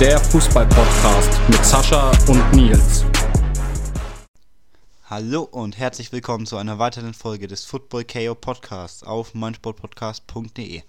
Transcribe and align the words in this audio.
Der 0.00 0.20
Fußball-Podcast 0.20 1.40
mit 1.48 1.64
Sascha 1.64 2.10
und 2.28 2.52
Nils. 2.52 3.06
Hallo 5.08 5.44
und 5.44 5.78
herzlich 5.78 6.12
willkommen 6.12 6.44
zu 6.44 6.58
einer 6.58 6.78
weiteren 6.78 7.14
Folge 7.14 7.46
des 7.46 7.64
Football 7.64 8.04
KO 8.04 8.34
Podcasts 8.34 9.02
auf 9.02 9.32
meinsportpodcast.de. 9.32 10.82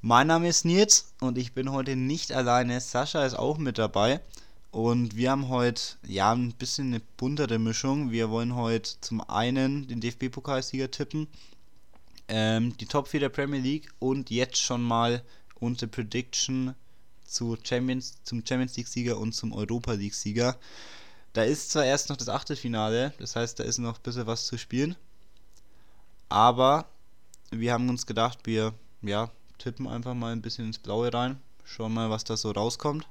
Mein 0.00 0.28
Name 0.28 0.46
ist 0.46 0.64
Nils 0.64 1.12
und 1.20 1.38
ich 1.38 1.54
bin 1.54 1.72
heute 1.72 1.96
nicht 1.96 2.30
alleine. 2.30 2.80
Sascha 2.80 3.26
ist 3.26 3.34
auch 3.34 3.58
mit 3.58 3.78
dabei. 3.78 4.20
Und 4.70 5.16
wir 5.16 5.32
haben 5.32 5.48
heute 5.48 5.82
ja 6.06 6.30
ein 6.30 6.52
bisschen 6.52 6.86
eine 6.86 7.00
buntere 7.16 7.58
Mischung. 7.58 8.12
Wir 8.12 8.30
wollen 8.30 8.54
heute 8.54 8.92
zum 9.00 9.28
einen 9.28 9.88
den 9.88 10.00
DFB-Pokalsieger 10.00 10.92
tippen, 10.92 11.26
ähm, 12.28 12.76
die 12.76 12.86
Top 12.86 13.08
4 13.08 13.18
der 13.18 13.28
Premier 13.30 13.58
League 13.58 13.88
und 13.98 14.30
jetzt 14.30 14.58
schon 14.58 14.82
mal 14.82 15.24
unsere 15.58 15.90
Prediction 15.90 16.76
zu 17.30 17.56
Champions, 17.62 18.22
zum 18.24 18.44
Champions 18.44 18.76
League-Sieger 18.76 19.18
und 19.18 19.32
zum 19.32 19.52
Europa 19.52 19.92
League-Sieger. 19.92 20.56
Da 21.32 21.44
ist 21.44 21.70
zwar 21.70 21.84
erst 21.84 22.08
noch 22.08 22.16
das 22.16 22.28
Achtelfinale, 22.28 23.12
das 23.18 23.36
heißt, 23.36 23.58
da 23.58 23.64
ist 23.64 23.78
noch 23.78 23.96
ein 23.96 24.02
bisschen 24.02 24.26
was 24.26 24.46
zu 24.46 24.58
spielen. 24.58 24.96
Aber 26.28 26.86
wir 27.50 27.72
haben 27.72 27.88
uns 27.88 28.06
gedacht, 28.06 28.40
wir 28.44 28.74
ja, 29.02 29.30
tippen 29.58 29.86
einfach 29.86 30.14
mal 30.14 30.32
ein 30.32 30.42
bisschen 30.42 30.66
ins 30.66 30.78
Blaue 30.78 31.12
rein. 31.12 31.40
Schauen 31.64 31.94
mal, 31.94 32.10
was 32.10 32.24
da 32.24 32.36
so 32.36 32.50
rauskommt. 32.50 33.06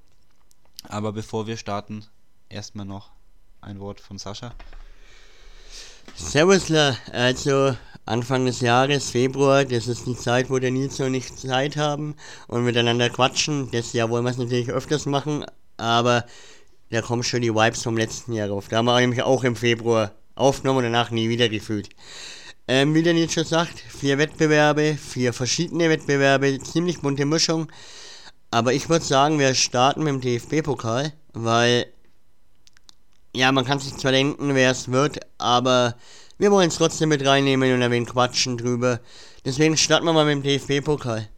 Aber 0.83 1.11
bevor 1.13 1.47
wir 1.47 1.57
starten, 1.57 2.05
erstmal 2.49 2.85
noch 2.85 3.11
ein 3.61 3.79
Wort 3.79 3.99
von 3.99 4.17
Sascha. 4.17 4.53
Servusler, 6.15 6.97
also 7.11 7.75
Anfang 8.09 8.47
des 8.47 8.61
Jahres, 8.61 9.11
Februar, 9.11 9.65
das 9.65 9.87
ist 9.87 10.07
die 10.07 10.15
Zeit, 10.15 10.49
wo 10.49 10.57
der 10.57 10.71
Nils 10.71 10.99
und 10.99 11.13
ich 11.13 11.35
Zeit 11.35 11.77
haben 11.77 12.15
und 12.47 12.63
miteinander 12.65 13.07
quatschen. 13.11 13.69
Das 13.69 13.93
Jahr 13.93 14.09
wollen 14.09 14.23
wir 14.23 14.31
es 14.31 14.39
natürlich 14.39 14.71
öfters 14.71 15.05
machen, 15.05 15.45
aber 15.77 16.25
da 16.89 17.03
kommen 17.03 17.21
schon 17.21 17.43
die 17.43 17.53
Vibes 17.53 17.83
vom 17.83 17.97
letzten 17.97 18.33
Jahr 18.33 18.49
auf. 18.49 18.67
Da 18.67 18.77
haben 18.77 18.85
wir 18.85 18.99
nämlich 18.99 19.21
auch 19.21 19.43
im 19.43 19.55
Februar 19.55 20.13
aufgenommen 20.33 20.79
und 20.79 20.85
danach 20.85 21.11
nie 21.11 21.29
wieder 21.29 21.49
gefühlt. 21.49 21.89
Ähm, 22.67 22.95
wie 22.95 23.03
der 23.03 23.13
Nils 23.13 23.33
schon 23.33 23.45
sagt, 23.45 23.77
vier 23.77 24.17
Wettbewerbe, 24.17 24.97
vier 24.97 25.31
verschiedene 25.31 25.87
Wettbewerbe, 25.91 26.57
ziemlich 26.63 27.01
bunte 27.01 27.25
Mischung. 27.25 27.71
Aber 28.49 28.73
ich 28.73 28.89
würde 28.89 29.05
sagen, 29.05 29.37
wir 29.37 29.53
starten 29.53 30.01
mit 30.01 30.13
dem 30.15 30.21
DFB-Pokal, 30.21 31.13
weil, 31.33 31.85
ja, 33.35 33.51
man 33.51 33.65
kann 33.65 33.77
sich 33.77 33.95
zwar 33.97 34.13
denken, 34.13 34.55
wer 34.55 34.71
es 34.71 34.91
wird, 34.91 35.19
aber 35.37 35.93
wir 36.39 36.51
wollen 36.51 36.69
es 36.69 36.77
trotzdem 36.77 37.09
mit 37.09 37.25
reinnehmen 37.25 37.71
und 37.73 37.83
ein 37.83 37.91
wenig 37.91 38.09
quatschen 38.09 38.57
drüber. 38.57 39.01
Deswegen 39.45 39.77
starten 39.77 40.05
wir 40.05 40.13
mal 40.13 40.25
mit 40.25 40.43
dem 40.43 40.43
DFB-Pokal. 40.43 41.29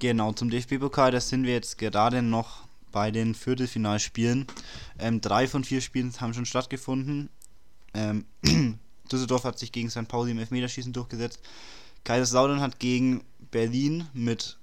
Genau, 0.00 0.32
zum 0.32 0.50
DFB-Pokal, 0.50 1.12
da 1.12 1.20
sind 1.20 1.44
wir 1.44 1.54
jetzt 1.54 1.78
gerade 1.78 2.20
noch 2.20 2.66
bei 2.92 3.10
den 3.10 3.34
Viertelfinalspielen. 3.34 4.46
Ähm, 4.98 5.20
drei 5.20 5.46
von 5.46 5.64
vier 5.64 5.80
Spielen 5.80 6.12
haben 6.20 6.34
schon 6.34 6.46
stattgefunden. 6.46 7.30
Ähm, 7.94 8.26
Düsseldorf 9.12 9.44
hat 9.44 9.58
sich 9.58 9.70
gegen 9.70 9.88
St. 9.88 10.08
Pauli 10.08 10.32
im 10.32 10.38
Elfmeterschießen 10.38 10.92
durchgesetzt. 10.92 11.40
Kaiserslautern 12.04 12.60
hat 12.60 12.78
gegen 12.80 13.24
Berlin 13.50 14.08
mit 14.12 14.58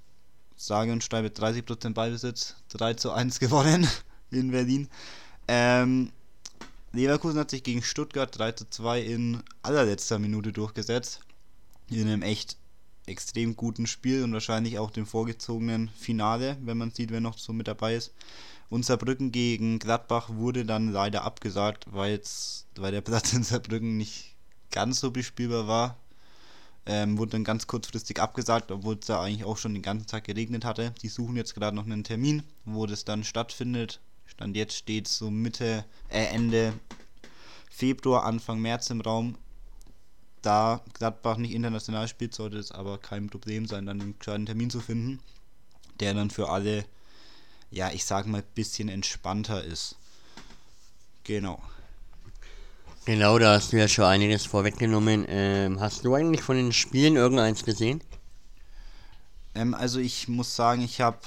sage 0.56 0.92
und 0.92 1.02
schreibe 1.02 1.28
30% 1.28 1.94
Ballbesitz 1.94 2.56
3 2.68 2.94
zu 2.94 3.10
1 3.10 3.40
gewonnen 3.40 3.88
in 4.30 4.50
Berlin. 4.50 4.88
Ähm, 5.48 6.10
Leverkusen 6.94 7.40
hat 7.40 7.50
sich 7.50 7.64
gegen 7.64 7.82
Stuttgart 7.82 8.38
3 8.38 8.52
zu 8.52 8.70
2 8.70 9.00
in 9.02 9.42
allerletzter 9.62 10.20
Minute 10.20 10.52
durchgesetzt. 10.52 11.20
In 11.90 12.06
einem 12.06 12.22
echt 12.22 12.56
extrem 13.06 13.56
guten 13.56 13.86
Spiel 13.86 14.22
und 14.22 14.32
wahrscheinlich 14.32 14.78
auch 14.78 14.90
dem 14.90 15.04
vorgezogenen 15.04 15.88
Finale, 15.88 16.56
wenn 16.62 16.78
man 16.78 16.92
sieht, 16.92 17.10
wer 17.10 17.20
noch 17.20 17.36
so 17.36 17.52
mit 17.52 17.66
dabei 17.66 17.96
ist. 17.96 18.14
Und 18.70 18.84
Saarbrücken 18.84 19.32
gegen 19.32 19.80
Gladbach 19.80 20.30
wurde 20.30 20.64
dann 20.64 20.92
leider 20.92 21.22
abgesagt, 21.22 21.86
weil 21.90 22.20
der 22.76 23.00
Platz 23.00 23.32
in 23.32 23.42
Saarbrücken 23.42 23.96
nicht 23.96 24.36
ganz 24.70 25.00
so 25.00 25.10
bespielbar 25.10 25.66
war. 25.66 25.96
Ähm, 26.86 27.18
wurde 27.18 27.32
dann 27.32 27.44
ganz 27.44 27.66
kurzfristig 27.66 28.20
abgesagt, 28.20 28.70
obwohl 28.70 28.98
es 29.00 29.06
da 29.06 29.22
eigentlich 29.22 29.44
auch 29.44 29.56
schon 29.56 29.72
den 29.72 29.82
ganzen 29.82 30.06
Tag 30.06 30.24
geregnet 30.24 30.64
hatte. 30.64 30.94
Die 31.02 31.08
suchen 31.08 31.36
jetzt 31.36 31.54
gerade 31.54 31.74
noch 31.74 31.86
einen 31.86 32.04
Termin, 32.04 32.42
wo 32.66 32.86
das 32.86 33.04
dann 33.04 33.24
stattfindet. 33.24 34.00
Stand 34.26 34.56
jetzt 34.56 34.76
steht 34.76 35.08
so 35.08 35.30
Mitte, 35.30 35.84
äh, 36.08 36.24
Ende 36.26 36.72
Februar, 37.70 38.24
Anfang 38.24 38.60
März 38.60 38.90
im 38.90 39.00
Raum. 39.00 39.36
Da 40.42 40.82
Gladbach 40.92 41.38
nicht 41.38 41.52
international 41.52 42.06
spielt, 42.06 42.34
sollte 42.34 42.58
es 42.58 42.70
aber 42.70 42.98
kein 42.98 43.30
Problem 43.30 43.66
sein, 43.66 43.86
dann 43.86 44.00
einen 44.00 44.18
kleinen 44.18 44.46
Termin 44.46 44.70
zu 44.70 44.80
finden, 44.80 45.20
der 46.00 46.14
dann 46.14 46.30
für 46.30 46.50
alle, 46.50 46.84
ja, 47.70 47.90
ich 47.90 48.04
sag 48.04 48.26
mal, 48.26 48.38
ein 48.38 48.54
bisschen 48.54 48.88
entspannter 48.88 49.64
ist. 49.64 49.96
Genau. 51.24 51.62
Genau, 53.06 53.38
da 53.38 53.54
hast 53.54 53.72
du 53.72 53.78
ja 53.78 53.88
schon 53.88 54.04
einiges 54.04 54.46
vorweggenommen. 54.46 55.26
Ähm, 55.28 55.80
hast 55.80 56.04
du 56.04 56.14
eigentlich 56.14 56.42
von 56.42 56.56
den 56.56 56.72
Spielen 56.72 57.16
irgendeins 57.16 57.64
gesehen? 57.64 58.00
Ähm, 59.54 59.74
also 59.74 59.98
ich 60.00 60.28
muss 60.28 60.56
sagen, 60.56 60.82
ich 60.82 61.00
habe 61.00 61.18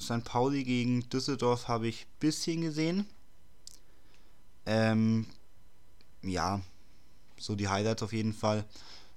St. 0.00 0.24
Pauli 0.24 0.64
gegen 0.64 1.08
Düsseldorf 1.08 1.68
habe 1.68 1.88
ich 1.88 2.02
ein 2.02 2.18
bisschen 2.20 2.60
gesehen. 2.60 3.06
Ähm, 4.66 5.26
ja, 6.22 6.60
so 7.38 7.54
die 7.54 7.68
Highlights 7.68 8.02
auf 8.02 8.12
jeden 8.12 8.32
Fall. 8.32 8.64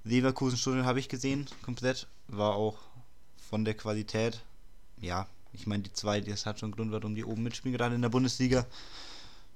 Leverkusen 0.03 0.57
Stuttgart 0.57 0.85
habe 0.85 0.99
ich 0.99 1.09
gesehen, 1.09 1.47
komplett. 1.63 2.07
War 2.27 2.53
auch 2.55 2.77
von 3.49 3.65
der 3.65 3.73
Qualität. 3.73 4.41
Ja, 5.01 5.27
ich 5.53 5.65
meine, 5.67 5.83
die 5.83 5.93
zwei, 5.93 6.21
das 6.21 6.45
hat 6.45 6.59
schon 6.59 6.71
Grund, 6.71 6.91
warum 6.91 7.15
die 7.15 7.25
oben 7.25 7.43
mitspielen, 7.43 7.77
gerade 7.77 7.95
in 7.95 8.01
der 8.01 8.09
Bundesliga. 8.09 8.65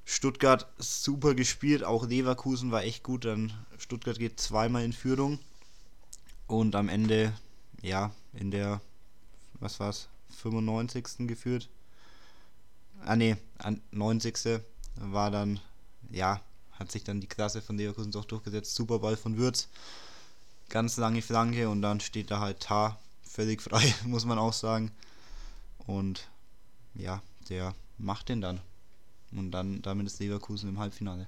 Stuttgart 0.06 0.68
super 0.78 1.34
gespielt, 1.34 1.84
auch 1.84 2.06
Leverkusen 2.06 2.72
war 2.72 2.84
echt 2.84 3.04
gut. 3.04 3.26
Dann 3.26 3.54
Stuttgart 3.78 4.20
geht 4.20 4.40
zweimal 4.40 4.84
in 4.84 4.94
Führung 4.94 5.40
und 6.48 6.76
am 6.76 6.90
Ende, 6.90 7.34
ja, 7.82 8.12
in 8.34 8.52
der, 8.52 8.82
was 9.60 9.80
war's, 9.80 10.10
95. 10.36 11.28
geführt. 11.28 11.70
Ah 13.06 13.16
ne, 13.16 13.38
90. 13.92 14.62
war 14.96 15.32
dann, 15.32 15.60
ja, 16.10 16.42
hat 16.72 16.92
sich 16.92 17.04
dann 17.04 17.22
die 17.22 17.28
Klasse 17.28 17.62
von 17.62 17.78
Leverkusen 17.78 18.12
doch 18.12 18.26
durchgesetzt. 18.26 18.76
Superball 18.76 19.18
von 19.18 19.38
Würz, 19.38 19.68
ganz 20.70 20.98
lange 20.98 21.22
Flanke 21.22 21.70
und 21.70 21.82
dann 21.82 22.00
steht 22.00 22.32
da 22.32 22.40
halt 22.40 22.60
Tar 22.62 23.00
völlig 23.24 23.62
frei, 23.64 23.94
muss 24.06 24.26
man 24.26 24.38
auch 24.38 24.54
sagen. 24.54 24.92
Und 25.86 26.30
ja, 26.96 27.22
der 27.50 27.76
macht 27.98 28.30
den 28.30 28.42
dann. 28.42 28.62
Und 29.32 29.52
dann 29.52 29.82
damit 29.82 30.08
ist 30.08 30.20
Leverkusen 30.20 30.70
im 30.70 30.80
Halbfinale. 30.80 31.28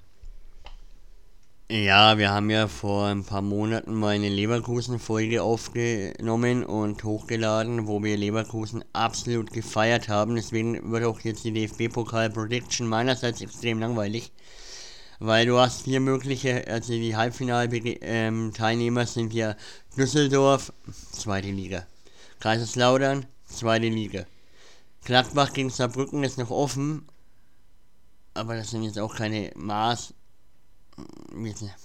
Ja, 1.68 2.16
wir 2.16 2.30
haben 2.30 2.48
ja 2.48 2.68
vor 2.68 3.06
ein 3.06 3.24
paar 3.24 3.42
Monaten 3.42 3.92
mal 3.92 4.14
eine 4.14 4.28
Leverkusen-Folge 4.28 5.42
aufgenommen 5.42 6.64
und 6.64 7.02
hochgeladen, 7.02 7.88
wo 7.88 8.04
wir 8.04 8.16
Leverkusen 8.16 8.84
absolut 8.92 9.50
gefeiert 9.52 10.08
haben. 10.08 10.36
Deswegen 10.36 10.92
wird 10.92 11.02
auch 11.02 11.18
jetzt 11.22 11.42
die 11.42 11.52
DFB-Pokal-Prediction 11.52 12.86
meinerseits 12.86 13.40
extrem 13.40 13.80
langweilig. 13.80 14.30
Weil 15.18 15.46
du 15.46 15.58
hast 15.58 15.82
vier 15.82 15.98
mögliche, 15.98 16.68
also 16.68 16.92
die 16.92 17.16
Halbfinal-Teilnehmer 17.16 19.00
ähm, 19.00 19.06
sind 19.08 19.34
ja 19.34 19.56
Düsseldorf, 19.96 20.72
zweite 21.10 21.50
Liga. 21.50 21.84
Kaiserslautern, 22.38 23.26
zweite 23.44 23.88
Liga. 23.88 24.24
Gladbach 25.04 25.52
gegen 25.52 25.70
Saarbrücken 25.70 26.22
ist 26.22 26.38
noch 26.38 26.50
offen, 26.50 27.08
aber 28.34 28.54
das 28.54 28.70
sind 28.70 28.84
jetzt 28.84 29.00
auch 29.00 29.16
keine 29.16 29.50
Maß. 29.56 30.14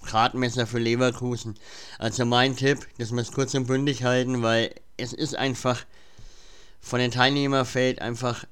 Gradmesser 0.05 0.67
für 0.67 0.79
Leverkusen. 0.79 1.55
Also 1.99 2.25
mein 2.25 2.55
Tipp, 2.55 2.87
dass 2.97 3.11
wir 3.11 3.21
es 3.21 3.31
kurz 3.31 3.53
und 3.53 3.67
bündig 3.67 4.03
halten, 4.03 4.41
weil 4.41 4.73
es 4.97 5.13
ist 5.13 5.35
einfach 5.35 5.85
von 6.79 6.99
den 6.99 7.11
Teilnehmerfeld 7.11 8.01
einfach 8.01 8.45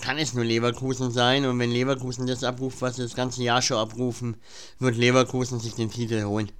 kann 0.00 0.18
es 0.18 0.32
nur 0.32 0.44
Leverkusen 0.44 1.10
sein 1.10 1.44
und 1.44 1.58
wenn 1.58 1.70
Leverkusen 1.70 2.26
das 2.26 2.44
abruft, 2.44 2.80
was 2.80 2.96
sie 2.96 3.02
das 3.02 3.14
ganze 3.14 3.42
Jahr 3.42 3.60
schon 3.60 3.76
abrufen, 3.76 4.36
wird 4.78 4.96
Leverkusen 4.96 5.60
sich 5.60 5.74
den 5.74 5.90
Titel 5.90 6.24
holen. 6.24 6.50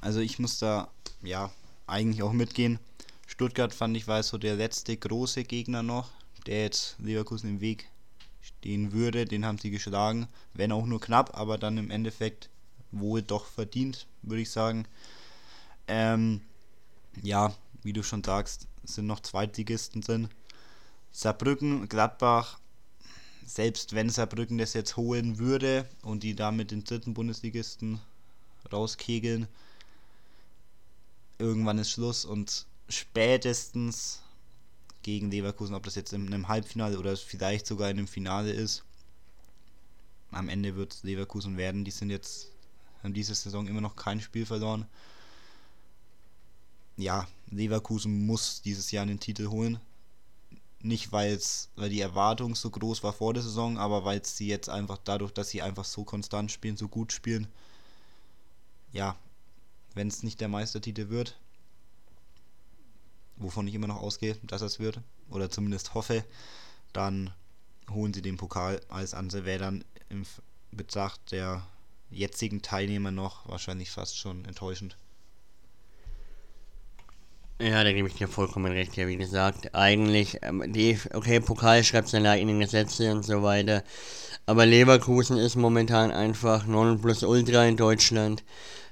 Also 0.00 0.20
ich 0.20 0.38
muss 0.38 0.58
da 0.58 0.90
ja 1.22 1.50
eigentlich 1.86 2.22
auch 2.22 2.32
mitgehen. 2.32 2.78
Stuttgart 3.26 3.72
fand 3.72 3.96
ich 3.96 4.06
war 4.06 4.22
so 4.22 4.38
der 4.38 4.56
letzte 4.56 4.96
große 4.96 5.44
Gegner 5.44 5.82
noch, 5.82 6.10
der 6.46 6.64
jetzt 6.64 6.96
Leverkusen 6.98 7.48
im 7.48 7.60
Weg 7.60 7.88
stehen 8.40 8.92
würde. 8.92 9.24
Den 9.24 9.44
haben 9.44 9.58
sie 9.58 9.70
geschlagen, 9.70 10.28
wenn 10.54 10.72
auch 10.72 10.86
nur 10.86 11.00
knapp, 11.00 11.36
aber 11.36 11.58
dann 11.58 11.78
im 11.78 11.90
Endeffekt 11.90 12.50
wohl 12.92 13.22
doch 13.22 13.46
verdient, 13.46 14.06
würde 14.22 14.42
ich 14.42 14.50
sagen. 14.50 14.86
Ähm, 15.86 16.40
ja, 17.22 17.54
wie 17.82 17.92
du 17.92 18.02
schon 18.02 18.24
sagst, 18.24 18.66
sind 18.84 19.06
noch 19.06 19.20
Zweitligisten 19.20 20.02
drin. 20.02 20.28
Saarbrücken, 21.12 21.88
Gladbach, 21.88 22.58
selbst 23.44 23.94
wenn 23.94 24.10
Saarbrücken 24.10 24.58
das 24.58 24.74
jetzt 24.74 24.96
holen 24.96 25.38
würde 25.38 25.88
und 26.02 26.22
die 26.22 26.36
damit 26.36 26.70
den 26.70 26.84
dritten 26.84 27.14
Bundesligisten 27.14 28.00
rauskegeln, 28.72 29.48
irgendwann 31.38 31.78
ist 31.78 31.90
Schluss 31.90 32.24
und 32.24 32.66
spätestens 32.88 34.22
gegen 35.02 35.30
Leverkusen, 35.30 35.74
ob 35.74 35.84
das 35.84 35.94
jetzt 35.94 36.12
in 36.12 36.26
einem 36.26 36.48
Halbfinale 36.48 36.98
oder 36.98 37.16
vielleicht 37.16 37.66
sogar 37.66 37.90
in 37.90 37.98
einem 37.98 38.08
Finale 38.08 38.52
ist. 38.52 38.84
Am 40.30 40.48
Ende 40.48 40.76
wird 40.76 40.94
es 40.94 41.02
Leverkusen 41.02 41.56
werden. 41.56 41.84
Die 41.84 41.90
sind 41.90 42.10
jetzt, 42.10 42.48
haben 43.02 43.14
diese 43.14 43.34
Saison 43.34 43.66
immer 43.66 43.80
noch 43.80 43.96
kein 43.96 44.20
Spiel 44.20 44.46
verloren. 44.46 44.86
Ja, 46.96 47.26
Leverkusen 47.50 48.26
muss 48.26 48.62
dieses 48.62 48.90
Jahr 48.90 49.02
einen 49.02 49.20
Titel 49.20 49.48
holen. 49.48 49.80
Nicht 50.82 51.12
weil's, 51.12 51.68
weil 51.76 51.90
die 51.90 52.00
Erwartung 52.00 52.54
so 52.54 52.70
groß 52.70 53.02
war 53.02 53.12
vor 53.12 53.34
der 53.34 53.42
Saison, 53.42 53.76
aber 53.78 54.04
weil 54.04 54.24
sie 54.24 54.46
jetzt 54.46 54.68
einfach 54.68 54.98
dadurch, 55.04 55.32
dass 55.32 55.50
sie 55.50 55.62
einfach 55.62 55.84
so 55.84 56.04
konstant 56.04 56.52
spielen, 56.52 56.76
so 56.76 56.88
gut 56.88 57.12
spielen, 57.12 57.48
ja, 58.92 59.16
wenn 59.94 60.08
es 60.08 60.22
nicht 60.22 60.40
der 60.40 60.48
Meistertitel 60.48 61.10
wird, 61.10 61.38
wovon 63.40 63.66
ich 63.66 63.74
immer 63.74 63.88
noch 63.88 64.00
ausgehe, 64.00 64.36
dass 64.42 64.62
es 64.62 64.78
wird, 64.78 65.00
oder 65.30 65.50
zumindest 65.50 65.94
hoffe, 65.94 66.24
dann 66.92 67.32
holen 67.90 68.14
sie 68.14 68.22
den 68.22 68.36
Pokal. 68.36 68.80
Alles 68.88 69.14
andere 69.14 69.44
wäre 69.44 69.58
dann 69.58 69.84
im 70.08 70.24
Betracht 70.70 71.32
der 71.32 71.66
jetzigen 72.10 72.62
Teilnehmer 72.62 73.10
noch 73.10 73.48
wahrscheinlich 73.48 73.90
fast 73.90 74.16
schon 74.18 74.44
enttäuschend. 74.44 74.96
Ja, 77.60 77.84
da 77.84 77.92
gebe 77.92 78.08
ich 78.08 78.14
dir 78.14 78.26
vollkommen 78.26 78.72
recht. 78.72 78.96
Ja, 78.96 79.06
wie 79.06 79.18
gesagt, 79.18 79.74
eigentlich, 79.74 80.38
ähm, 80.40 80.72
die, 80.72 80.98
okay, 81.12 81.40
Pokal 81.40 81.84
schreibt 81.84 82.08
seine 82.08 82.30
eigenen 82.30 82.58
Gesetze 82.58 83.12
und 83.12 83.22
so 83.22 83.42
weiter. 83.42 83.84
Aber 84.46 84.64
Leverkusen 84.64 85.36
ist 85.36 85.56
momentan 85.56 86.10
einfach 86.10 86.66
Ultra 86.66 87.66
in 87.66 87.76
Deutschland. 87.76 88.42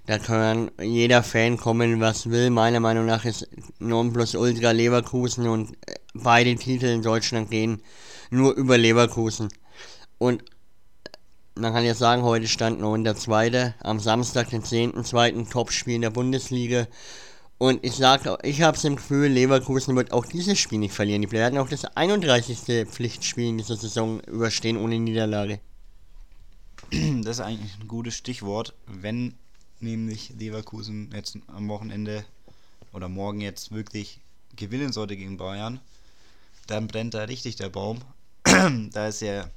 Da 0.09 0.19
kann 0.19 0.71
jeder 0.81 1.23
Fan 1.23 1.59
kommen, 1.59 2.01
was 2.01 2.31
will. 2.31 2.49
Meiner 2.49 2.81
Meinung 2.81 3.05
nach 3.05 3.27
ist 3.27 3.47
Ultra 3.79 4.71
Leverkusen 4.71 5.47
und 5.47 5.73
äh, 5.87 5.97
beide 6.15 6.55
Titel 6.55 6.87
in 6.87 7.03
Deutschland 7.03 7.51
gehen 7.51 7.83
nur 8.31 8.55
über 8.55 8.79
Leverkusen. 8.79 9.49
Und 10.17 10.43
man 11.57 11.75
kann 11.75 11.85
jetzt 11.85 11.99
sagen, 11.99 12.23
heute 12.23 12.49
stand 12.49 12.81
noch 12.81 12.97
der 12.97 13.17
zweite, 13.17 13.75
am 13.81 14.01
Samstag, 14.01 14.49
den 14.49 14.63
10.2. 14.63 15.51
Topspiel 15.51 15.97
in 15.97 16.01
der 16.01 16.09
Bundesliga. 16.09 16.87
Und 17.59 17.85
ich 17.85 17.93
sage, 17.93 18.39
ich 18.45 18.63
habe 18.63 18.79
es 18.79 18.85
im 18.85 18.97
Gefühl, 18.97 19.29
Leverkusen 19.29 19.95
wird 19.95 20.13
auch 20.13 20.25
dieses 20.25 20.59
Spiel 20.59 20.79
nicht 20.79 20.95
verlieren. 20.95 21.21
Die 21.21 21.31
werden 21.33 21.59
auch 21.59 21.69
das 21.69 21.85
31. 21.85 22.89
Pflichtspiel 22.89 23.49
in 23.51 23.59
dieser 23.59 23.77
Saison 23.77 24.21
überstehen 24.21 24.79
ohne 24.79 24.99
Niederlage. 24.99 25.61
Das 26.91 27.37
ist 27.37 27.41
eigentlich 27.41 27.79
ein 27.79 27.89
gutes 27.89 28.15
Stichwort. 28.15 28.73
Wenn 28.87 29.35
nämlich 29.81 30.31
Leverkusen 30.39 31.11
jetzt 31.15 31.39
am 31.47 31.69
Wochenende 31.69 32.25
oder 32.93 33.09
morgen 33.09 33.41
jetzt 33.41 33.73
wirklich 33.73 34.21
gewinnen 34.57 34.93
sollte 34.93 35.17
gegen 35.17 35.37
Bayern, 35.37 35.81
dann 36.67 36.89
brennt 36.89 37.15
da 37.15 37.25
richtig 37.25 37.57
der 37.57 37.69
Baum. 37.69 38.01
da 38.45 39.09
ist 39.09 39.21
ja 39.21 39.49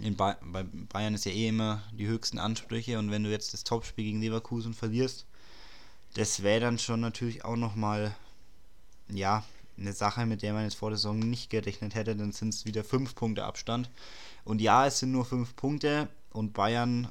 in 0.00 0.16
ba 0.16 0.36
bei 0.42 0.62
Bayern 0.62 1.14
ist 1.14 1.24
ja 1.24 1.32
eh 1.32 1.48
immer 1.48 1.82
die 1.92 2.06
höchsten 2.06 2.38
Ansprüche 2.38 2.98
und 2.98 3.10
wenn 3.10 3.24
du 3.24 3.30
jetzt 3.30 3.52
das 3.52 3.64
Topspiel 3.64 4.04
gegen 4.04 4.20
Leverkusen 4.20 4.74
verlierst, 4.74 5.26
das 6.14 6.42
wäre 6.42 6.60
dann 6.60 6.78
schon 6.78 7.00
natürlich 7.00 7.44
auch 7.44 7.56
nochmal, 7.56 8.14
ja, 9.08 9.44
eine 9.76 9.92
Sache, 9.92 10.26
mit 10.26 10.42
der 10.42 10.52
man 10.52 10.64
jetzt 10.64 10.74
vor 10.74 10.90
der 10.90 10.96
Saison 10.96 11.18
nicht 11.18 11.50
gerechnet 11.50 11.94
hätte, 11.94 12.16
dann 12.16 12.32
sind 12.32 12.54
es 12.54 12.64
wieder 12.64 12.82
5 12.82 13.14
Punkte 13.14 13.44
Abstand. 13.44 13.90
Und 14.44 14.60
ja, 14.60 14.86
es 14.86 14.98
sind 14.98 15.12
nur 15.12 15.24
5 15.24 15.54
Punkte 15.54 16.08
und 16.30 16.52
Bayern, 16.52 17.08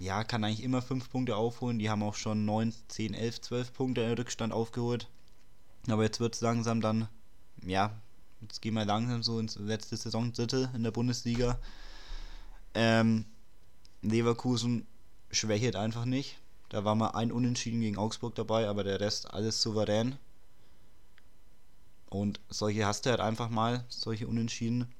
ja, 0.00 0.24
kann 0.24 0.44
eigentlich 0.44 0.62
immer 0.62 0.82
5 0.82 1.10
Punkte 1.10 1.36
aufholen. 1.36 1.78
Die 1.78 1.90
haben 1.90 2.02
auch 2.02 2.14
schon 2.14 2.44
9, 2.44 2.74
10, 2.88 3.14
11, 3.14 3.40
12 3.40 3.72
Punkte 3.72 4.00
in 4.02 4.12
Rückstand 4.12 4.52
aufgeholt. 4.52 5.08
Aber 5.88 6.02
jetzt 6.02 6.20
wird 6.20 6.34
es 6.34 6.40
langsam 6.40 6.80
dann, 6.80 7.08
ja, 7.64 7.90
jetzt 8.40 8.62
gehen 8.62 8.74
wir 8.74 8.84
langsam 8.84 9.22
so 9.22 9.38
ins 9.38 9.56
letzte 9.56 9.96
Saisondrittel 9.96 10.70
in 10.74 10.82
der 10.82 10.90
Bundesliga. 10.90 11.58
Ähm, 12.74 13.24
Leverkusen 14.02 14.86
schwächelt 15.30 15.76
einfach 15.76 16.04
nicht. 16.04 16.38
Da 16.70 16.84
war 16.84 16.94
mal 16.94 17.10
ein 17.10 17.30
Unentschieden 17.30 17.80
gegen 17.80 17.98
Augsburg 17.98 18.34
dabei, 18.34 18.68
aber 18.68 18.84
der 18.84 19.00
Rest 19.00 19.32
alles 19.32 19.62
souverän. 19.62 20.16
Und 22.10 22.40
solche 22.48 22.86
hast 22.86 23.06
du 23.06 23.10
halt 23.10 23.20
einfach 23.20 23.48
mal, 23.48 23.84
solche 23.88 24.26
Unentschieden. 24.26 24.92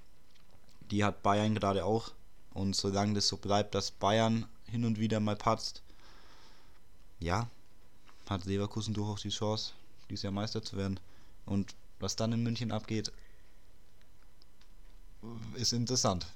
Die 0.90 1.04
hat 1.04 1.22
Bayern 1.22 1.54
gerade 1.54 1.84
auch. 1.84 2.12
Und 2.52 2.76
solange 2.76 3.14
das 3.14 3.28
so 3.28 3.36
bleibt, 3.36 3.74
dass 3.74 3.90
Bayern 3.90 4.46
hin 4.74 4.84
und 4.84 4.98
wieder 4.98 5.20
mal 5.20 5.36
patzt, 5.36 5.82
ja, 7.20 7.48
hat 8.28 8.44
Leverkusen 8.44 8.92
durchaus 8.92 9.22
die 9.22 9.28
Chance, 9.28 9.72
dieses 10.10 10.24
Jahr 10.24 10.32
Meister 10.32 10.62
zu 10.62 10.76
werden. 10.76 10.98
Und 11.46 11.74
was 12.00 12.16
dann 12.16 12.32
in 12.32 12.42
München 12.42 12.72
abgeht, 12.72 13.12
ist 15.54 15.72
interessant. 15.72 16.26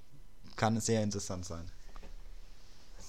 Kann 0.55 0.81
sehr 0.81 1.03
interessant 1.03 1.47
sein. 1.47 1.69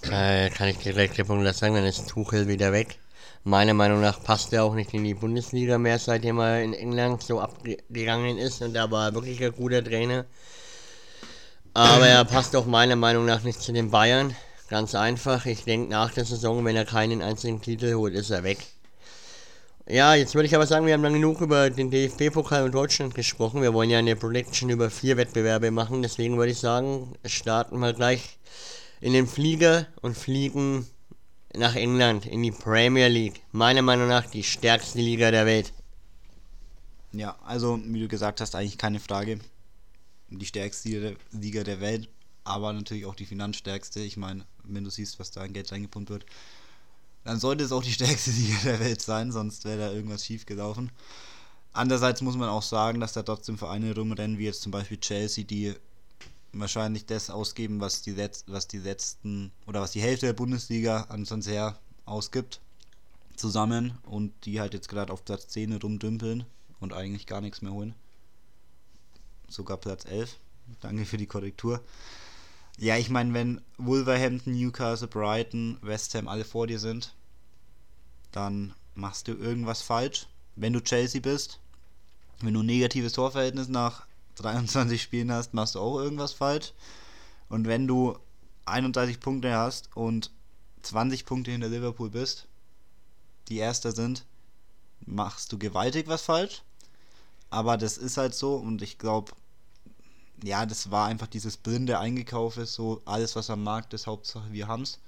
Äh, 0.03 0.49
kann 0.49 0.69
ich 0.69 0.77
direkt 0.77 1.13
klipp 1.13 1.29
und 1.29 1.45
sagen, 1.53 1.75
dann 1.75 1.85
ist 1.85 2.09
Tuchel 2.09 2.47
wieder 2.47 2.71
weg. 2.71 2.97
Meiner 3.43 3.75
Meinung 3.75 4.01
nach 4.01 4.23
passt 4.23 4.51
er 4.53 4.63
auch 4.63 4.73
nicht 4.73 4.93
in 4.93 5.03
die 5.03 5.13
Bundesliga 5.13 5.77
mehr, 5.77 5.99
seitdem 5.99 6.39
er 6.39 6.63
in 6.63 6.73
England 6.73 7.21
so 7.21 7.39
abgegangen 7.39 8.37
ist 8.37 8.61
und 8.61 8.73
da 8.73 8.89
war 8.89 9.13
wirklich 9.13 9.43
ein 9.43 9.51
guter 9.51 9.83
Trainer. 9.83 10.25
Aber 11.73 12.07
er 12.07 12.25
passt 12.25 12.55
auch 12.55 12.65
meiner 12.65 12.95
Meinung 12.95 13.25
nach 13.25 13.43
nicht 13.43 13.61
zu 13.61 13.71
den 13.71 13.91
Bayern. 13.91 14.35
Ganz 14.69 14.93
einfach. 14.93 15.45
Ich 15.45 15.63
denke, 15.63 15.89
nach 15.89 16.13
der 16.13 16.25
Saison, 16.25 16.63
wenn 16.63 16.75
er 16.75 16.85
keinen 16.85 17.21
einzigen 17.21 17.61
Titel 17.61 17.95
holt, 17.95 18.13
ist 18.13 18.29
er 18.29 18.43
weg. 18.43 18.59
Ja, 19.87 20.13
jetzt 20.13 20.35
würde 20.35 20.45
ich 20.45 20.53
aber 20.53 20.67
sagen, 20.67 20.85
wir 20.85 20.93
haben 20.93 21.01
dann 21.01 21.13
genug 21.13 21.41
über 21.41 21.71
den 21.71 21.89
DFB-Pokal 21.89 22.65
und 22.65 22.75
Deutschland 22.75 23.15
gesprochen. 23.15 23.63
Wir 23.63 23.73
wollen 23.73 23.89
ja 23.89 23.97
eine 23.97 24.15
Prediction 24.15 24.69
über 24.69 24.91
vier 24.91 25.17
Wettbewerbe 25.17 25.71
machen. 25.71 26.03
Deswegen 26.03 26.37
würde 26.37 26.51
ich 26.51 26.59
sagen, 26.59 27.15
starten 27.25 27.79
wir 27.79 27.93
gleich 27.93 28.37
in 29.01 29.13
den 29.13 29.25
Flieger 29.25 29.87
und 30.01 30.15
fliegen 30.15 30.85
nach 31.55 31.75
England 31.75 32.27
in 32.27 32.43
die 32.43 32.51
Premier 32.51 33.07
League. 33.07 33.41
Meiner 33.51 33.81
Meinung 33.81 34.07
nach 34.07 34.27
die 34.27 34.43
stärkste 34.43 34.99
Liga 34.99 35.31
der 35.31 35.47
Welt. 35.47 35.73
Ja, 37.11 37.35
also 37.43 37.79
wie 37.83 38.01
du 38.01 38.07
gesagt 38.07 38.41
hast, 38.41 38.53
eigentlich 38.53 38.77
keine 38.77 38.99
Frage. 38.99 39.39
Die 40.29 40.45
stärkste 40.45 41.17
Liga 41.31 41.63
der 41.63 41.81
Welt, 41.81 42.09
aber 42.43 42.71
natürlich 42.73 43.07
auch 43.07 43.15
die 43.15 43.25
finanzstärkste. 43.25 44.01
Ich 44.01 44.15
meine, 44.15 44.45
wenn 44.75 44.83
du 44.83 44.89
siehst, 44.89 45.19
was 45.19 45.31
da 45.31 45.41
an 45.41 45.53
Geld 45.53 45.71
reingepumpt 45.71 46.09
wird, 46.09 46.25
dann 47.23 47.39
sollte 47.39 47.63
es 47.63 47.71
auch 47.71 47.83
die 47.83 47.93
stärkste 47.99 48.31
Liga 48.31 48.57
der 48.63 48.79
Welt 48.79 49.01
sein, 49.01 49.31
sonst 49.31 49.65
wäre 49.65 49.79
da 49.79 49.91
irgendwas 49.91 50.25
schief 50.25 50.45
gelaufen. 50.45 50.91
Andererseits 51.71 52.21
muss 52.21 52.35
man 52.35 52.49
auch 52.49 52.63
sagen, 52.63 52.99
dass 52.99 53.13
da 53.13 53.23
trotzdem 53.23 53.57
Vereine 53.57 53.95
rumrennen, 53.95 54.39
wie 54.39 54.45
jetzt 54.45 54.61
zum 54.61 54.71
Beispiel 54.71 54.99
Chelsea, 54.99 55.43
die 55.43 55.75
wahrscheinlich 56.51 57.05
das 57.05 57.29
ausgeben, 57.29 57.79
was 57.79 58.01
die, 58.01 58.11
Letz 58.11 58.43
was 58.47 58.67
die 58.67 58.79
letzten 58.79 59.51
oder 59.67 59.81
was 59.81 59.91
die 59.91 60.01
Hälfte 60.01 60.25
der 60.25 60.33
Bundesliga 60.33 61.01
an 61.09 61.25
Transfer 61.25 61.77
ausgibt, 62.05 62.59
zusammen 63.35 63.97
und 64.03 64.33
die 64.45 64.59
halt 64.59 64.73
jetzt 64.73 64.89
gerade 64.89 65.13
auf 65.13 65.23
Platz 65.23 65.47
10 65.49 65.73
rumdümpeln 65.73 66.45
und 66.79 66.93
eigentlich 66.93 67.27
gar 67.27 67.41
nichts 67.41 67.61
mehr 67.61 67.71
holen. 67.71 67.93
Sogar 69.47 69.77
Platz 69.77 70.05
11. 70.05 70.37
Danke 70.81 71.05
für 71.05 71.17
die 71.17 71.25
Korrektur. 71.27 71.81
Ja, 72.81 72.95
ich 72.95 73.09
meine, 73.09 73.33
wenn 73.33 73.59
Wolverhampton, 73.77 74.53
Newcastle, 74.53 75.09
Brighton, 75.09 75.77
West 75.81 76.15
Ham 76.15 76.29
alle 76.29 76.45
vor 76.45 76.65
dir 76.65 76.79
sind, 76.79 77.13
dann 78.31 78.73
machst 78.95 79.27
du 79.27 79.33
irgendwas 79.33 79.81
falsch. 79.81 80.27
Wenn 80.55 80.71
du 80.71 80.79
Chelsea 80.79 81.19
bist, 81.19 81.59
wenn 82.39 82.53
du 82.53 82.61
ein 82.61 82.67
negatives 82.67 83.11
Torverhältnis 83.11 83.67
nach 83.67 84.07
23 84.35 85.01
Spielen 85.01 85.29
hast, 85.29 85.53
machst 85.53 85.75
du 85.75 85.79
auch 85.81 85.99
irgendwas 85.99 86.31
falsch. 86.31 86.71
Und 87.49 87.67
wenn 87.67 87.85
du 87.85 88.17
31 88.65 89.19
Punkte 89.19 89.53
hast 89.53 89.89
und 89.97 90.31
20 90.83 91.25
Punkte 91.25 91.51
hinter 91.51 91.67
Liverpool 91.67 92.09
bist, 92.09 92.47
die 93.49 93.57
Erster 93.57 93.91
sind, 93.91 94.25
machst 95.05 95.51
du 95.51 95.57
gewaltig 95.57 96.07
was 96.07 96.21
falsch. 96.21 96.61
Aber 97.49 97.75
das 97.75 97.97
ist 97.97 98.15
halt 98.15 98.33
so 98.33 98.55
und 98.55 98.81
ich 98.81 98.97
glaube, 98.97 99.33
ja, 100.43 100.65
das 100.65 100.91
war 100.91 101.07
einfach 101.07 101.27
dieses 101.27 101.57
blinde 101.57 101.99
Eingekaufe, 101.99 102.65
so 102.65 103.01
alles 103.05 103.35
was 103.35 103.49
am 103.49 103.63
Markt 103.63 103.93
ist, 103.93 104.07
Hauptsache 104.07 104.51
wir 104.51 104.67
haben's. 104.67 104.99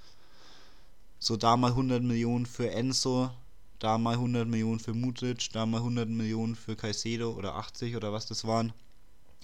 So 1.20 1.38
da 1.38 1.58
mal 1.58 1.72
100 1.72 2.02
Millionen 2.02 2.46
für 2.46 2.72
Enzo, 2.72 3.32
da 3.80 3.98
mal 3.98 4.14
100 4.14 4.48
Millionen 4.48 4.80
für 4.80 4.94
Mudric, 4.94 5.52
da 5.54 5.66
mal 5.66 5.78
100 5.78 6.10
Millionen 6.10 6.56
für 6.56 6.76
Caicedo 6.76 7.32
oder 7.32 7.56
80 7.56 7.96
oder 7.96 8.14
was 8.14 8.26
das 8.26 8.46
waren. 8.46 8.74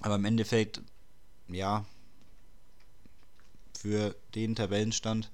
Aber 0.00 0.16
im 0.16 0.24
Endeffekt, 0.24 0.80
ja, 1.48 1.84
für 3.78 4.16
den 4.34 4.54
Tabellenstand 4.54 5.30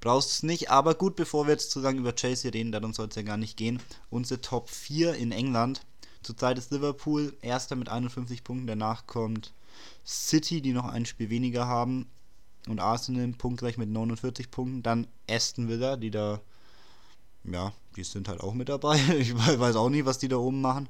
brauchst 0.00 0.30
es 0.30 0.42
nicht. 0.42 0.70
Aber 0.70 0.94
gut, 0.94 1.16
bevor 1.16 1.46
wir 1.46 1.52
jetzt 1.52 1.70
zu 1.70 1.80
lange 1.80 2.00
über 2.00 2.14
Chelsea 2.14 2.50
reden, 2.50 2.72
darum 2.72 2.92
soll 2.92 3.08
es 3.08 3.16
ja 3.16 3.22
gar 3.22 3.36
nicht 3.36 3.56
gehen. 3.56 3.80
Unsere 4.10 4.40
Top 4.40 4.68
4 4.68 5.14
in 5.14 5.32
England. 5.32 5.82
Zurzeit 6.22 6.58
ist 6.58 6.70
Liverpool 6.70 7.36
erster 7.42 7.76
mit 7.76 7.88
51 7.88 8.44
Punkten. 8.44 8.66
Danach 8.66 9.06
kommt 9.06 9.52
City, 10.06 10.60
die 10.60 10.72
noch 10.72 10.86
ein 10.86 11.06
Spiel 11.06 11.30
weniger 11.30 11.66
haben. 11.66 12.06
Und 12.68 12.78
Arsenal 12.78 13.26
punktgleich 13.28 13.78
mit 13.78 13.88
49 13.88 14.50
Punkten. 14.50 14.82
Dann 14.82 15.06
Aston 15.28 15.68
Villa, 15.68 15.96
die 15.96 16.10
da, 16.10 16.40
ja, 17.44 17.72
die 17.96 18.04
sind 18.04 18.28
halt 18.28 18.40
auch 18.40 18.54
mit 18.54 18.68
dabei. 18.68 18.98
Ich 19.18 19.34
weiß 19.34 19.76
auch 19.76 19.88
nicht, 19.88 20.04
was 20.04 20.18
die 20.18 20.28
da 20.28 20.36
oben 20.36 20.60
machen. 20.60 20.88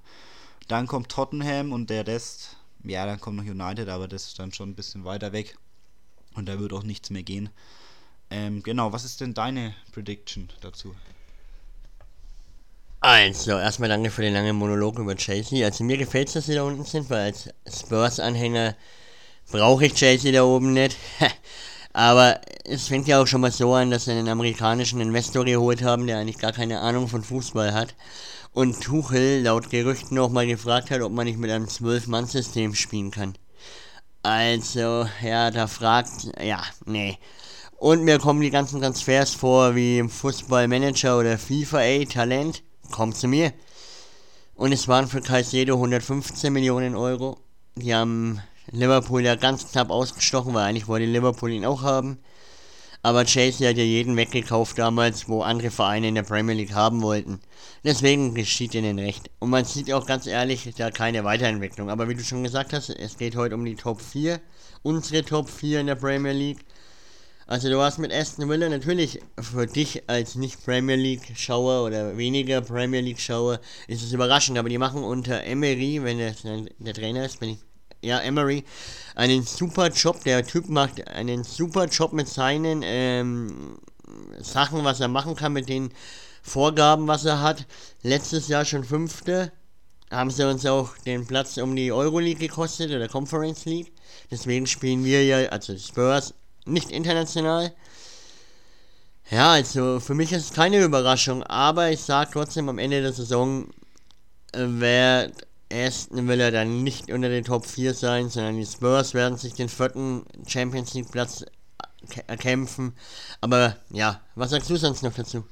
Dann 0.68 0.86
kommt 0.86 1.08
Tottenham 1.08 1.72
und 1.72 1.90
der 1.90 2.06
Rest, 2.06 2.56
ja, 2.84 3.06
dann 3.06 3.20
kommt 3.20 3.36
noch 3.36 3.44
United, 3.44 3.88
aber 3.88 4.08
das 4.08 4.28
ist 4.28 4.38
dann 4.38 4.52
schon 4.52 4.70
ein 4.70 4.74
bisschen 4.76 5.04
weiter 5.04 5.32
weg. 5.32 5.56
Und 6.34 6.48
da 6.48 6.58
wird 6.58 6.72
auch 6.72 6.84
nichts 6.84 7.10
mehr 7.10 7.22
gehen. 7.22 7.50
Ähm, 8.30 8.62
genau, 8.62 8.92
was 8.92 9.04
ist 9.04 9.20
denn 9.20 9.34
deine 9.34 9.74
Prediction 9.92 10.48
dazu? 10.60 10.94
Also, 13.02 13.52
erstmal 13.52 13.88
danke 13.88 14.10
für 14.10 14.20
den 14.20 14.34
langen 14.34 14.56
Monolog 14.56 14.98
über 14.98 15.16
Chelsea. 15.16 15.64
Also 15.64 15.84
mir 15.84 15.96
gefällt 15.96 16.28
es, 16.28 16.34
dass 16.34 16.46
sie 16.46 16.54
da 16.54 16.64
unten 16.64 16.84
sind, 16.84 17.08
weil 17.08 17.20
als 17.20 17.48
Spurs-Anhänger 17.66 18.76
brauche 19.50 19.86
ich 19.86 19.94
Chelsea 19.94 20.32
da 20.32 20.44
oben 20.44 20.74
nicht. 20.74 20.96
Aber 21.94 22.40
es 22.64 22.88
fängt 22.88 23.08
ja 23.08 23.20
auch 23.22 23.26
schon 23.26 23.40
mal 23.40 23.50
so 23.50 23.72
an, 23.72 23.90
dass 23.90 24.04
sie 24.04 24.12
einen 24.12 24.28
amerikanischen 24.28 25.00
Investor 25.00 25.46
geholt 25.46 25.82
haben, 25.82 26.06
der 26.06 26.18
eigentlich 26.18 26.38
gar 26.38 26.52
keine 26.52 26.80
Ahnung 26.80 27.08
von 27.08 27.24
Fußball 27.24 27.72
hat. 27.72 27.94
Und 28.52 28.82
Tuchel 28.82 29.42
laut 29.42 29.70
Gerüchten 29.70 30.18
auch 30.18 30.28
mal 30.28 30.46
gefragt 30.46 30.90
hat, 30.90 31.00
ob 31.00 31.12
man 31.12 31.26
nicht 31.26 31.38
mit 31.38 31.50
einem 31.50 31.66
12-Mann-System 31.66 32.74
spielen 32.74 33.10
kann. 33.10 33.34
Also, 34.22 35.06
ja, 35.22 35.50
da 35.50 35.66
fragt, 35.68 36.28
ja, 36.42 36.62
nee. 36.84 37.16
Und 37.78 38.04
mir 38.04 38.18
kommen 38.18 38.42
die 38.42 38.50
ganzen 38.50 38.80
Transfers 38.80 39.34
vor 39.34 39.74
wie 39.74 39.98
im 39.98 40.10
Fußballmanager 40.10 41.18
oder 41.18 41.38
FIFA, 41.38 41.80
ey, 41.80 42.06
Talent, 42.06 42.62
kommt 42.90 43.16
zu 43.16 43.28
mir. 43.28 43.52
Und 44.54 44.72
es 44.72 44.88
waren 44.88 45.08
für 45.08 45.22
Caicedo 45.22 45.74
115 45.74 46.52
Millionen 46.52 46.94
Euro. 46.94 47.38
Die 47.76 47.94
haben 47.94 48.40
Liverpool 48.70 49.24
ja 49.24 49.34
ganz 49.36 49.70
knapp 49.70 49.90
ausgestochen, 49.90 50.52
weil 50.54 50.64
eigentlich 50.64 50.88
wollte 50.88 51.06
Liverpool 51.06 51.50
ihn 51.50 51.64
auch 51.64 51.82
haben. 51.82 52.18
Aber 53.02 53.24
Chelsea 53.24 53.70
hat 53.70 53.78
ja 53.78 53.84
jeden 53.84 54.16
weggekauft 54.16 54.78
damals, 54.78 55.26
wo 55.26 55.40
andere 55.40 55.70
Vereine 55.70 56.08
in 56.08 56.14
der 56.14 56.22
Premier 56.22 56.54
League 56.54 56.74
haben 56.74 57.00
wollten. 57.00 57.40
Deswegen 57.82 58.34
geschieht 58.34 58.74
ihnen 58.74 58.98
recht. 58.98 59.30
Und 59.38 59.48
man 59.48 59.64
sieht 59.64 59.90
auch 59.90 60.04
ganz 60.04 60.26
ehrlich 60.26 60.68
da 60.76 60.90
keine 60.90 61.24
Weiterentwicklung. 61.24 61.88
Aber 61.88 62.08
wie 62.10 62.14
du 62.14 62.22
schon 62.22 62.44
gesagt 62.44 62.74
hast, 62.74 62.90
es 62.90 63.16
geht 63.16 63.36
heute 63.36 63.54
um 63.54 63.64
die 63.64 63.76
Top 63.76 64.02
4. 64.02 64.38
Unsere 64.82 65.24
Top 65.24 65.48
4 65.48 65.80
in 65.80 65.86
der 65.86 65.94
Premier 65.94 66.32
League. 66.32 66.66
Also 67.50 67.68
du 67.68 67.80
hast 67.82 67.98
mit 67.98 68.12
Aston 68.12 68.48
Villa 68.48 68.68
natürlich 68.68 69.18
für 69.40 69.66
dich 69.66 70.08
als 70.08 70.36
nicht 70.36 70.64
Premier 70.64 70.94
League 70.94 71.32
Schauer 71.34 71.84
oder 71.84 72.16
weniger 72.16 72.60
Premier 72.60 73.00
League 73.00 73.18
Schauer 73.18 73.58
ist 73.88 74.04
es 74.04 74.12
überraschend, 74.12 74.56
aber 74.56 74.68
die 74.68 74.78
machen 74.78 75.02
unter 75.02 75.42
Emery, 75.42 76.00
wenn 76.04 76.18
der, 76.18 76.32
der 76.78 76.94
Trainer 76.94 77.24
ist, 77.24 77.40
bin 77.40 77.48
ich 77.48 77.58
ja, 78.02 78.20
Emery, 78.20 78.62
einen 79.16 79.42
super 79.42 79.88
Job. 79.88 80.22
Der 80.22 80.46
Typ 80.46 80.68
macht 80.68 81.08
einen 81.08 81.42
super 81.42 81.86
Job 81.86 82.12
mit 82.12 82.28
seinen 82.28 82.82
ähm, 82.84 83.80
Sachen, 84.38 84.84
was 84.84 85.00
er 85.00 85.08
machen 85.08 85.34
kann, 85.34 85.52
mit 85.52 85.68
den 85.68 85.90
Vorgaben, 86.44 87.08
was 87.08 87.24
er 87.24 87.42
hat. 87.42 87.66
Letztes 88.04 88.46
Jahr 88.46 88.64
schon 88.64 88.84
fünfte. 88.84 89.50
Haben 90.12 90.30
sie 90.30 90.48
uns 90.48 90.64
auch 90.66 90.96
den 90.98 91.26
Platz 91.26 91.56
um 91.56 91.74
die 91.74 91.90
Euroleague 91.90 92.46
gekostet 92.46 92.92
oder 92.92 93.08
Conference 93.08 93.64
League. 93.64 93.92
Deswegen 94.30 94.68
spielen 94.68 95.04
wir 95.04 95.24
ja, 95.24 95.48
also 95.48 95.76
Spurs, 95.76 96.32
nicht 96.64 96.90
international. 96.90 97.72
Ja, 99.30 99.52
also 99.52 100.00
für 100.00 100.14
mich 100.14 100.32
ist 100.32 100.50
es 100.50 100.52
keine 100.52 100.82
Überraschung, 100.82 101.42
aber 101.44 101.90
ich 101.90 102.00
sage 102.00 102.30
trotzdem 102.32 102.68
am 102.68 102.78
Ende 102.78 103.00
der 103.00 103.12
Saison, 103.12 103.70
äh, 104.52 104.64
wer 104.66 105.30
Aston 105.72 106.26
will 106.26 106.40
er 106.40 106.50
dann 106.50 106.82
nicht 106.82 107.12
unter 107.12 107.28
den 107.28 107.44
Top 107.44 107.64
4 107.64 107.94
sein, 107.94 108.28
sondern 108.28 108.56
die 108.56 108.66
Spurs 108.66 109.14
werden 109.14 109.38
sich 109.38 109.54
den 109.54 109.68
vierten 109.68 110.24
Champions 110.46 110.94
League 110.94 111.12
Platz 111.12 111.44
erkämpfen. 112.26 112.92
Aber 113.40 113.76
ja, 113.90 114.20
was 114.34 114.50
sagst 114.50 114.68
du 114.68 114.76
sonst 114.76 115.02
noch 115.02 115.14
dazu? 115.14 115.44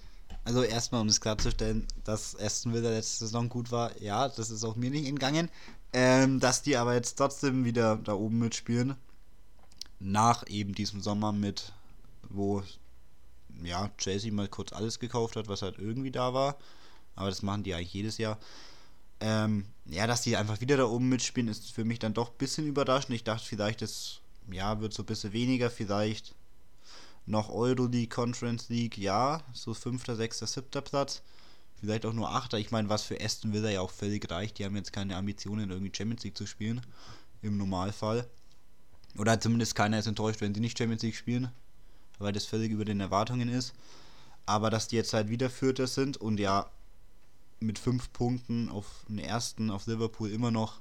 Also 0.45 0.63
erstmal, 0.63 1.03
um 1.03 1.09
es 1.09 1.21
klarzustellen, 1.21 1.87
dass 2.05 2.35
Aston 2.41 2.73
Villa 2.73 2.91
letzte 2.91 3.27
Saison 3.27 3.49
gut 3.49 3.71
war, 3.71 3.91
ja, 4.01 4.29
das 4.29 4.51
ist 4.51 4.65
auch 4.65 4.77
mir 4.77 4.91
nicht 4.91 5.07
entgangen. 5.07 5.51
Ähm, 5.93 6.41
dass 6.41 6.63
die 6.63 6.77
aber 6.77 6.95
jetzt 6.95 7.17
trotzdem 7.17 7.65
wieder 7.65 7.97
da 7.97 8.13
oben 8.13 8.39
mitspielen, 8.39 8.95
nach 10.01 10.47
eben 10.49 10.75
diesem 10.75 11.01
Sommer 11.01 11.33
mit, 11.33 11.73
wo 12.29 12.63
ja, 13.63 13.91
Chelsea 13.99 14.33
mal 14.33 14.49
kurz 14.49 14.73
alles 14.73 14.99
gekauft 14.99 15.37
hat, 15.37 15.49
was 15.49 15.63
halt 15.63 15.79
irgendwie 15.79 16.11
da 16.11 16.35
war. 16.35 16.57
Aber 17.17 17.29
das 17.29 17.43
machen 17.43 17.65
die 17.65 17.75
eigentlich 17.75 17.95
jedes 17.95 18.19
Jahr. 18.19 18.39
Ähm, 19.21 19.65
ja, 19.87 20.07
dass 20.07 20.23
die 20.23 20.37
einfach 20.37 20.61
wieder 20.61 20.77
da 20.77 20.85
oben 20.85 21.09
mitspielen, 21.09 21.49
ist 21.49 21.73
für 21.73 21.85
mich 21.85 21.99
dann 21.99 22.15
doch 22.15 22.31
ein 22.31 22.39
bisschen 22.39 22.67
überraschend. 22.67 23.17
Ich 23.17 23.25
dachte, 23.25 23.45
vielleicht 23.45 23.83
ist, 23.83 24.21
ja, 24.51 24.81
wird 24.81 24.95
so 24.95 25.03
ein 25.03 25.07
bisschen 25.07 25.33
weniger, 25.33 25.71
vielleicht 25.71 26.35
noch 27.27 27.51
Euroleague, 27.51 28.09
Conference 28.09 28.69
League, 28.69 28.97
ja, 28.97 29.43
so 29.53 29.75
fünfter, 29.75 30.17
sechster, 30.17 30.47
siebter 30.47 30.81
Platz. 30.81 31.23
Vielleicht 31.81 32.07
auch 32.07 32.13
nur 32.13 32.31
achter. 32.31 32.59
Ich 32.59 32.71
meine, 32.71 32.89
was 32.89 33.03
für 33.03 33.21
Aston 33.21 33.53
Villa 33.53 33.71
ja 33.71 33.81
auch 33.81 33.91
völlig 33.91 34.29
reicht. 34.31 34.59
Die 34.59 34.65
haben 34.65 34.77
jetzt 34.77 34.93
keine 34.93 35.17
Ambitionen, 35.17 35.71
irgendwie 35.71 35.93
Champions 35.95 36.25
League 36.25 36.37
zu 36.37 36.47
spielen. 36.47 36.81
Im 37.41 37.57
Normalfall. 37.57 38.29
Oder 39.19 39.41
zumindest 39.41 39.75
keiner 39.75 39.99
ist 39.99 40.07
enttäuscht, 40.07 40.41
wenn 40.41 40.55
sie 40.55 40.61
nicht 40.61 40.79
Champions 40.79 41.03
League 41.03 41.17
spielen. 41.17 41.51
Weil 42.19 42.33
das 42.33 42.47
völlig 42.47 42.71
über 42.71 42.85
den 42.85 43.01
Erwartungen 43.01 43.49
ist. 43.49 43.75
Aber 44.47 44.71
dass 44.71 44.89
die 44.89 44.97
jetzt 44.97 45.13
halt 45.13 45.29
wieder 45.29 45.51
Vierter 45.51 45.87
sind 45.87 46.17
und 46.17 46.41
ja, 46.41 46.71
mit 47.61 47.79
fünf 47.79 48.13
Punkten 48.13 48.69
auf 48.69 48.87
den 49.09 49.19
ersten, 49.19 49.71
auf 49.71 49.87
Liverpool 49.87 50.31
immer 50.31 50.51
noch 50.51 50.79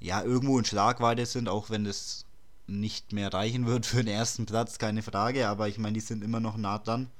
ja 0.00 0.22
irgendwo 0.22 0.58
in 0.58 0.64
Schlagweite 0.64 1.24
sind, 1.24 1.48
auch 1.48 1.70
wenn 1.70 1.84
das 1.84 2.26
nicht 2.66 3.12
mehr 3.12 3.32
reichen 3.32 3.66
wird 3.66 3.86
für 3.86 3.98
den 3.98 4.08
ersten 4.08 4.46
Platz, 4.46 4.78
keine 4.78 5.02
Frage, 5.02 5.48
aber 5.48 5.68
ich 5.68 5.78
meine, 5.78 5.94
die 5.94 6.00
sind 6.00 6.22
immer 6.22 6.40
noch 6.40 6.56
nah 6.56 6.78
dran. 6.78 7.10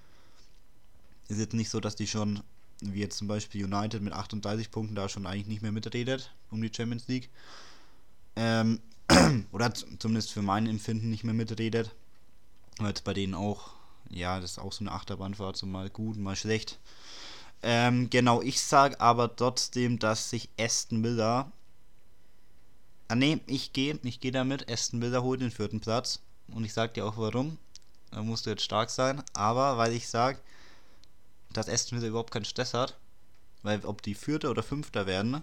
Ist 1.29 1.39
jetzt 1.39 1.55
nicht 1.55 1.71
so, 1.71 1.81
dass 1.81 1.97
die 1.97 2.07
schon, 2.07 2.43
wie 2.81 3.01
jetzt 3.01 3.19
zum 3.19 3.29
Beispiel 3.29 3.65
United 3.65 4.03
mit 4.03 4.13
38 4.13 4.71
Punkten, 4.71 4.95
da 4.95 5.09
schon 5.09 5.27
eigentlich 5.27 5.47
nicht 5.47 5.63
mehr 5.63 5.73
mitredet 5.73 6.33
um 6.51 6.61
die 6.61 6.71
Champions 6.75 7.09
League. 7.09 7.31
Ähm, 8.37 8.81
oder 9.53 9.73
zumindest 9.75 10.33
für 10.33 10.43
mein 10.43 10.67
Empfinden 10.67 11.11
nicht 11.11 11.25
mehr 11.25 11.35
mitredet. 11.35 11.95
Weil 12.79 12.93
es 12.93 13.03
bei 13.03 13.15
denen 13.15 13.35
auch, 13.35 13.71
ja, 14.11 14.41
das 14.41 14.53
ist 14.53 14.59
auch 14.59 14.73
so 14.73 14.85
eine 14.85 14.93
Achterbahnfahrt, 14.93 15.57
so 15.57 15.67
mal 15.67 15.91
gut, 15.91 16.17
mal 16.17 16.37
schlecht. 16.37 16.79
Ähm, 17.63 18.11
genau, 18.11 18.43
ich 18.43 18.61
sage 18.61 19.01
aber 19.01 19.35
trotzdem, 19.35 19.99
dass 19.99 20.31
sich 20.31 20.51
Aston 20.59 21.03
Villa. 21.03 21.51
Ah 23.09 23.15
ne, 23.15 23.41
ich 23.47 23.73
gehe, 23.73 23.99
ich 24.03 24.21
gehe 24.21 24.33
damit. 24.33 24.71
Aston 24.71 25.01
Villa 25.01 25.23
holt 25.23 25.41
den 25.41 25.51
vierten 25.51 25.81
Platz. 25.81 26.21
Und 26.53 26.65
ich 26.65 26.75
sag 26.75 26.95
dir 26.95 27.07
auch 27.07 27.17
warum. 27.17 27.59
Da 28.11 28.23
musst 28.23 28.47
du 28.47 28.51
jetzt 28.51 28.65
stark 28.65 28.91
sein. 28.91 29.23
Aber 29.33 29.79
weil 29.79 29.93
ich 29.93 30.09
sage, 30.09 30.39
dass 31.53 31.69
Aston 31.69 31.99
Villa 31.99 32.11
überhaupt 32.11 32.33
keinen 32.33 32.45
Stress 32.45 32.75
hat. 32.75 32.99
Weil 33.63 33.85
ob 33.87 34.03
die 34.03 34.15
Vierter 34.15 34.51
oder 34.51 34.63
Fünfter 34.63 35.07
werden. 35.07 35.43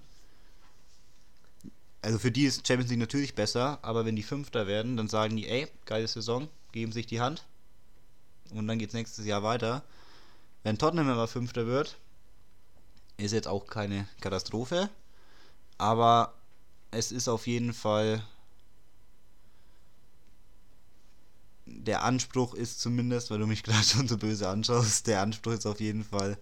Also 2.02 2.18
für 2.18 2.32
die 2.32 2.46
ist 2.46 2.66
Champions 2.68 2.90
League 2.90 3.00
natürlich 3.00 3.36
besser, 3.36 3.80
aber 3.82 4.06
wenn 4.06 4.16
die 4.16 4.24
Fünfter 4.24 4.66
werden, 4.68 4.98
dann 4.98 5.08
sagen 5.08 5.38
die, 5.38 5.48
ey, 5.48 5.68
geile 5.86 6.08
Saison, 6.08 6.50
geben 6.72 6.92
sich 6.92 7.06
die 7.06 7.22
Hand. 7.22 7.46
Und 8.52 8.68
dann 8.68 8.80
geht's 8.80 8.94
nächstes 8.94 9.26
Jahr 9.26 9.44
weiter. 9.44 9.84
Wenn 10.64 10.78
Tottenham 10.78 11.10
aber 11.10 11.28
Fünfter 11.28 11.68
wird, 11.68 11.98
ist 13.18 13.32
jetzt 13.32 13.48
auch 13.48 13.68
keine 13.68 14.08
Katastrophe, 14.20 14.90
aber 15.78 16.34
es 16.90 17.12
ist 17.12 17.28
auf 17.28 17.48
jeden 17.48 17.74
Fall 17.74 18.24
der 21.66 22.04
Anspruch 22.04 22.54
ist 22.54 22.82
zumindest, 22.82 23.32
weil 23.32 23.40
du 23.40 23.48
mich 23.48 23.64
gerade 23.64 23.84
schon 23.84 24.08
so 24.08 24.18
böse 24.18 24.48
anschaust, 24.48 25.08
der 25.08 25.22
Anspruch 25.22 25.54
ist 25.54 25.66
auf 25.66 25.80
jeden 25.80 26.04
Fall 26.04 26.38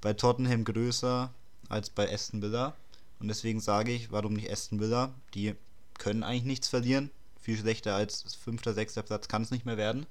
bei 0.00 0.12
Tottenham 0.12 0.64
größer 0.64 1.30
als 1.68 1.90
bei 1.90 2.12
Aston 2.12 2.42
Villa. 2.42 2.74
Und 3.18 3.28
deswegen 3.28 3.60
sage 3.60 3.92
ich, 3.92 4.12
warum 4.12 4.34
nicht 4.34 4.50
Aston 4.50 4.80
Villa? 4.80 5.14
Die 5.34 5.54
können 5.98 6.22
eigentlich 6.22 6.44
nichts 6.44 6.68
verlieren. 6.68 7.10
Viel 7.40 7.56
schlechter 7.56 7.94
als 7.94 8.34
fünfter, 8.34 8.74
sechster 8.74 9.02
Platz 9.02 9.28
kann 9.28 9.42
es 9.42 9.50
nicht 9.50 9.66
mehr 9.66 9.76
werden. 9.76 10.06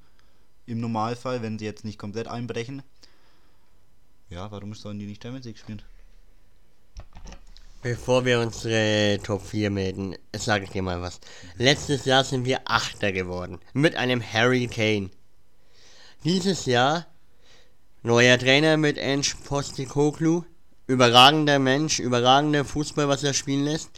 Im 0.65 0.79
Normalfall, 0.79 1.41
wenn 1.41 1.59
sie 1.59 1.65
jetzt 1.65 1.85
nicht 1.85 2.00
komplett 2.00 2.27
einbrechen. 2.27 2.81
Ja, 4.29 4.50
warum 4.51 4.74
sollen 4.74 5.00
die 5.00 5.05
nicht 5.05 5.21
Champions 5.21 5.45
League 5.45 5.59
spielen? 5.59 5.81
Bevor 7.83 8.25
wir 8.25 8.39
unsere 8.39 9.19
Top 9.21 9.45
4 9.45 9.69
melden, 9.69 10.15
sage 10.35 10.63
ich 10.63 10.71
dir 10.71 10.81
mal 10.81 11.01
was. 11.01 11.19
Letztes 11.57 12.05
Jahr 12.05 12.24
sind 12.24 12.45
wir 12.45 12.62
Achter 12.65 13.12
geworden. 13.12 13.59
Mit 13.74 13.95
einem 13.95 14.24
Harry 14.24 14.67
Kane. 14.67 15.12
Dieses 16.24 16.65
Jahr 16.65 17.05
neuer 18.01 18.39
Trainer 18.39 18.77
mit 18.77 18.97
Ange 18.97 19.35
Postecoglou. 19.43 20.45
Überragender 20.88 21.58
Mensch, 21.58 22.00
überragender 22.00 22.63
Fußball, 22.63 23.08
was 23.08 23.24
er 23.24 23.34
spielen 23.34 23.65
lässt. 23.65 23.89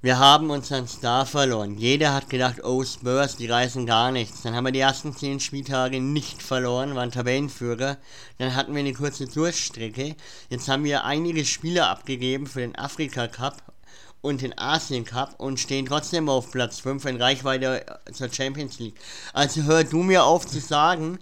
Wir 0.00 0.18
haben 0.18 0.50
unseren 0.50 0.86
Star 0.86 1.26
verloren. 1.26 1.76
Jeder 1.76 2.14
hat 2.14 2.30
gedacht, 2.30 2.62
oh 2.62 2.84
Spurs, 2.84 3.34
die 3.34 3.48
reißen 3.48 3.84
gar 3.84 4.12
nichts. 4.12 4.42
Dann 4.42 4.54
haben 4.54 4.64
wir 4.64 4.70
die 4.70 4.78
ersten 4.78 5.16
10 5.16 5.40
Spieltage 5.40 6.00
nicht 6.00 6.40
verloren, 6.40 6.94
waren 6.94 7.10
Tabellenführer. 7.10 7.96
Dann 8.38 8.54
hatten 8.54 8.74
wir 8.74 8.80
eine 8.80 8.92
kurze 8.92 9.26
Durchstrecke. 9.26 10.14
Jetzt 10.50 10.68
haben 10.68 10.84
wir 10.84 11.02
einige 11.02 11.44
Spieler 11.44 11.88
abgegeben 11.88 12.46
für 12.46 12.60
den 12.60 12.76
Afrika 12.76 13.26
Cup 13.26 13.74
und 14.20 14.42
den 14.42 14.56
Asien 14.56 15.04
Cup 15.04 15.34
und 15.38 15.58
stehen 15.58 15.86
trotzdem 15.86 16.28
auf 16.28 16.52
Platz 16.52 16.78
5 16.78 17.06
in 17.06 17.20
Reichweite 17.20 17.84
zur 18.12 18.32
Champions 18.32 18.78
League. 18.78 19.00
Also 19.32 19.64
hör 19.64 19.82
du 19.82 20.04
mir 20.04 20.22
auf 20.22 20.46
zu 20.46 20.60
sagen, 20.60 21.18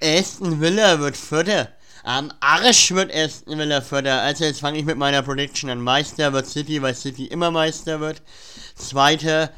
Aston 0.00 0.60
Villa 0.60 1.00
wird 1.00 1.16
Vierter. 1.16 1.70
Am 2.06 2.30
Arsch 2.38 2.92
wird 2.92 3.12
Aston 3.12 3.58
Villa 3.58 3.80
Vierter. 3.80 4.22
Also 4.22 4.44
jetzt 4.44 4.60
fange 4.60 4.78
ich 4.78 4.84
mit 4.84 4.96
meiner 4.96 5.22
Prediction 5.22 5.70
an. 5.70 5.80
Meister 5.80 6.32
wird 6.32 6.46
City, 6.46 6.80
weil 6.80 6.94
City 6.94 7.26
immer 7.26 7.50
Meister 7.50 7.98
wird. 7.98 8.22
Zweiter, 8.76 9.50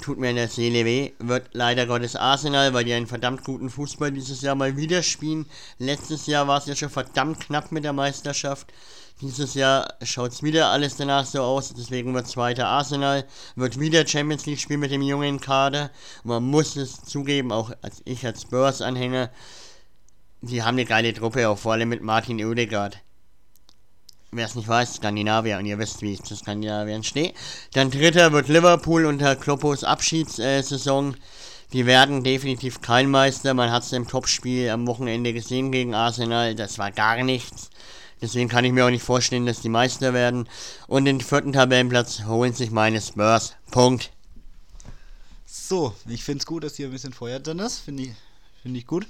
tut 0.00 0.16
mir 0.16 0.30
in 0.30 0.36
der 0.36 0.46
Seele 0.46 0.84
weh, 0.84 1.14
wird 1.18 1.48
leider 1.50 1.84
Gottes 1.84 2.14
Arsenal, 2.14 2.72
weil 2.72 2.84
die 2.84 2.92
einen 2.92 3.08
verdammt 3.08 3.42
guten 3.42 3.70
Fußball 3.70 4.12
dieses 4.12 4.40
Jahr 4.40 4.54
mal 4.54 4.76
wieder 4.76 5.02
spielen. 5.02 5.46
Letztes 5.80 6.28
Jahr 6.28 6.46
war 6.46 6.58
es 6.58 6.66
ja 6.66 6.76
schon 6.76 6.90
verdammt 6.90 7.40
knapp 7.40 7.72
mit 7.72 7.82
der 7.82 7.92
Meisterschaft. 7.92 8.72
Dieses 9.20 9.54
Jahr 9.54 9.94
schaut 10.04 10.30
es 10.30 10.44
wieder 10.44 10.68
alles 10.68 10.94
danach 10.94 11.26
so 11.26 11.42
aus, 11.42 11.74
deswegen 11.76 12.14
wird 12.14 12.28
zweiter 12.28 12.68
Arsenal, 12.68 13.24
wird 13.56 13.80
wieder 13.80 14.06
Champions 14.06 14.46
League 14.46 14.60
spielen 14.60 14.78
mit 14.78 14.92
dem 14.92 15.02
jungen 15.02 15.40
Kader. 15.40 15.90
man 16.22 16.44
muss 16.44 16.76
es 16.76 17.02
zugeben, 17.02 17.50
auch 17.50 17.72
als 17.82 18.00
ich 18.04 18.24
als 18.24 18.42
Spurs-Anhänger, 18.42 19.30
die 20.50 20.62
haben 20.62 20.76
eine 20.76 20.84
geile 20.84 21.12
Truppe, 21.12 21.48
auch 21.48 21.58
vor 21.58 21.72
allem 21.72 21.88
mit 21.88 22.02
Martin 22.02 22.44
Oedegaard. 22.44 22.98
Wer 24.32 24.46
es 24.46 24.54
nicht 24.54 24.68
weiß, 24.68 24.96
Skandinavier, 24.96 25.58
und 25.58 25.66
ihr 25.66 25.78
wisst, 25.78 26.02
wie 26.02 26.12
ich 26.12 26.22
zu 26.22 26.34
Skandinavien 26.36 27.04
stehe. 27.04 27.32
Dann 27.72 27.90
dritter 27.90 28.32
wird 28.32 28.48
Liverpool 28.48 29.06
unter 29.06 29.36
Kloppos 29.36 29.84
Abschiedssaison. 29.84 31.16
Die 31.72 31.86
werden 31.86 32.22
definitiv 32.22 32.80
kein 32.80 33.10
Meister. 33.10 33.54
Man 33.54 33.70
hat 33.70 33.84
es 33.84 33.92
im 33.92 34.06
Topspiel 34.06 34.70
am 34.70 34.86
Wochenende 34.86 35.32
gesehen 35.32 35.72
gegen 35.72 35.94
Arsenal. 35.94 36.54
Das 36.54 36.78
war 36.78 36.90
gar 36.90 37.22
nichts. 37.22 37.70
Deswegen 38.20 38.48
kann 38.48 38.64
ich 38.64 38.72
mir 38.72 38.86
auch 38.86 38.90
nicht 38.90 39.02
vorstellen, 39.02 39.46
dass 39.46 39.60
die 39.60 39.68
Meister 39.68 40.14
werden. 40.14 40.48
Und 40.86 41.04
den 41.04 41.20
vierten 41.20 41.52
Tabellenplatz 41.52 42.24
holen 42.24 42.52
sich 42.52 42.70
meine 42.70 43.00
Spurs. 43.00 43.54
Punkt. 43.70 44.10
So, 45.44 45.94
ich 46.08 46.24
finde 46.24 46.40
es 46.40 46.46
gut, 46.46 46.64
dass 46.64 46.76
hier 46.76 46.86
ein 46.88 46.92
bisschen 46.92 47.12
Feuer 47.12 47.40
drin 47.40 47.58
ist. 47.58 47.78
Finde 47.78 48.04
ich, 48.04 48.12
find 48.62 48.76
ich 48.76 48.86
gut. 48.86 49.06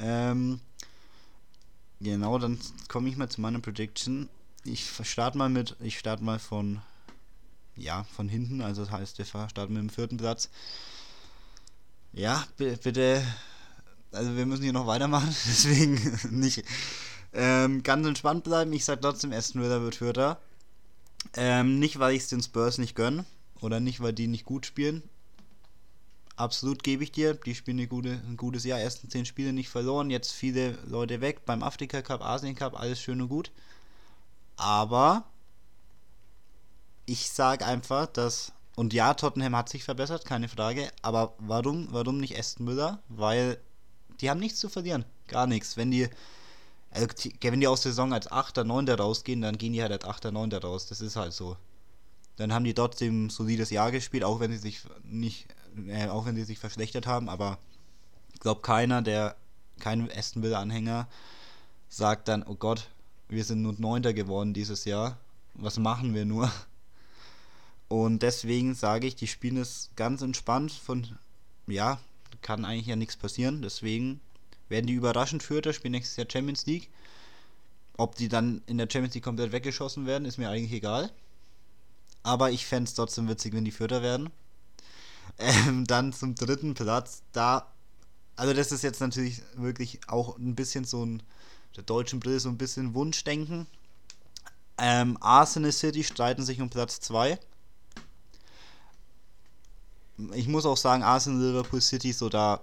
Ähm, 0.00 0.60
genau, 2.00 2.38
dann 2.38 2.58
komme 2.88 3.08
ich 3.08 3.16
mal 3.16 3.28
zu 3.28 3.40
meiner 3.40 3.60
Prediction. 3.60 4.28
Ich 4.64 4.90
starte 5.02 5.38
mal 5.38 5.48
mit, 5.48 5.76
ich 5.80 5.98
starte 5.98 6.22
mal 6.22 6.38
von, 6.38 6.80
ja, 7.76 8.04
von 8.04 8.28
hinten. 8.28 8.60
Also 8.60 8.84
das 8.84 8.90
heißt, 8.90 9.18
wir 9.18 9.24
starten 9.24 9.72
mit 9.72 9.82
dem 9.82 9.90
vierten 9.90 10.16
Platz. 10.16 10.50
Ja, 12.12 12.44
bitte, 12.56 13.24
also 14.12 14.36
wir 14.36 14.46
müssen 14.46 14.62
hier 14.62 14.72
noch 14.72 14.86
weitermachen, 14.86 15.28
deswegen 15.46 15.94
nicht 16.30 16.64
ähm, 17.32 17.82
ganz 17.82 18.06
entspannt 18.06 18.44
bleiben. 18.44 18.72
Ich 18.72 18.84
sage 18.84 19.00
trotzdem, 19.00 19.32
Aston 19.32 19.62
Villa 19.62 19.80
wird 19.80 19.96
Vierter. 19.96 20.40
Ähm, 21.34 21.78
nicht, 21.78 21.98
weil 21.98 22.14
ich 22.14 22.22
es 22.22 22.28
den 22.28 22.42
Spurs 22.42 22.78
nicht 22.78 22.94
gönne 22.94 23.24
oder 23.60 23.80
nicht, 23.80 24.00
weil 24.00 24.12
die 24.12 24.28
nicht 24.28 24.44
gut 24.44 24.66
spielen. 24.66 25.02
Absolut 26.38 26.82
gebe 26.82 27.02
ich 27.02 27.12
dir. 27.12 27.34
Die 27.34 27.54
spielen 27.54 27.88
gute, 27.88 28.10
ein 28.10 28.36
gutes 28.36 28.64
Jahr. 28.64 28.78
Ersten 28.78 29.10
zehn 29.10 29.26
Spiele 29.26 29.52
nicht 29.52 29.68
verloren. 29.68 30.10
Jetzt 30.10 30.32
viele 30.32 30.78
Leute 30.86 31.20
weg. 31.20 31.44
Beim 31.44 31.62
Afrika 31.62 32.00
Cup, 32.00 32.22
Asien 32.22 32.54
Cup, 32.54 32.78
alles 32.78 33.00
schön 33.00 33.20
und 33.20 33.28
gut. 33.28 33.50
Aber 34.56 35.24
ich 37.06 37.30
sage 37.30 37.66
einfach, 37.66 38.06
dass. 38.06 38.52
Und 38.76 38.92
ja, 38.92 39.14
Tottenham 39.14 39.56
hat 39.56 39.68
sich 39.68 39.82
verbessert, 39.82 40.24
keine 40.24 40.48
Frage. 40.48 40.88
Aber 41.02 41.34
warum, 41.38 41.88
warum 41.90 42.18
nicht 42.18 42.38
Aston 42.38 42.66
Müller? 42.66 43.02
Weil 43.08 43.58
die 44.20 44.30
haben 44.30 44.38
nichts 44.38 44.60
zu 44.60 44.68
verlieren. 44.68 45.04
Gar 45.26 45.48
nichts. 45.48 45.76
Wenn 45.76 45.90
die 45.90 46.08
also, 46.90 47.06
wenn 47.40 47.60
die 47.60 47.66
aus 47.66 47.82
der 47.82 47.92
Saison 47.92 48.12
als 48.12 48.30
8., 48.30 48.58
9. 48.58 48.88
rausgehen, 48.88 49.42
dann 49.42 49.58
gehen 49.58 49.72
die 49.72 49.82
halt 49.82 49.92
als 49.92 50.04
8., 50.04 50.32
9. 50.32 50.52
raus. 50.54 50.86
Das 50.86 51.00
ist 51.00 51.16
halt 51.16 51.32
so. 51.32 51.56
Dann 52.36 52.52
haben 52.52 52.64
die 52.64 52.74
trotzdem 52.74 53.26
ein 53.26 53.30
solides 53.30 53.70
Jahr 53.70 53.90
gespielt, 53.90 54.24
auch 54.24 54.40
wenn 54.40 54.52
sie 54.52 54.58
sich 54.58 54.82
nicht, 55.02 55.48
äh, 55.88 56.08
auch 56.08 56.26
wenn 56.26 56.36
sie 56.36 56.44
sich 56.44 56.58
verschlechtert 56.58 57.06
haben, 57.06 57.28
aber 57.28 57.58
ich 58.34 58.40
glaube 58.40 58.60
keiner, 58.60 59.02
der 59.02 59.36
kein 59.80 60.10
Aston 60.10 60.42
Villa 60.42 60.60
Anhänger 60.60 61.08
sagt 61.88 62.28
dann, 62.28 62.42
oh 62.42 62.54
Gott, 62.54 62.88
wir 63.28 63.44
sind 63.44 63.62
nur 63.62 63.74
Neunter 63.78 64.12
geworden 64.12 64.54
dieses 64.54 64.84
Jahr. 64.84 65.18
Was 65.54 65.78
machen 65.78 66.14
wir 66.14 66.24
nur? 66.24 66.50
Und 67.88 68.22
deswegen 68.22 68.74
sage 68.74 69.06
ich, 69.06 69.16
die 69.16 69.26
spielen 69.26 69.56
es 69.56 69.90
ganz 69.96 70.22
entspannt 70.22 70.72
von, 70.72 71.18
ja, 71.66 71.98
kann 72.42 72.64
eigentlich 72.64 72.86
ja 72.86 72.96
nichts 72.96 73.16
passieren. 73.16 73.62
Deswegen 73.62 74.20
werden 74.68 74.86
die 74.86 74.92
überraschend 74.92 75.42
Vierter, 75.42 75.72
spielen 75.72 75.92
nächstes 75.92 76.16
Jahr 76.16 76.26
Champions 76.30 76.66
League. 76.66 76.90
Ob 77.96 78.14
die 78.14 78.28
dann 78.28 78.62
in 78.66 78.78
der 78.78 78.88
Champions 78.90 79.14
League 79.14 79.24
komplett 79.24 79.52
weggeschossen 79.52 80.06
werden, 80.06 80.26
ist 80.26 80.38
mir 80.38 80.50
eigentlich 80.50 80.72
egal. 80.72 81.10
Aber 82.22 82.50
ich 82.50 82.66
fände 82.66 82.88
es 82.88 82.94
trotzdem 82.94 83.28
witzig, 83.28 83.54
wenn 83.54 83.64
die 83.64 83.72
Vierter 83.72 84.02
werden. 84.02 84.30
Ähm, 85.38 85.86
dann 85.86 86.12
zum 86.12 86.34
dritten 86.34 86.74
Platz. 86.74 87.22
Da, 87.32 87.66
also 88.36 88.52
das 88.52 88.72
ist 88.72 88.82
jetzt 88.82 89.00
natürlich 89.00 89.42
wirklich 89.54 90.00
auch 90.08 90.36
ein 90.36 90.54
bisschen 90.54 90.84
so 90.84 91.04
ein, 91.04 91.22
der 91.76 91.84
deutschen 91.84 92.20
Brille 92.20 92.40
so 92.40 92.48
ein 92.48 92.58
bisschen 92.58 92.94
Wunschdenken. 92.94 93.66
Ähm, 94.78 95.16
Arsenal 95.20 95.72
City 95.72 96.04
streiten 96.04 96.44
sich 96.44 96.60
um 96.60 96.70
Platz 96.70 97.00
2. 97.00 97.38
Ich 100.34 100.48
muss 100.48 100.66
auch 100.66 100.76
sagen, 100.76 101.02
Arsenal 101.02 101.46
Liverpool 101.46 101.80
City 101.80 102.12
so 102.12 102.28
da 102.28 102.60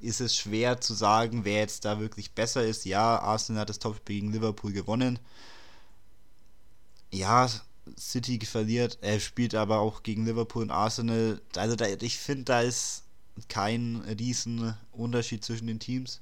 ist 0.00 0.20
es 0.20 0.36
schwer 0.36 0.80
zu 0.80 0.94
sagen, 0.94 1.44
wer 1.44 1.60
jetzt 1.60 1.84
da 1.84 2.00
wirklich 2.00 2.32
besser 2.32 2.64
ist. 2.64 2.84
Ja, 2.84 3.18
Arsenal 3.20 3.62
hat 3.62 3.68
das 3.70 3.78
Topspiel 3.78 4.20
gegen 4.20 4.32
Liverpool 4.32 4.72
gewonnen. 4.72 5.18
Ja, 7.12 7.48
City 7.98 8.38
verliert, 8.44 8.98
er 9.00 9.20
spielt 9.20 9.54
aber 9.54 9.78
auch 9.78 10.02
gegen 10.02 10.24
Liverpool 10.24 10.62
und 10.62 10.70
Arsenal. 10.70 11.40
Also 11.56 11.76
da, 11.76 11.86
ich 11.86 12.18
finde, 12.18 12.44
da 12.44 12.60
ist 12.62 13.04
kein 13.48 14.02
riesen 14.18 14.74
Unterschied 14.92 15.44
zwischen 15.44 15.66
den 15.66 15.80
Teams. 15.80 16.20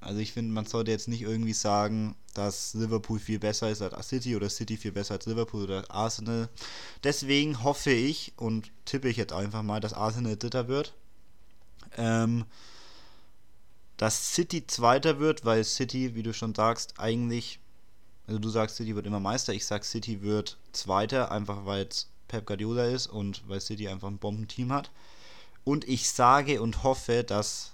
Also 0.00 0.20
ich 0.20 0.32
finde, 0.32 0.52
man 0.52 0.66
sollte 0.66 0.90
jetzt 0.90 1.08
nicht 1.08 1.22
irgendwie 1.22 1.52
sagen, 1.52 2.16
dass 2.34 2.74
Liverpool 2.74 3.18
viel 3.18 3.38
besser 3.38 3.70
ist 3.70 3.82
als 3.82 4.08
City 4.08 4.34
oder 4.34 4.48
City 4.48 4.76
viel 4.76 4.92
besser 4.92 5.14
als 5.14 5.26
Liverpool 5.26 5.64
oder 5.64 5.90
Arsenal. 5.90 6.48
Deswegen 7.04 7.62
hoffe 7.62 7.90
ich 7.90 8.32
und 8.36 8.70
tippe 8.86 9.08
ich 9.08 9.18
jetzt 9.18 9.32
einfach 9.32 9.62
mal, 9.62 9.80
dass 9.80 9.92
Arsenal 9.92 10.36
Dritter 10.36 10.68
wird. 10.68 10.94
Ähm, 11.96 12.44
dass 13.98 14.34
City 14.34 14.66
Zweiter 14.66 15.18
wird, 15.18 15.44
weil 15.44 15.62
City, 15.64 16.14
wie 16.14 16.22
du 16.22 16.32
schon 16.32 16.54
sagst, 16.54 16.98
eigentlich, 16.98 17.59
also 18.30 18.38
du 18.38 18.48
sagst, 18.48 18.76
City 18.76 18.94
wird 18.94 19.06
immer 19.06 19.18
Meister, 19.18 19.52
ich 19.52 19.66
sag, 19.66 19.84
City 19.84 20.22
wird 20.22 20.56
Zweiter, 20.70 21.32
einfach 21.32 21.66
weil 21.66 21.88
es 21.88 22.08
Pep 22.28 22.46
Guardiola 22.46 22.84
ist 22.84 23.08
und 23.08 23.42
weil 23.48 23.60
City 23.60 23.88
einfach 23.88 24.06
ein 24.06 24.18
Bombenteam 24.18 24.72
hat. 24.72 24.92
Und 25.64 25.88
ich 25.88 26.08
sage 26.08 26.62
und 26.62 26.84
hoffe, 26.84 27.24
dass 27.24 27.72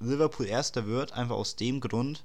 Liverpool 0.00 0.46
Erster 0.46 0.86
wird, 0.86 1.12
einfach 1.12 1.36
aus 1.36 1.54
dem 1.54 1.78
Grund, 1.78 2.24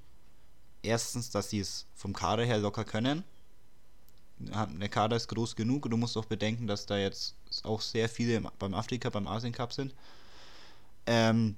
erstens, 0.82 1.30
dass 1.30 1.52
sie 1.52 1.60
es 1.60 1.86
vom 1.94 2.14
Kader 2.14 2.44
her 2.44 2.58
locker 2.58 2.86
können. 2.86 3.24
Der 4.40 4.90
Kader 4.90 5.16
ist 5.16 5.28
groß 5.28 5.56
genug 5.56 5.86
und 5.86 5.92
du 5.92 5.98
musst 5.98 6.18
auch 6.18 6.26
bedenken, 6.26 6.66
dass 6.66 6.88
da 6.88 6.98
jetzt 6.98 7.36
auch 7.62 7.82
sehr 7.82 8.10
viele 8.10 8.42
beim 8.58 8.74
Afrika, 8.74 9.12
beim 9.12 9.28
Asien 9.28 9.54
Cup 9.54 9.74
sind. 9.74 9.94
Ähm, 11.06 11.56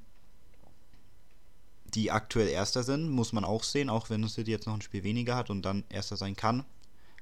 die 1.96 2.12
aktuell 2.12 2.50
Erster 2.50 2.84
sind, 2.84 3.10
muss 3.10 3.34
man 3.34 3.46
auch 3.46 3.64
sehen, 3.64 3.90
auch 3.90 4.10
wenn 4.10 4.28
City 4.28 4.52
jetzt 4.52 4.68
noch 4.68 4.74
ein 4.74 4.82
Spiel 4.82 5.04
weniger 5.04 5.36
hat 5.36 5.50
und 5.50 5.62
dann 5.64 5.84
Erster 5.90 6.18
sein 6.18 6.36
kann. 6.36 6.66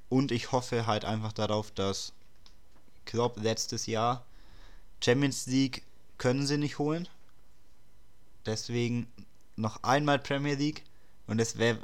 Und 0.08 0.32
ich 0.32 0.52
hoffe 0.52 0.86
halt 0.86 1.04
einfach 1.04 1.32
darauf, 1.32 1.70
dass 1.70 2.12
Klopp 3.04 3.40
letztes 3.40 3.86
Jahr 3.86 4.24
Champions 5.02 5.46
League 5.46 5.82
können 6.18 6.46
sie 6.46 6.58
nicht 6.58 6.78
holen. 6.78 7.08
Deswegen 8.46 9.06
noch 9.56 9.82
einmal 9.82 10.18
Premier 10.18 10.54
League. 10.54 10.82
Und 11.26 11.40
es 11.40 11.56
wäre, 11.56 11.78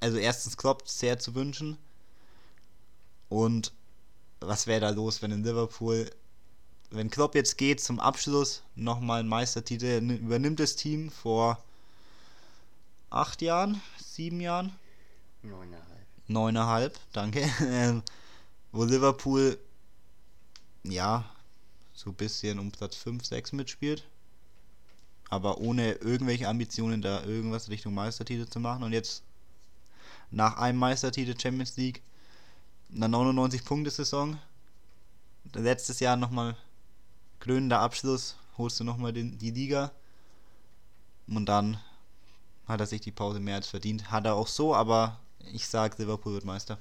also 0.00 0.18
erstens 0.18 0.56
Klopp 0.56 0.88
sehr 0.88 1.18
zu 1.18 1.34
wünschen. 1.34 1.78
Und 3.28 3.72
was 4.40 4.66
wäre 4.66 4.80
da 4.80 4.90
los, 4.90 5.22
wenn 5.22 5.30
in 5.30 5.44
Liverpool 5.44 6.10
wenn 6.90 7.10
Klopp 7.10 7.34
jetzt 7.34 7.56
geht 7.56 7.80
zum 7.80 8.00
Abschluss, 8.00 8.62
nochmal 8.74 9.20
einen 9.20 9.28
Meistertitel, 9.28 10.00
übernimmt 10.10 10.60
das 10.60 10.76
Team 10.76 11.10
vor 11.10 11.62
acht 13.10 13.42
Jahren, 13.42 13.80
sieben 13.98 14.40
Jahren? 14.40 14.72
Neuneinhalb. 15.42 16.06
Neuneinhalb, 16.26 17.00
danke. 17.12 17.48
Ähm, 17.60 18.02
wo 18.72 18.84
Liverpool, 18.84 19.58
ja, 20.84 21.24
so 21.92 22.10
ein 22.10 22.14
bisschen 22.16 22.58
um 22.58 22.70
Platz 22.70 22.96
5, 22.96 23.24
6 23.24 23.52
mitspielt. 23.52 24.04
Aber 25.28 25.58
ohne 25.58 25.92
irgendwelche 25.92 26.48
Ambitionen, 26.48 27.02
da 27.02 27.24
irgendwas 27.24 27.68
Richtung 27.68 27.94
Meistertitel 27.94 28.48
zu 28.48 28.60
machen. 28.60 28.82
Und 28.82 28.92
jetzt 28.92 29.22
nach 30.30 30.56
einem 30.56 30.78
Meistertitel 30.78 31.38
Champions 31.38 31.76
League, 31.76 32.02
einer 32.94 33.08
99-Punkte-Saison, 33.08 34.38
letztes 35.54 36.00
Jahr 36.00 36.16
nochmal 36.16 36.56
krönender 37.40 37.80
Abschluss, 37.80 38.36
holst 38.56 38.78
du 38.78 38.84
nochmal 38.84 39.12
die 39.12 39.50
Liga. 39.50 39.90
Und 41.26 41.46
dann 41.46 41.78
hat 42.68 42.80
er 42.80 42.86
sich 42.86 43.00
die 43.00 43.10
Pause 43.10 43.40
mehr 43.40 43.56
als 43.56 43.68
verdient. 43.68 44.10
Hat 44.10 44.26
er 44.26 44.34
auch 44.34 44.46
so, 44.46 44.74
aber 44.74 45.18
ich 45.52 45.66
sage, 45.66 45.96
Liverpool 45.98 46.34
wird 46.34 46.44
Meister. 46.44 46.78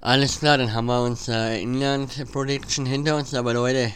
Alles 0.00 0.38
klar, 0.38 0.56
dann 0.56 0.72
haben 0.72 0.86
wir 0.86 1.02
unser 1.02 1.58
Inland-Prediction 1.58 2.86
hinter 2.86 3.16
uns. 3.16 3.34
Aber 3.34 3.52
Leute, 3.52 3.92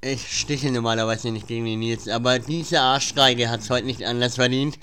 ich 0.00 0.40
stiche 0.40 0.70
normalerweise 0.70 1.30
nicht 1.30 1.46
gegen 1.46 1.64
die 1.64 1.76
Nils. 1.76 2.08
Aber 2.08 2.40
diese 2.40 2.80
Arschgeige 2.80 3.48
hat 3.48 3.60
es 3.60 3.70
heute 3.70 3.86
nicht 3.86 4.04
anders 4.04 4.34
verdient. 4.34 4.78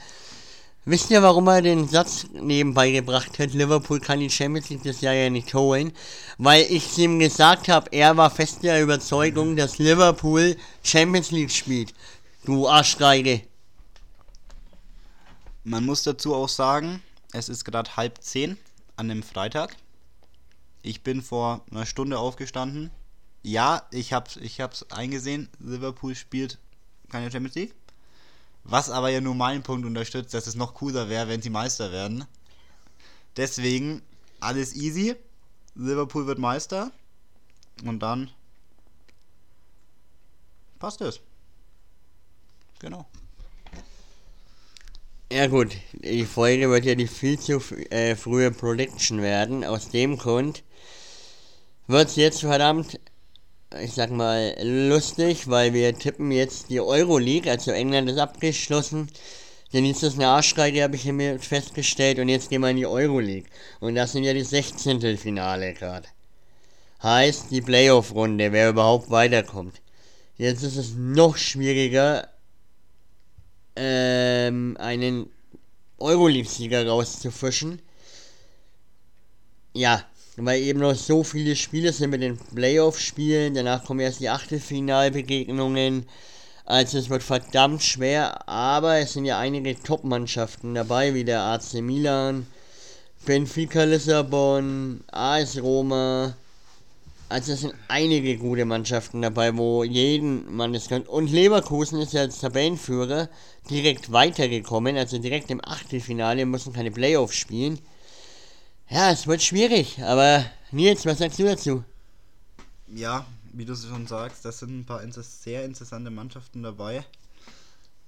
Wisst 0.83 1.11
ihr, 1.11 1.21
warum 1.21 1.47
er 1.47 1.61
den 1.61 1.87
Satz 1.87 2.25
nebenbei 2.33 2.89
gebracht 2.89 3.37
hat, 3.37 3.53
Liverpool 3.53 3.99
kann 3.99 4.19
die 4.19 4.31
Champions 4.31 4.69
League 4.71 4.83
das 4.83 5.01
Jahr 5.01 5.13
ja 5.13 5.29
nicht 5.29 5.53
holen? 5.53 5.93
Weil 6.39 6.63
ich 6.63 6.97
ihm 6.97 7.19
gesagt 7.19 7.67
habe, 7.67 7.91
er 7.91 8.17
war 8.17 8.31
fest 8.31 8.63
der 8.63 8.81
Überzeugung, 8.81 9.55
dass 9.55 9.77
Liverpool 9.77 10.57
Champions 10.81 11.29
League 11.29 11.51
spielt. 11.51 11.93
Du 12.45 12.67
Arschgeige. 12.67 13.43
Man 15.63 15.85
muss 15.85 16.01
dazu 16.01 16.33
auch 16.33 16.49
sagen, 16.49 17.03
es 17.31 17.47
ist 17.47 17.63
gerade 17.63 17.95
halb 17.95 18.17
zehn 18.23 18.57
an 18.95 19.11
einem 19.11 19.21
Freitag. 19.21 19.75
Ich 20.81 21.03
bin 21.03 21.21
vor 21.21 21.63
einer 21.69 21.85
Stunde 21.85 22.17
aufgestanden. 22.17 22.89
Ja, 23.43 23.83
ich 23.91 24.13
hab's, 24.13 24.37
ich 24.37 24.59
hab's 24.59 24.83
eingesehen, 24.89 25.47
Liverpool 25.59 26.15
spielt 26.15 26.57
keine 27.11 27.31
Champions 27.31 27.53
League. 27.53 27.75
Was 28.63 28.89
aber 28.89 29.09
ja 29.09 29.21
nur 29.21 29.35
meinen 29.35 29.63
Punkt 29.63 29.85
unterstützt, 29.85 30.33
dass 30.33 30.47
es 30.47 30.55
noch 30.55 30.75
cooler 30.75 31.09
wäre, 31.09 31.27
wenn 31.27 31.41
sie 31.41 31.49
Meister 31.49 31.91
werden. 31.91 32.25
Deswegen 33.37 34.01
alles 34.39 34.75
easy. 34.75 35.15
Liverpool 35.75 36.27
wird 36.27 36.39
Meister. 36.39 36.91
Und 37.83 37.99
dann 37.99 38.29
passt 40.79 41.01
es. 41.01 41.19
Genau. 42.79 43.05
Ja 45.31 45.47
gut, 45.47 45.77
die 45.93 46.25
Folge 46.25 46.69
wird 46.69 46.83
ja 46.83 46.95
die 46.95 47.07
viel 47.07 47.39
zu 47.39 47.61
äh, 47.89 48.15
frühe 48.15 48.51
Prediction 48.51 49.21
werden. 49.21 49.63
Aus 49.63 49.89
dem 49.89 50.17
Grund 50.17 50.63
wird 51.87 52.09
es 52.09 52.15
jetzt 52.17 52.41
verdammt 52.41 52.99
ich 53.79 53.93
sag 53.93 54.11
mal, 54.11 54.55
lustig, 54.61 55.49
weil 55.49 55.73
wir 55.73 55.97
tippen 55.97 56.31
jetzt 56.31 56.69
die 56.69 56.81
Euroleague, 56.81 57.49
also 57.49 57.71
England 57.71 58.09
ist 58.09 58.17
abgeschlossen. 58.17 59.07
Denn 59.73 59.85
jetzt 59.85 60.03
ist 60.03 60.15
eine 60.15 60.27
Arschreihe, 60.27 60.83
habe 60.83 60.97
ich 60.97 61.05
mir 61.05 61.39
festgestellt, 61.39 62.19
und 62.19 62.27
jetzt 62.27 62.49
gehen 62.49 62.61
wir 62.61 62.69
in 62.69 62.77
die 62.77 62.85
Euroleague. 62.85 63.49
Und 63.79 63.95
das 63.95 64.11
sind 64.11 64.25
ja 64.25 64.33
die 64.33 64.43
16. 64.43 65.17
Finale 65.17 65.73
gerade. 65.73 66.07
Heißt 67.01 67.51
die 67.51 67.61
Playoff-Runde, 67.61 68.51
wer 68.51 68.69
überhaupt 68.69 69.09
weiterkommt. 69.09 69.81
Jetzt 70.37 70.63
ist 70.63 70.75
es 70.75 70.93
noch 70.95 71.37
schwieriger, 71.37 72.27
ähm, 73.75 74.75
einen 74.79 75.29
Euroleague-Sieger 75.99 76.87
rauszufischen. 76.87 77.81
Ja, 79.73 80.03
weil 80.45 80.61
eben 80.61 80.79
noch 80.79 80.95
so 80.95 81.23
viele 81.23 81.55
Spiele 81.55 81.93
sind 81.93 82.11
mit 82.11 82.21
den 82.21 82.37
Playoff-Spielen, 82.37 83.53
danach 83.53 83.83
kommen 83.83 83.99
erst 83.99 84.19
die 84.19 84.29
Achtelfinalbegegnungen. 84.29 86.05
Also 86.65 86.97
es 86.97 87.09
wird 87.09 87.23
verdammt 87.23 87.83
schwer, 87.83 88.47
aber 88.47 88.97
es 88.97 89.13
sind 89.13 89.25
ja 89.25 89.39
einige 89.39 89.77
Top-Mannschaften 89.81 90.73
dabei, 90.73 91.13
wie 91.13 91.23
der 91.23 91.41
AC 91.41 91.75
Milan, 91.81 92.47
Benfica 93.25 93.83
Lissabon, 93.83 95.01
AS 95.11 95.61
Roma. 95.61 96.35
Also 97.29 97.53
es 97.53 97.61
sind 97.61 97.73
einige 97.87 98.37
gute 98.37 98.65
Mannschaften 98.65 99.21
dabei, 99.21 99.55
wo 99.55 99.83
jeden 99.83 100.53
Mann 100.53 100.75
es 100.75 100.89
kann. 100.89 101.03
Und 101.03 101.31
Leverkusen 101.31 101.99
ist 102.01 102.13
ja 102.13 102.21
als 102.21 102.39
Tabellenführer 102.39 103.29
direkt 103.69 104.11
weitergekommen, 104.11 104.97
also 104.97 105.17
direkt 105.17 105.49
im 105.49 105.61
Achtelfinale, 105.63 106.45
müssen 106.45 106.73
keine 106.73 106.91
Playoffs 106.91 107.35
spielen. 107.35 107.79
Ja, 108.91 109.09
es 109.09 109.25
wird 109.25 109.41
schwierig, 109.41 110.03
aber 110.03 110.43
Nils, 110.71 111.05
was 111.05 111.19
sagst 111.19 111.39
du 111.39 111.45
dazu? 111.45 111.85
Ja, 112.87 113.25
wie 113.53 113.63
du 113.63 113.73
schon 113.73 114.05
sagst, 114.05 114.43
das 114.43 114.59
sind 114.59 114.79
ein 114.79 114.85
paar 114.85 115.01
sehr 115.09 115.63
interessante 115.63 116.11
Mannschaften 116.11 116.61
dabei. 116.61 117.05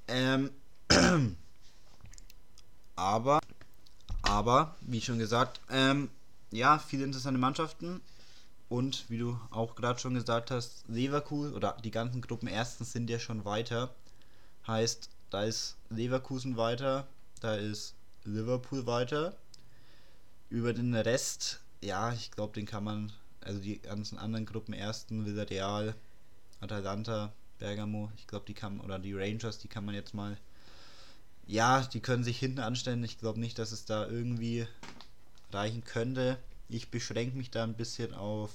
Ähm, 0.10 0.52
aber, 2.98 3.40
aber, 4.24 4.76
wie 4.82 5.00
schon 5.00 5.20
gesagt, 5.20 5.62
ähm, 5.70 6.10
ja, 6.52 6.78
viele 6.80 7.06
interessante 7.06 7.40
Mannschaften. 7.40 8.02
Und 8.68 9.10
wie 9.10 9.20
du 9.20 9.40
auch 9.52 9.76
gerade 9.76 10.02
schon 10.02 10.16
gesagt 10.16 10.52
hast, 10.52 10.84
Leverkusen 10.90 11.54
oder 11.54 11.78
die 11.82 11.92
ganzen 11.92 12.20
Gruppen 12.20 12.50
erstens 12.50 12.92
sind 12.92 13.10
ja 13.10 13.20
schon 13.20 13.46
weiter. 13.46 13.96
Heißt, 14.68 15.08
da 15.30 15.46
ist 15.46 15.78
Leverkusen 15.90 16.58
weiter, 16.58 17.08
da 17.40 17.56
ist 17.56 17.94
Liverpool 18.26 18.86
weiter, 18.86 19.38
über 20.54 20.72
den 20.72 20.94
Rest, 20.94 21.62
ja, 21.82 22.14
ich 22.14 22.30
glaube, 22.30 22.54
den 22.54 22.68
kann 22.68 22.84
man, 22.84 23.12
also 23.42 23.60
die 23.60 23.80
ganzen 23.80 24.20
anderen 24.20 24.46
Gruppen, 24.46 24.76
ersten, 24.76 25.26
Villarreal, 25.26 25.96
Atalanta, 26.60 27.34
Bergamo, 27.58 28.12
ich 28.18 28.28
glaube, 28.28 28.46
die 28.46 28.54
kann, 28.54 28.80
oder 28.80 29.00
die 29.00 29.16
Rangers, 29.16 29.58
die 29.58 29.68
kann 29.68 29.84
man 29.84 29.96
jetzt 29.96 30.14
mal, 30.14 30.38
ja, 31.48 31.82
die 31.82 32.02
können 32.02 32.24
sich 32.24 32.38
hinten 32.38 32.60
anstellen. 32.60 33.04
Ich 33.04 33.18
glaube 33.18 33.40
nicht, 33.40 33.58
dass 33.58 33.72
es 33.72 33.86
da 33.86 34.08
irgendwie 34.08 34.68
reichen 35.52 35.84
könnte. 35.84 36.38
Ich 36.70 36.92
beschränke 36.92 37.36
mich 37.36 37.50
da 37.50 37.64
ein 37.64 37.74
bisschen 37.74 38.14
auf, 38.14 38.52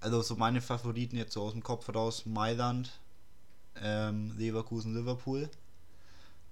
also 0.00 0.20
so 0.20 0.36
meine 0.36 0.60
Favoriten 0.60 1.16
jetzt 1.16 1.32
so 1.32 1.42
aus 1.42 1.52
dem 1.52 1.62
Kopf 1.62 1.88
raus, 1.88 2.26
Mailand, 2.26 2.92
ähm, 3.76 4.36
Leverkusen, 4.36 4.94
Liverpool. 4.94 5.48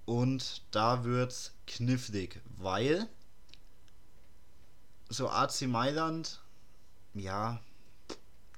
Und 0.05 0.63
da 0.71 1.03
wird's 1.03 1.53
knifflig, 1.67 2.41
weil 2.57 3.07
so 5.13 5.29
AC 5.29 5.61
Mailand, 5.63 6.39
ja, 7.13 7.59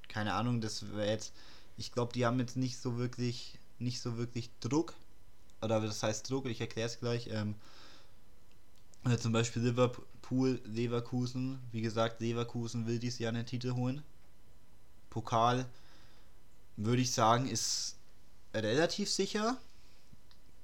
keine 0.08 0.34
Ahnung, 0.34 0.62
das 0.62 0.94
wäre 0.96 1.10
jetzt, 1.10 1.34
ich 1.78 1.92
glaube, 1.92 2.14
die 2.14 2.26
haben 2.26 2.40
jetzt 2.40 2.58
nicht 2.58 2.78
so 2.78 2.98
wirklich, 2.98 3.60
nicht 3.80 4.02
so 4.02 4.18
wirklich 4.18 4.50
Druck, 4.62 4.94
oder 5.62 5.82
das 5.82 6.04
heißt 6.04 6.30
Druck, 6.30 6.46
ich 6.46 6.62
erkläre 6.62 6.88
es 6.88 7.00
gleich, 7.00 7.28
ähm, 7.32 7.56
also 9.04 9.18
zum 9.18 9.34
Beispiel 9.34 9.62
Liverpool, 9.62 10.60
Leverkusen, 10.66 11.60
wie 11.72 11.82
gesagt, 11.82 12.22
Leverkusen 12.22 12.88
will 12.88 12.98
dieses 12.98 13.20
Jahr 13.20 13.34
einen 13.34 13.46
Titel 13.46 13.74
holen. 13.74 14.02
Pokal, 15.12 15.66
würde 16.76 17.02
ich 17.02 17.12
sagen, 17.12 17.48
ist 17.48 17.96
relativ 18.54 19.10
sicher. 19.12 19.58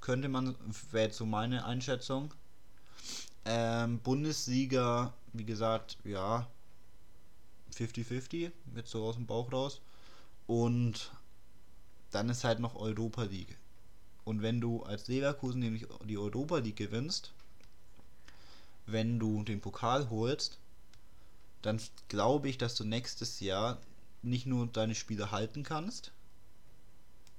Könnte 0.01 0.27
man, 0.27 0.55
wäre 0.91 1.05
jetzt 1.05 1.17
so 1.17 1.25
meine 1.25 1.65
Einschätzung. 1.65 2.33
Ähm, 3.45 3.99
Bundesliga 3.99 5.13
wie 5.33 5.45
gesagt, 5.45 5.97
ja, 6.03 6.47
50-50, 7.73 8.51
jetzt 8.75 8.91
so 8.91 9.05
aus 9.05 9.15
dem 9.15 9.25
Bauch 9.25 9.51
raus. 9.51 9.81
Und 10.47 11.11
dann 12.11 12.29
ist 12.29 12.43
halt 12.43 12.59
noch 12.59 12.75
Europa 12.75 13.23
League. 13.23 13.57
Und 14.25 14.41
wenn 14.41 14.59
du 14.61 14.83
als 14.83 15.07
Leverkusen 15.07 15.59
nämlich 15.59 15.87
die 16.05 16.17
Europa 16.17 16.57
League 16.57 16.75
gewinnst, 16.75 17.31
wenn 18.85 19.19
du 19.19 19.43
den 19.43 19.61
Pokal 19.61 20.09
holst, 20.09 20.59
dann 21.61 21.79
glaube 22.09 22.49
ich, 22.49 22.57
dass 22.57 22.75
du 22.75 22.83
nächstes 22.83 23.39
Jahr 23.39 23.79
nicht 24.21 24.45
nur 24.45 24.67
deine 24.67 24.95
Spiele 24.95 25.31
halten 25.31 25.63
kannst. 25.63 26.11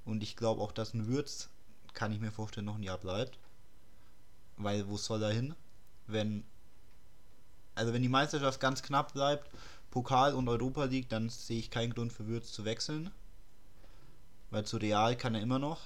Und 0.04 0.22
ich 0.22 0.36
glaube 0.36 0.62
auch, 0.62 0.72
dass 0.72 0.94
ein 0.94 1.06
Würz, 1.06 1.48
kann 1.92 2.12
ich 2.12 2.20
mir 2.20 2.32
vorstellen, 2.32 2.66
noch 2.66 2.76
ein 2.76 2.82
Jahr 2.82 2.98
bleibt. 2.98 3.38
Weil 4.56 4.88
wo 4.88 4.96
soll 4.96 5.22
er 5.22 5.32
hin, 5.32 5.54
wenn 6.12 6.44
also 7.74 7.92
wenn 7.92 8.02
die 8.02 8.08
Meisterschaft 8.08 8.60
ganz 8.60 8.82
knapp 8.82 9.12
bleibt, 9.12 9.48
Pokal 9.90 10.34
und 10.34 10.48
Europa 10.48 10.84
League, 10.84 11.08
dann 11.08 11.28
sehe 11.28 11.58
ich 11.58 11.70
keinen 11.70 11.94
Grund 11.94 12.12
für 12.12 12.26
Würz 12.26 12.52
zu 12.52 12.64
wechseln. 12.64 13.10
Weil 14.50 14.64
zu 14.64 14.76
Real 14.76 15.16
kann 15.16 15.34
er 15.34 15.42
immer 15.42 15.58
noch 15.58 15.80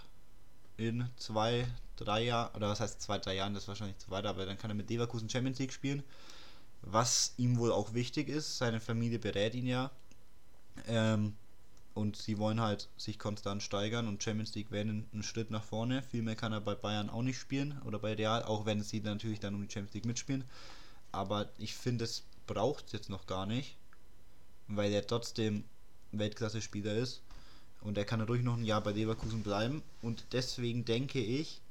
in 0.76 1.08
zwei, 1.16 1.66
drei 1.96 2.24
Jahren, 2.24 2.54
oder 2.54 2.68
was 2.68 2.80
heißt 2.80 3.00
zwei, 3.00 3.18
drei 3.18 3.36
Jahren, 3.36 3.54
das 3.54 3.64
ist 3.64 3.68
wahrscheinlich 3.68 3.98
zu 3.98 4.10
weit, 4.10 4.26
aber 4.26 4.46
dann 4.46 4.58
kann 4.58 4.70
er 4.70 4.74
mit 4.74 4.90
Leverkusen 4.90 5.28
Champions 5.28 5.58
League 5.58 5.72
spielen. 5.72 6.02
Was 6.82 7.34
ihm 7.36 7.58
wohl 7.58 7.72
auch 7.72 7.94
wichtig 7.94 8.28
ist, 8.28 8.58
seine 8.58 8.80
Familie 8.80 9.18
berät 9.18 9.54
ihn 9.54 9.66
ja. 9.66 9.90
Ähm, 10.86 11.36
und 11.96 12.14
sie 12.14 12.36
wollen 12.36 12.60
halt 12.60 12.90
sich 12.98 13.18
konstant 13.18 13.62
steigern 13.62 14.06
und 14.06 14.22
Champions 14.22 14.54
League 14.54 14.70
wäre 14.70 14.86
ein 14.86 15.22
Schritt 15.22 15.50
nach 15.50 15.64
vorne. 15.64 16.02
Viel 16.02 16.20
mehr 16.20 16.36
kann 16.36 16.52
er 16.52 16.60
bei 16.60 16.74
Bayern 16.74 17.08
auch 17.08 17.22
nicht 17.22 17.38
spielen 17.38 17.80
oder 17.86 17.98
bei 17.98 18.12
Real, 18.12 18.42
auch 18.42 18.66
wenn 18.66 18.82
sie 18.82 19.00
natürlich 19.00 19.40
dann 19.40 19.54
um 19.54 19.62
die 19.66 19.72
Champions 19.72 19.94
League 19.94 20.04
mitspielen. 20.04 20.44
Aber 21.10 21.48
ich 21.56 21.74
finde, 21.74 22.04
es 22.04 22.24
braucht 22.46 22.92
jetzt 22.92 23.08
noch 23.08 23.26
gar 23.26 23.46
nicht, 23.46 23.78
weil 24.68 24.92
er 24.92 25.06
trotzdem 25.06 25.64
Weltklasse-Spieler 26.12 26.92
ist. 26.92 27.22
Und 27.80 27.96
er 27.96 28.04
kann 28.04 28.20
ruhig 28.20 28.42
noch 28.42 28.58
ein 28.58 28.64
Jahr 28.64 28.82
bei 28.82 28.92
Leverkusen 28.92 29.42
bleiben. 29.42 29.82
Und 30.02 30.26
deswegen 30.32 30.84
denke 30.84 31.20
ich, 31.20 31.62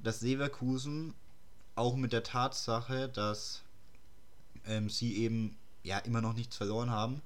dass 0.00 0.20
Leverkusen 0.20 1.14
auch 1.76 1.96
mit 1.96 2.12
der 2.12 2.24
Tatsache, 2.24 3.08
dass 3.08 3.62
ähm, 4.66 4.90
sie 4.90 5.16
eben 5.16 5.56
ja 5.82 5.96
immer 6.00 6.20
noch 6.20 6.34
nichts 6.34 6.58
verloren 6.58 6.90
haben, 6.90 7.22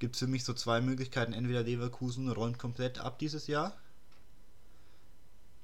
gibt 0.00 0.16
es 0.16 0.18
für 0.18 0.26
mich 0.26 0.44
so 0.44 0.52
zwei 0.52 0.80
Möglichkeiten. 0.80 1.32
Entweder 1.32 1.62
Leverkusen 1.62 2.28
räumt 2.28 2.58
komplett 2.58 2.98
ab 2.98 3.20
dieses 3.20 3.46
Jahr. 3.46 3.76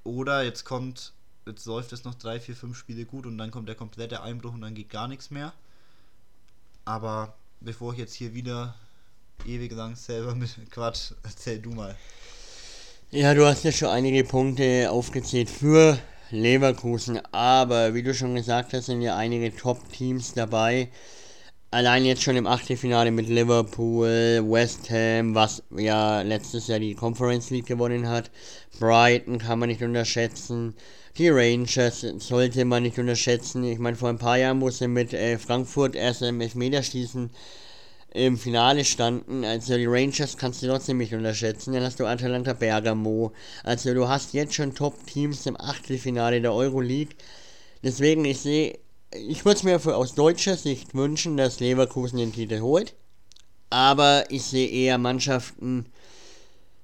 Oder 0.05 0.43
jetzt 0.43 0.63
kommt 0.63 1.11
jetzt 1.47 1.65
läuft 1.65 1.93
es 1.93 2.03
noch 2.03 2.15
drei, 2.15 2.39
vier, 2.39 2.55
fünf 2.55 2.77
Spiele 2.77 3.05
gut 3.05 3.25
und 3.25 3.37
dann 3.37 3.51
kommt 3.51 3.67
der 3.67 3.75
komplette 3.75 4.21
Einbruch 4.21 4.53
und 4.53 4.61
dann 4.61 4.75
geht 4.75 4.89
gar 4.89 5.07
nichts 5.07 5.31
mehr. 5.31 5.53
Aber 6.85 7.33
bevor 7.59 7.93
ich 7.93 7.99
jetzt 7.99 8.13
hier 8.13 8.33
wieder 8.33 8.75
ewig 9.45 9.71
lang 9.71 9.95
selber 9.95 10.35
mit 10.35 10.49
Quatsch, 10.71 11.11
erzähl 11.23 11.59
du 11.59 11.71
mal. 11.71 11.95
Ja, 13.11 13.33
du 13.33 13.45
hast 13.45 13.63
ja 13.63 13.71
schon 13.71 13.89
einige 13.89 14.23
Punkte 14.23 14.91
aufgezählt 14.91 15.49
für 15.49 15.97
Leverkusen. 16.29 17.21
Aber 17.31 17.93
wie 17.93 18.03
du 18.03 18.13
schon 18.13 18.35
gesagt 18.35 18.73
hast, 18.73 18.87
sind 18.87 19.01
ja 19.01 19.15
einige 19.15 19.55
Top-Teams 19.55 20.33
dabei. 20.33 20.89
Allein 21.69 22.05
jetzt 22.05 22.23
schon 22.23 22.37
im 22.37 22.47
Achtelfinale 22.47 23.11
mit 23.11 23.27
Liverpool, 23.27 24.41
West 24.49 24.89
Ham, 24.89 25.35
was 25.35 25.61
ja 25.75 26.21
letztes 26.21 26.67
Jahr 26.67 26.79
die 26.79 26.95
Conference 26.95 27.49
League 27.49 27.65
gewonnen 27.65 28.07
hat. 28.07 28.31
Brighton 28.79 29.37
kann 29.37 29.59
man 29.59 29.67
nicht 29.67 29.81
unterschätzen. 29.81 30.75
Die 31.17 31.27
Rangers 31.27 32.05
sollte 32.19 32.63
man 32.63 32.83
nicht 32.83 32.97
unterschätzen. 32.99 33.65
Ich 33.65 33.79
meine, 33.79 33.97
vor 33.97 34.07
ein 34.07 34.17
paar 34.17 34.37
Jahren, 34.37 34.61
wo 34.61 34.69
sie 34.69 34.87
mit 34.87 35.13
äh, 35.13 35.37
Frankfurt 35.37 35.95
erst 35.95 36.21
im 36.21 36.39
Elfmeterschießen 36.39 37.31
im 38.13 38.37
Finale 38.37 38.85
standen. 38.85 39.43
Also 39.43 39.75
die 39.75 39.87
Rangers 39.87 40.37
kannst 40.37 40.63
du 40.63 40.67
trotzdem 40.67 40.99
nicht 40.99 41.13
unterschätzen. 41.13 41.73
Dann 41.73 41.83
hast 41.83 41.99
du 41.99 42.05
Atalanta 42.05 42.53
Bergamo. 42.53 43.33
Also 43.65 43.93
du 43.93 44.07
hast 44.07 44.33
jetzt 44.33 44.53
schon 44.53 44.73
Top-Teams 44.73 45.45
im 45.45 45.59
Achtelfinale 45.59 46.39
der 46.39 46.53
Euroleague. 46.53 47.13
Deswegen, 47.83 48.23
ich 48.23 48.39
sehe, 48.39 48.79
ich 49.11 49.45
würde 49.45 49.57
es 49.57 49.63
mir 49.63 49.79
für, 49.79 49.95
aus 49.95 50.15
deutscher 50.15 50.57
Sicht 50.57 50.93
wünschen, 50.93 51.37
dass 51.37 51.59
Leverkusen 51.59 52.17
den 52.17 52.33
Titel 52.33 52.61
holt. 52.61 52.95
Aber 53.69 54.25
ich 54.29 54.43
sehe 54.43 54.69
eher 54.69 54.97
Mannschaften 54.97 55.87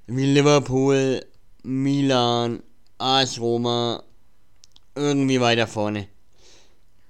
wie 0.07 0.25
Liverpool, 0.25 1.25
Milan, 1.63 2.62
AS 2.97 3.39
Roma 3.39 4.03
irgendwie 4.95 5.39
weiter 5.39 5.67
vorne. 5.67 6.07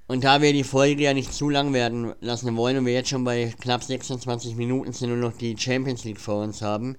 Und 0.08 0.24
da 0.24 0.42
wir 0.42 0.54
die 0.54 0.64
Folge 0.64 1.04
ja 1.04 1.14
nicht 1.14 1.34
zu 1.34 1.50
lang 1.50 1.74
werden 1.74 2.14
lassen 2.20 2.56
wollen 2.56 2.78
und 2.78 2.86
wir 2.86 2.94
jetzt 2.94 3.10
schon 3.10 3.24
bei 3.24 3.54
knapp 3.60 3.84
26 3.84 4.56
Minuten 4.56 4.94
sind 4.94 5.12
und 5.12 5.22
noch 5.22 5.34
die 5.34 5.58
Champions 5.58 6.04
League 6.04 6.20
vor 6.20 6.44
uns 6.44 6.62
haben, 6.62 6.98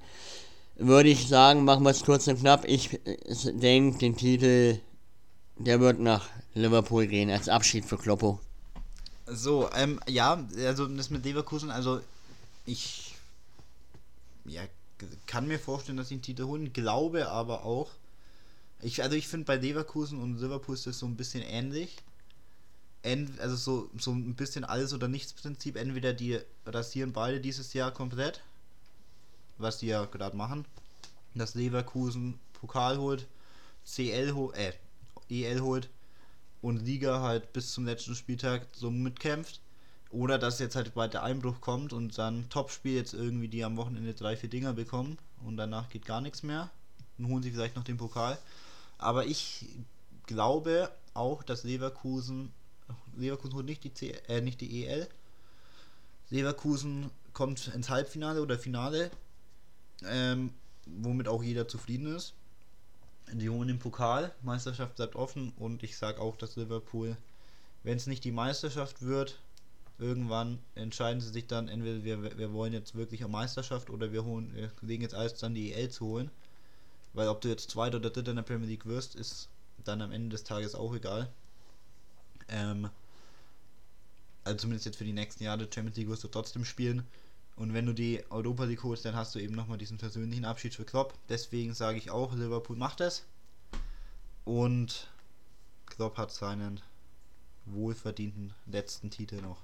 würde 0.76 1.10
ich 1.10 1.28
sagen, 1.28 1.64
machen 1.64 1.84
wir 1.84 1.90
es 1.90 2.04
kurz 2.04 2.26
und 2.26 2.40
knapp. 2.40 2.64
Ich 2.66 2.94
äh, 3.06 3.52
denke, 3.52 3.98
den 3.98 4.16
Titel, 4.16 4.80
der 5.56 5.80
wird 5.80 6.00
nach 6.00 6.28
Liverpool 6.54 7.06
gehen, 7.06 7.30
als 7.30 7.48
Abschied 7.48 7.84
für 7.84 7.98
Kloppo. 7.98 8.40
So, 9.26 9.70
ähm, 9.74 10.00
ja, 10.06 10.44
also 10.58 10.86
das 10.86 11.10
mit 11.10 11.24
Leverkusen, 11.24 11.70
also 11.70 12.00
ich 12.66 13.14
ja, 14.44 14.62
kann 15.26 15.48
mir 15.48 15.58
vorstellen, 15.58 15.96
dass 15.96 16.08
sie 16.08 16.16
den 16.16 16.22
Titel 16.22 16.44
holen, 16.44 16.72
glaube 16.72 17.28
aber 17.28 17.64
auch, 17.64 17.90
ich, 18.82 19.02
also 19.02 19.16
ich 19.16 19.28
finde 19.28 19.46
bei 19.46 19.56
Leverkusen 19.56 20.20
und 20.20 20.38
Liverpool 20.40 20.74
ist 20.74 20.86
das 20.86 20.98
so 20.98 21.06
ein 21.06 21.16
bisschen 21.16 21.42
ähnlich 21.42 21.96
ent, 23.04 23.38
also 23.40 23.56
so, 23.56 23.90
so 23.98 24.12
ein 24.12 24.34
bisschen 24.34 24.64
alles 24.64 24.92
oder 24.92 25.08
nichts 25.08 25.32
Prinzip. 25.32 25.76
Entweder 25.76 26.12
die 26.12 26.40
rasieren 26.66 27.12
beide 27.12 27.40
dieses 27.40 27.72
Jahr 27.74 27.92
komplett, 27.92 28.42
was 29.58 29.78
die 29.78 29.86
ja 29.86 30.04
gerade 30.06 30.36
machen, 30.36 30.64
dass 31.34 31.54
Leverkusen 31.54 32.38
Pokal 32.54 32.98
holt, 32.98 33.26
CL 33.84 34.32
holt, 34.32 34.56
äh, 34.56 34.72
EL 35.42 35.60
holt 35.62 35.88
und 36.62 36.84
Liga 36.84 37.20
halt 37.20 37.52
bis 37.52 37.72
zum 37.72 37.86
letzten 37.86 38.14
Spieltag 38.14 38.68
so 38.72 38.90
mitkämpft. 38.90 39.60
Oder 40.10 40.38
dass 40.38 40.60
jetzt 40.60 40.76
halt 40.76 40.94
bald 40.94 41.14
der 41.14 41.24
Einbruch 41.24 41.60
kommt 41.60 41.92
und 41.92 42.16
dann 42.16 42.48
Topspiel 42.48 42.94
jetzt 42.94 43.14
irgendwie 43.14 43.48
die 43.48 43.64
am 43.64 43.76
Wochenende 43.76 44.14
drei, 44.14 44.36
vier 44.36 44.48
Dinger 44.48 44.72
bekommen 44.72 45.18
und 45.44 45.56
danach 45.56 45.88
geht 45.88 46.06
gar 46.06 46.20
nichts 46.20 46.44
mehr. 46.44 46.70
Dann 47.18 47.28
holen 47.28 47.42
sie 47.42 47.50
vielleicht 47.50 47.74
noch 47.74 47.82
den 47.82 47.96
Pokal. 47.96 48.38
Aber 48.96 49.26
ich 49.26 49.66
glaube 50.26 50.88
auch, 51.14 51.42
dass 51.42 51.64
Leverkusen 51.64 52.52
Leverkusen 53.16 53.54
holt 53.54 53.66
nicht 53.66 53.84
die, 53.84 53.94
C 53.94 54.10
äh, 54.28 54.40
nicht 54.40 54.60
die 54.60 54.84
EL. 54.84 55.08
Leverkusen 56.30 57.10
kommt 57.32 57.68
ins 57.68 57.90
Halbfinale 57.90 58.42
oder 58.42 58.58
Finale, 58.58 59.10
ähm, 60.04 60.52
womit 60.86 61.28
auch 61.28 61.42
jeder 61.42 61.68
zufrieden 61.68 62.14
ist. 62.14 62.34
Die 63.36 63.50
holen 63.50 63.66
den 63.66 63.80
Pokal, 63.80 64.32
Meisterschaft 64.42 64.94
bleibt 64.94 65.16
offen 65.16 65.52
und 65.56 65.82
ich 65.82 65.96
sage 65.96 66.20
auch, 66.20 66.36
dass 66.36 66.54
Liverpool, 66.54 67.16
wenn 67.82 67.96
es 67.96 68.06
nicht 68.06 68.22
die 68.22 68.30
Meisterschaft 68.30 69.02
wird, 69.02 69.40
irgendwann 69.98 70.60
entscheiden 70.76 71.20
sie 71.20 71.30
sich 71.30 71.48
dann, 71.48 71.66
entweder 71.66 72.04
wir, 72.04 72.38
wir 72.38 72.52
wollen 72.52 72.72
jetzt 72.72 72.94
wirklich 72.94 73.22
eine 73.22 73.32
Meisterschaft 73.32 73.90
oder 73.90 74.12
wir 74.12 74.24
holen, 74.24 74.54
wir 74.54 74.70
legen 74.82 75.02
jetzt 75.02 75.16
alles 75.16 75.34
dann 75.34 75.52
die 75.52 75.72
EL 75.72 75.90
zu 75.90 76.06
holen. 76.06 76.30
Weil 77.12 77.26
ob 77.26 77.40
du 77.40 77.48
jetzt 77.48 77.70
Zweiter 77.70 77.96
oder 77.96 78.10
Dritter 78.10 78.30
in 78.30 78.36
der 78.36 78.44
Premier 78.44 78.68
League 78.68 78.86
wirst, 78.86 79.16
ist 79.16 79.48
dann 79.82 80.00
am 80.00 80.12
Ende 80.12 80.28
des 80.30 80.44
Tages 80.44 80.76
auch 80.76 80.94
egal. 80.94 81.28
Ähm, 82.48 82.88
also 84.44 84.58
zumindest 84.58 84.86
jetzt 84.86 84.96
für 84.96 85.04
die 85.04 85.12
nächsten 85.12 85.42
Jahre, 85.42 85.68
Champions 85.72 85.96
League 85.96 86.08
wirst 86.08 86.22
du 86.22 86.28
trotzdem 86.28 86.64
spielen. 86.64 87.04
Und 87.56 87.72
wenn 87.72 87.86
du 87.86 87.92
die 87.92 88.22
Europa 88.30 88.64
League 88.64 88.82
holst, 88.82 89.04
dann 89.04 89.14
hast 89.14 89.34
du 89.34 89.38
eben 89.38 89.54
nochmal 89.54 89.78
diesen 89.78 89.98
persönlichen 89.98 90.44
Abschied 90.44 90.74
für 90.74 90.84
Klopp. 90.84 91.14
Deswegen 91.28 91.72
sage 91.74 91.98
ich 91.98 92.10
auch, 92.10 92.34
Liverpool 92.34 92.76
macht 92.76 93.00
es. 93.00 93.24
Und 94.44 95.08
Klopp 95.86 96.18
hat 96.18 96.32
seinen 96.32 96.80
wohlverdienten 97.66 98.52
letzten 98.66 99.10
Titel 99.10 99.40
noch. 99.40 99.58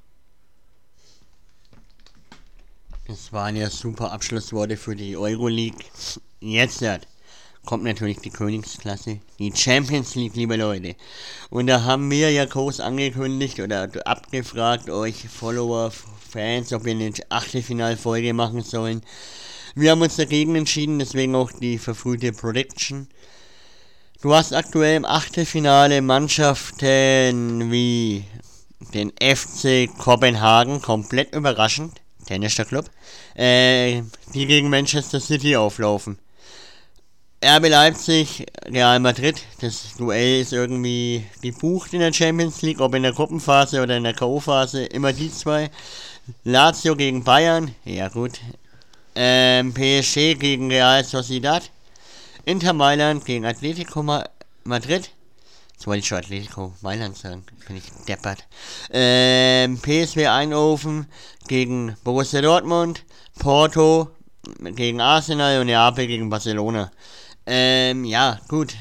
Das 3.07 3.33
waren 3.33 3.57
ja 3.57 3.69
super 3.69 4.13
Abschlussworte 4.13 4.77
für 4.77 4.95
die 4.95 5.17
Euroleague. 5.17 5.85
Jetzt 6.39 6.81
hat 6.83 7.09
kommt 7.65 7.85
natürlich 7.85 8.19
die 8.19 8.31
Königsklasse, 8.31 9.21
die 9.39 9.53
Champions 9.55 10.15
League, 10.15 10.35
liebe 10.35 10.57
Leute. 10.57 10.97
Und 11.51 11.67
da 11.67 11.83
haben 11.83 12.11
wir 12.11 12.31
ja 12.31 12.45
groß 12.45 12.81
angekündigt 12.81 13.61
oder 13.61 13.89
abgefragt, 14.07 14.91
euch 14.91 15.29
Follower, 15.29 15.93
Fans, 16.31 16.73
ob 16.73 16.85
wir 16.85 16.93
eine 16.93 17.13
Achtelfinalfolge 17.29 18.33
machen 18.33 18.63
sollen. 18.63 19.03
Wir 19.75 19.93
haben 19.93 20.03
uns 20.03 20.17
dagegen 20.17 20.57
entschieden, 20.57 20.99
deswegen 20.99 21.35
auch 21.35 21.53
die 21.53 21.79
verfrühte 21.79 22.33
Prediction. 22.33 23.09
Du 24.23 24.35
hast 24.35 24.53
aktuell 24.53 24.97
im 24.97 25.05
Achtelfinale 25.05 26.03
Mannschaften 26.03 27.71
wie 27.71 28.25
den 28.95 29.13
FC 29.21 29.89
Kopenhagen, 29.99 30.83
komplett 30.83 31.35
überraschend, 31.35 32.01
Tennis 32.27 32.57
Club, 32.57 32.91
äh, 33.35 34.03
die 34.35 34.47
gegen 34.47 34.69
Manchester 34.69 35.21
City 35.21 35.57
auflaufen. 35.57 36.19
RB 37.43 37.69
Leipzig, 37.71 38.45
Real 38.67 39.01
Madrid, 39.01 39.43
das 39.63 39.95
Duell 39.97 40.43
ist 40.43 40.53
irgendwie 40.53 41.25
gebucht 41.41 41.95
in 41.95 42.01
der 42.01 42.13
Champions 42.13 42.61
League, 42.61 42.81
ob 42.81 42.95
in 42.95 43.03
der 43.03 43.15
Gruppenphase 43.15 43.83
oder 43.83 43.97
in 43.97 44.05
der 44.05 44.13
K.O.-Phase, 44.13 44.85
immer 44.85 45.15
die 45.15 45.33
zwei. 45.33 45.71
Lazio 46.45 46.95
gegen 46.97 47.25
Bayern, 47.25 47.75
ja 47.87 48.09
gut. 48.09 48.41
Ähm, 49.15 49.73
PSG 49.73 50.39
gegen 50.39 50.71
Real 50.71 51.03
Sociedad. 51.03 51.71
Inter 52.45 52.75
Mailand 52.75 53.25
gegen 53.25 53.47
Atletico 53.47 54.03
Ma 54.03 54.29
Madrid. 54.65 55.11
Jetzt 55.73 55.87
wollte 55.87 56.01
ich 56.01 56.09
schon 56.09 56.19
Atletico 56.19 56.75
Mailand 56.83 57.17
sagen, 57.17 57.43
finde 57.59 57.81
ich 57.83 58.05
deppert. 58.05 58.45
Ähm, 58.91 59.79
PSW 59.79 60.27
Eindhoven 60.27 61.07
gegen 61.49 61.97
Borussia 62.05 62.43
Dortmund. 62.43 63.03
Porto 63.39 64.11
gegen 64.61 65.01
Arsenal 65.01 65.61
und 65.61 65.69
Neapel 65.69 66.07
gegen 66.07 66.29
Barcelona. 66.29 66.91
Ähm, 67.53 68.05
ja, 68.05 68.39
gut. 68.47 68.77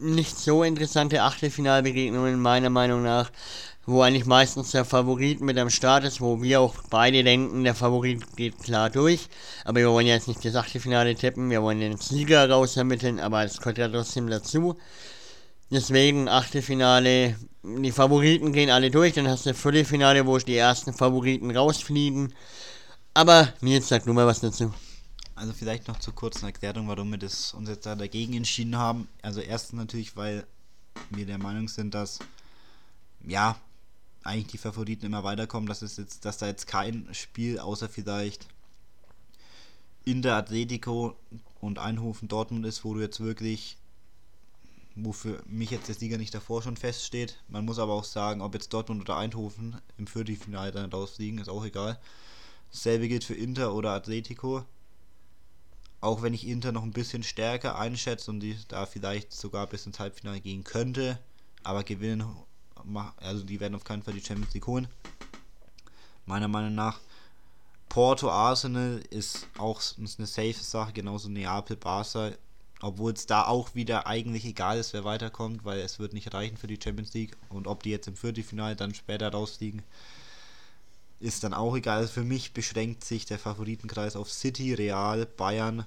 Nicht 0.00 0.38
so 0.38 0.62
interessante 0.62 1.20
Achtelfinalbegegnungen 1.20 2.40
meiner 2.40 2.70
Meinung 2.70 3.02
nach, 3.02 3.30
wo 3.84 4.00
eigentlich 4.00 4.24
meistens 4.24 4.70
der 4.70 4.86
Favorit 4.86 5.42
mit 5.42 5.58
am 5.58 5.68
Start 5.68 6.04
ist, 6.04 6.22
wo 6.22 6.40
wir 6.40 6.62
auch 6.62 6.74
beide 6.88 7.22
denken, 7.22 7.62
der 7.62 7.74
Favorit 7.74 8.36
geht 8.38 8.58
klar 8.58 8.88
durch. 8.88 9.28
Aber 9.66 9.80
wir 9.80 9.90
wollen 9.90 10.06
jetzt 10.06 10.28
nicht 10.28 10.42
das 10.46 10.54
Achtelfinale 10.54 11.14
tippen, 11.14 11.50
wir 11.50 11.62
wollen 11.62 11.80
den 11.80 11.98
Sieger 11.98 12.48
rausermitteln, 12.48 13.20
aber 13.20 13.44
es 13.44 13.58
gehört 13.58 13.76
ja 13.76 13.88
trotzdem 13.88 14.30
dazu. 14.30 14.78
Deswegen 15.70 16.26
Achtelfinale, 16.30 17.36
die 17.64 17.92
Favoriten 17.92 18.50
gehen 18.54 18.70
alle 18.70 18.90
durch, 18.90 19.12
dann 19.12 19.28
hast 19.28 19.44
du 19.44 19.52
Viertelfinale, 19.52 20.24
wo 20.26 20.38
die 20.38 20.56
ersten 20.56 20.94
Favoriten 20.94 21.54
rausfliegen. 21.54 22.32
Aber 23.12 23.52
Nils, 23.60 23.88
sag 23.88 24.06
nur 24.06 24.14
mal 24.14 24.26
was 24.26 24.40
dazu. 24.40 24.72
Also 25.36 25.52
vielleicht 25.52 25.88
noch 25.88 25.98
zur 25.98 26.14
kurzen 26.14 26.46
Erklärung, 26.46 26.86
warum 26.88 27.10
wir 27.10 27.18
das 27.18 27.54
uns 27.54 27.68
jetzt 27.68 27.86
da 27.86 27.96
dagegen 27.96 28.34
entschieden 28.34 28.76
haben. 28.76 29.08
Also 29.22 29.40
erstens 29.40 29.78
natürlich, 29.78 30.16
weil 30.16 30.46
wir 31.10 31.26
der 31.26 31.38
Meinung 31.38 31.68
sind, 31.68 31.94
dass 31.94 32.20
ja 33.26 33.56
eigentlich 34.22 34.52
die 34.52 34.58
Favoriten 34.58 35.06
immer 35.06 35.24
weiterkommen, 35.24 35.68
dass 35.68 35.82
es 35.82 35.96
jetzt, 35.96 36.24
dass 36.24 36.38
da 36.38 36.46
jetzt 36.46 36.66
kein 36.66 37.08
Spiel 37.12 37.58
außer 37.58 37.88
vielleicht 37.88 38.46
in 40.04 40.22
der 40.22 40.36
Atletico 40.36 41.16
und 41.60 41.78
Eindhoven 41.78 42.28
Dortmund 42.28 42.64
ist, 42.66 42.84
wo 42.84 42.94
du 42.94 43.00
jetzt 43.00 43.20
wirklich, 43.20 43.76
wofür 44.94 45.42
mich 45.46 45.70
jetzt 45.70 45.88
der 45.88 45.94
Sieger 45.94 46.18
nicht 46.18 46.34
davor 46.34 46.62
schon 46.62 46.76
feststeht. 46.76 47.38
Man 47.48 47.64
muss 47.64 47.78
aber 47.78 47.94
auch 47.94 48.04
sagen, 48.04 48.40
ob 48.40 48.54
jetzt 48.54 48.72
Dortmund 48.72 49.00
oder 49.00 49.16
Eindhoven 49.16 49.80
im 49.98 50.06
Viertelfinale 50.06 50.72
dann 50.72 50.90
rausfliegen, 50.90 51.38
ist 51.38 51.48
auch 51.48 51.64
egal. 51.64 51.98
Dasselbe 52.70 53.08
gilt 53.08 53.24
für 53.24 53.34
Inter 53.34 53.74
oder 53.74 53.92
Atletico. 53.92 54.64
Auch 56.04 56.20
wenn 56.20 56.34
ich 56.34 56.46
Inter 56.46 56.70
noch 56.70 56.82
ein 56.82 56.90
bisschen 56.90 57.22
stärker 57.22 57.78
einschätze 57.78 58.30
und 58.30 58.40
die 58.40 58.58
da 58.68 58.84
vielleicht 58.84 59.32
sogar 59.32 59.66
bis 59.66 59.86
ins 59.86 59.98
Halbfinale 59.98 60.38
gehen 60.38 60.62
könnte, 60.62 61.18
aber 61.62 61.82
gewinnen, 61.82 62.26
also 63.16 63.42
die 63.42 63.58
werden 63.58 63.74
auf 63.74 63.84
keinen 63.84 64.02
Fall 64.02 64.12
die 64.12 64.20
Champions 64.20 64.52
League 64.52 64.66
holen. 64.66 64.86
Meiner 66.26 66.46
Meinung 66.46 66.74
nach. 66.74 67.00
Porto 67.88 68.30
Arsenal 68.30 69.02
ist 69.08 69.46
auch 69.56 69.80
eine 69.96 70.26
safe 70.26 70.52
Sache, 70.52 70.92
genauso 70.92 71.30
Neapel 71.30 71.76
Barca 71.76 72.32
Obwohl 72.82 73.14
es 73.14 73.24
da 73.24 73.46
auch 73.46 73.74
wieder 73.74 74.06
eigentlich 74.06 74.44
egal 74.44 74.76
ist, 74.76 74.92
wer 74.92 75.04
weiterkommt, 75.04 75.64
weil 75.64 75.80
es 75.80 75.98
wird 75.98 76.12
nicht 76.12 76.34
reichen 76.34 76.58
für 76.58 76.66
die 76.66 76.78
Champions 76.82 77.14
League. 77.14 77.34
Und 77.48 77.66
ob 77.66 77.82
die 77.82 77.90
jetzt 77.90 78.08
im 78.08 78.16
Viertelfinale 78.16 78.76
dann 78.76 78.94
später 78.94 79.32
rausfliegen, 79.32 79.82
ist 81.24 81.42
dann 81.42 81.54
auch 81.54 81.74
egal. 81.74 81.98
Also 81.98 82.12
für 82.12 82.24
mich 82.24 82.52
beschränkt 82.52 83.02
sich 83.02 83.24
der 83.24 83.38
Favoritenkreis 83.38 84.14
auf 84.14 84.30
City, 84.30 84.74
Real, 84.74 85.24
Bayern. 85.24 85.86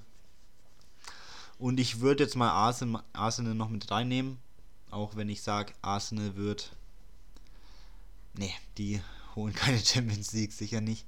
Und 1.58 1.78
ich 1.78 2.00
würde 2.00 2.24
jetzt 2.24 2.34
mal 2.34 2.50
Arsenal, 2.50 3.04
Arsenal 3.12 3.54
noch 3.54 3.68
mit 3.68 3.90
reinnehmen. 3.90 4.38
Auch 4.90 5.14
wenn 5.14 5.28
ich 5.28 5.42
sage, 5.42 5.72
Arsenal 5.80 6.34
wird. 6.34 6.72
Ne, 8.36 8.50
die 8.78 9.00
holen 9.36 9.54
keine 9.54 9.78
Champions 9.78 10.32
League, 10.32 10.52
sicher 10.52 10.80
nicht. 10.80 11.06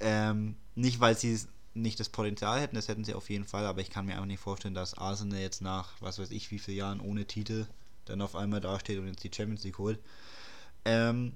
Ähm, 0.00 0.56
nicht, 0.74 1.00
weil 1.00 1.16
sie 1.16 1.38
nicht 1.74 2.00
das 2.00 2.08
Potenzial 2.08 2.60
hätten, 2.60 2.76
das 2.76 2.88
hätten 2.88 3.04
sie 3.04 3.14
auf 3.14 3.28
jeden 3.30 3.44
Fall, 3.44 3.64
aber 3.66 3.80
ich 3.80 3.90
kann 3.90 4.06
mir 4.06 4.14
einfach 4.14 4.26
nicht 4.26 4.40
vorstellen, 4.40 4.74
dass 4.74 4.98
Arsenal 4.98 5.38
jetzt 5.38 5.60
nach, 5.60 5.92
was 6.00 6.18
weiß 6.18 6.30
ich, 6.30 6.50
wie 6.50 6.58
vielen 6.58 6.78
Jahren 6.78 7.00
ohne 7.00 7.26
Titel 7.26 7.66
dann 8.06 8.22
auf 8.22 8.34
einmal 8.34 8.60
dasteht 8.60 8.98
und 8.98 9.06
jetzt 9.06 9.22
die 9.22 9.30
Champions 9.32 9.62
League 9.62 9.78
holt. 9.78 10.00
Ähm, 10.84 11.32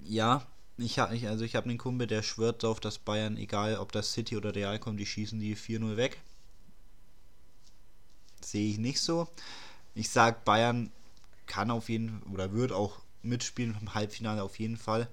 ja, 0.00 0.46
ich 0.78 0.98
habe 0.98 1.28
also 1.28 1.44
ich 1.44 1.54
habe 1.54 1.68
einen 1.68 1.78
Kumpel, 1.78 2.06
der 2.06 2.22
schwört 2.22 2.62
darauf, 2.62 2.80
dass 2.80 2.98
Bayern, 2.98 3.36
egal 3.36 3.76
ob 3.76 3.92
das 3.92 4.12
City 4.12 4.36
oder 4.36 4.54
Real 4.54 4.78
kommt, 4.78 4.98
die 5.00 5.06
schießen 5.06 5.38
die 5.38 5.56
4-0 5.56 5.96
weg. 5.96 6.20
Sehe 8.40 8.70
ich 8.70 8.78
nicht 8.78 9.00
so. 9.00 9.28
Ich 9.94 10.10
sage, 10.10 10.38
Bayern 10.44 10.90
kann 11.46 11.70
auf 11.70 11.88
jeden 11.88 12.22
oder 12.24 12.52
wird 12.52 12.72
auch 12.72 13.00
mitspielen 13.22 13.76
im 13.80 13.94
Halbfinale 13.94 14.42
auf 14.42 14.58
jeden 14.58 14.76
Fall. 14.76 15.08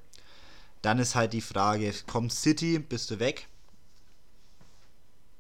Dann 0.81 0.99
ist 0.99 1.15
halt 1.15 1.33
die 1.33 1.41
Frage, 1.41 1.93
kommt 2.07 2.31
City, 2.31 2.79
bist 2.79 3.11
du 3.11 3.19
weg? 3.19 3.47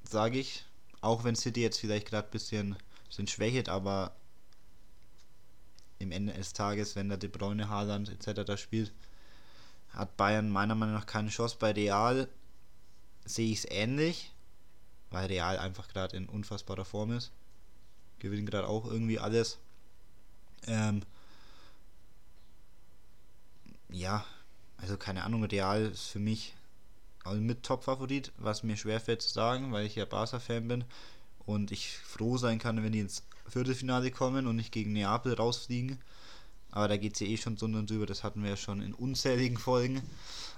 Sage 0.03 0.39
ich. 0.39 0.65
Auch 1.01 1.23
wenn 1.23 1.35
City 1.35 1.61
jetzt 1.61 1.79
vielleicht 1.79 2.07
gerade 2.09 2.27
ein 2.27 2.31
bisschen, 2.31 2.75
bisschen 3.07 3.27
schwächelt, 3.27 3.69
aber 3.69 4.13
im 5.99 6.11
Ende 6.11 6.33
des 6.33 6.53
Tages, 6.53 6.95
wenn 6.95 7.09
der 7.09 7.17
De 7.17 7.29
Bruyne, 7.29 7.69
Haaland 7.69 8.09
etc. 8.09 8.43
da 8.45 8.57
spielt, 8.57 8.91
hat 9.91 10.17
Bayern 10.17 10.49
meiner 10.49 10.75
Meinung 10.75 10.95
nach 10.95 11.05
keine 11.05 11.29
Chance. 11.29 11.57
Bei 11.59 11.71
Real 11.71 12.27
sehe 13.25 13.51
ich 13.51 13.59
es 13.59 13.67
ähnlich, 13.69 14.31
weil 15.11 15.27
Real 15.27 15.57
einfach 15.57 15.87
gerade 15.87 16.15
in 16.17 16.27
unfassbarer 16.27 16.85
Form 16.85 17.11
ist. 17.11 17.31
Gewinnen 18.19 18.45
gerade 18.45 18.67
auch 18.67 18.85
irgendwie 18.85 19.19
alles. 19.19 19.57
Ähm, 20.67 21.01
ja, 23.89 24.25
also 24.77 24.97
keine 24.97 25.23
Ahnung, 25.23 25.43
Real 25.45 25.85
ist 25.85 26.07
für 26.07 26.19
mich 26.19 26.53
also 27.23 27.41
mit 27.41 27.63
Top-Favorit, 27.63 28.31
was 28.37 28.63
mir 28.63 28.77
schwerfällt 28.77 29.21
zu 29.21 29.29
sagen, 29.29 29.71
weil 29.71 29.85
ich 29.85 29.95
ja 29.95 30.05
Barca-Fan 30.05 30.67
bin 30.67 30.83
und 31.45 31.71
ich 31.71 31.97
froh 31.97 32.37
sein 32.37 32.59
kann, 32.59 32.81
wenn 32.83 32.91
die 32.91 33.01
ins 33.01 33.23
Viertelfinale 33.47 34.11
kommen 34.11 34.47
und 34.47 34.55
nicht 34.55 34.71
gegen 34.71 34.93
Neapel 34.93 35.33
rausfliegen. 35.33 35.99
Aber 36.71 36.87
da 36.87 36.97
geht 36.97 37.13
es 37.13 37.19
ja 37.19 37.27
eh 37.27 37.37
schon 37.37 37.57
so 37.57 37.65
und 37.65 37.89
drüber, 37.89 38.05
das 38.05 38.23
hatten 38.23 38.43
wir 38.43 38.51
ja 38.51 38.57
schon 38.57 38.81
in 38.81 38.93
unzähligen 38.93 39.57
Folgen. 39.57 40.01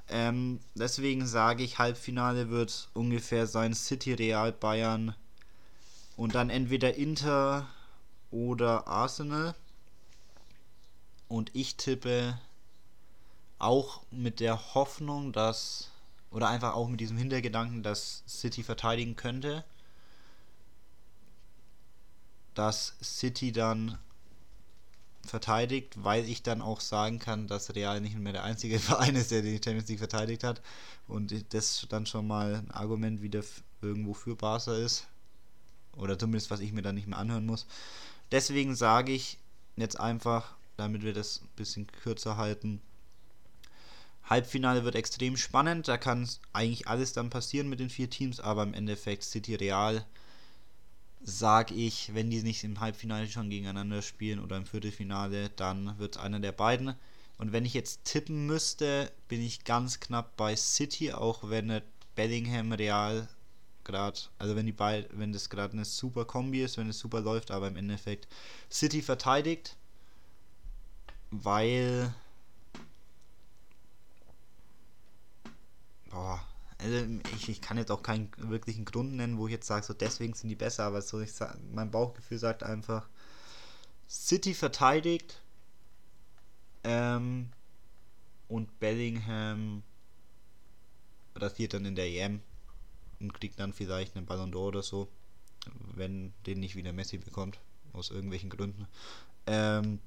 Ähm, 0.10 0.60
deswegen 0.76 1.26
sage 1.26 1.64
ich, 1.64 1.80
Halbfinale 1.80 2.50
wird 2.50 2.90
ungefähr 2.94 3.48
sein 3.48 3.74
City, 3.74 4.14
Real, 4.14 4.52
Bayern 4.52 5.16
und 6.18 6.36
dann 6.36 6.50
entweder 6.50 6.96
Inter 6.96 7.68
oder 8.30 8.88
Arsenal. 8.88 9.56
Und 11.30 11.56
ich 11.56 11.78
tippe 11.78 12.38
auch 13.58 14.02
mit 14.12 14.42
der 14.42 14.74
Hoffnung, 14.74 15.32
dass, 15.32 15.92
oder 16.32 16.50
einfach 16.50 16.74
auch 16.74 16.90
mit 16.90 17.00
diesem 17.00 17.18
Hintergedanken, 17.18 17.84
dass 17.84 18.24
City 18.28 18.64
verteidigen 18.64 19.16
könnte, 19.16 19.64
dass 22.54 22.96
City 23.02 23.54
dann 23.54 23.98
verteidigt, 25.26 26.04
weil 26.04 26.26
ich 26.28 26.44
dann 26.44 26.62
auch 26.62 26.82
sagen 26.82 27.20
kann, 27.20 27.48
dass 27.48 27.76
Real 27.76 28.02
nicht 28.02 28.18
mehr 28.18 28.34
der 28.34 28.44
einzige 28.44 28.80
Verein 28.80 29.16
ist, 29.16 29.32
der 29.32 29.42
die 29.42 29.62
Champions 29.64 29.88
League 29.90 30.00
verteidigt 30.00 30.44
hat. 30.44 30.62
Und 31.08 31.54
das 31.54 31.86
dann 31.90 32.06
schon 32.06 32.28
mal 32.28 32.56
ein 32.56 32.72
Argument 32.72 33.22
wieder 33.22 33.42
irgendwo 33.82 34.14
für 34.14 34.36
Barca 34.36 34.76
ist. 34.76 35.08
Oder 35.98 36.18
zumindest 36.18 36.52
was 36.52 36.60
ich 36.60 36.72
mir 36.72 36.82
dann 36.82 36.96
nicht 36.96 37.08
mehr 37.08 37.18
anhören 37.18 37.46
muss. 37.46 37.66
Deswegen 38.32 38.76
sage 38.76 39.12
ich 39.12 39.38
jetzt 39.76 40.00
einfach, 40.00 40.56
damit 40.78 41.04
wir 41.04 41.14
das 41.14 41.42
ein 41.42 41.50
bisschen 41.56 41.88
kürzer 41.88 42.38
halten, 42.38 42.82
Halbfinale 44.24 44.86
wird 44.86 44.96
extrem 44.96 45.36
spannend, 45.36 45.90
da 45.90 45.98
kann 45.98 46.30
eigentlich 46.54 46.88
alles 46.88 47.12
dann 47.12 47.30
passieren 47.30 47.68
mit 47.68 47.82
den 47.82 47.90
vier 47.90 48.10
Teams, 48.10 48.40
aber 48.40 48.64
im 48.64 48.74
Endeffekt 48.74 49.24
City 49.24 49.56
Real 49.56 50.06
sage 51.24 51.74
ich, 51.74 52.14
wenn 52.14 52.30
die 52.30 52.42
nicht 52.44 52.64
im 52.64 52.80
Halbfinale 52.80 53.28
schon 53.28 53.50
gegeneinander 53.50 54.02
spielen 54.02 54.40
oder 54.40 54.58
im 54.58 54.66
Viertelfinale, 54.66 55.50
dann 55.50 55.98
wird 56.00 56.18
einer 56.18 56.40
der 56.40 56.52
beiden. 56.52 56.96
Und 57.38 57.52
wenn 57.52 57.66
ich 57.66 57.74
jetzt 57.74 58.06
tippen 58.06 58.46
müsste, 58.46 59.12
bin 59.28 59.42
ich 59.42 59.64
ganz 59.64 60.00
knapp 60.00 60.36
bei 60.38 60.56
City, 60.56 61.14
auch 61.14 61.50
wenn 61.50 61.82
Bellingham 62.16 62.72
Real 62.72 63.28
gerade, 63.84 64.20
also 64.38 64.56
wenn 64.56 64.66
die 64.66 64.72
beiden, 64.72 65.20
wenn 65.20 65.34
das 65.34 65.50
gerade 65.50 65.74
eine 65.74 65.86
super 65.86 66.26
Kombi 66.26 66.64
ist, 66.64 66.78
wenn 66.78 66.90
es 66.90 67.00
super 67.00 67.22
läuft, 67.22 67.52
aber 67.52 67.68
im 67.68 67.78
Endeffekt 67.78 68.28
City 68.70 69.02
verteidigt, 69.02 69.76
weil 71.32 72.14
boah, 76.10 76.46
also 76.82 77.06
ich, 77.36 77.50
ich 77.50 77.62
kann 77.62 77.78
jetzt 77.78 77.92
auch 77.92 78.02
keinen 78.02 78.32
wirklichen 78.38 78.86
Grund 78.86 79.14
nennen, 79.14 79.38
wo 79.38 79.48
ich 79.48 79.54
jetzt 79.54 79.68
sage, 79.68 79.86
so 79.86 79.94
deswegen 79.94 80.34
sind 80.34 80.50
die 80.50 80.56
besser, 80.56 80.86
aber 80.86 81.02
so 81.02 81.22
ich 81.22 81.32
sag, 81.32 81.58
mein 81.72 81.92
Bauchgefühl 81.92 82.40
sagt 82.40 82.64
einfach, 82.64 83.08
City 84.10 84.54
verteidigt 84.54 85.42
ähm, 86.84 87.50
und 88.48 88.80
Bellingham 88.80 89.84
rasiert 91.36 91.74
dann 91.74 91.86
in 91.86 91.96
der 91.96 92.08
EM 92.08 92.42
und 93.20 93.34
kriegt 93.34 93.60
dann 93.60 93.74
vielleicht 93.74 94.16
einen 94.16 94.26
Ballon 94.26 94.52
d'Or 94.52 94.68
oder 94.68 94.82
so, 94.82 95.08
wenn 95.96 96.34
den 96.46 96.60
nicht 96.60 96.76
wieder 96.76 96.92
Messi 96.92 97.18
bekommt, 97.18 97.60
aus 97.94 98.10
irgendwelchen 98.10 98.50
Gründen. 98.50 98.88
Ähm, 99.46 100.00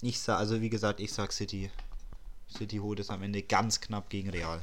ich 0.00 0.20
sag, 0.20 0.38
also 0.38 0.60
wie 0.60 0.70
gesagt, 0.70 1.00
ich 1.00 1.12
sag 1.12 1.32
City 1.32 1.70
City 2.56 2.78
holt 2.78 3.00
es 3.00 3.10
am 3.10 3.22
Ende 3.22 3.42
ganz 3.42 3.80
knapp 3.80 4.08
gegen 4.10 4.30
Real. 4.30 4.60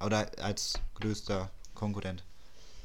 Oder 0.00 0.30
als 0.40 0.74
größter 0.94 1.50
Konkurrent 1.74 2.22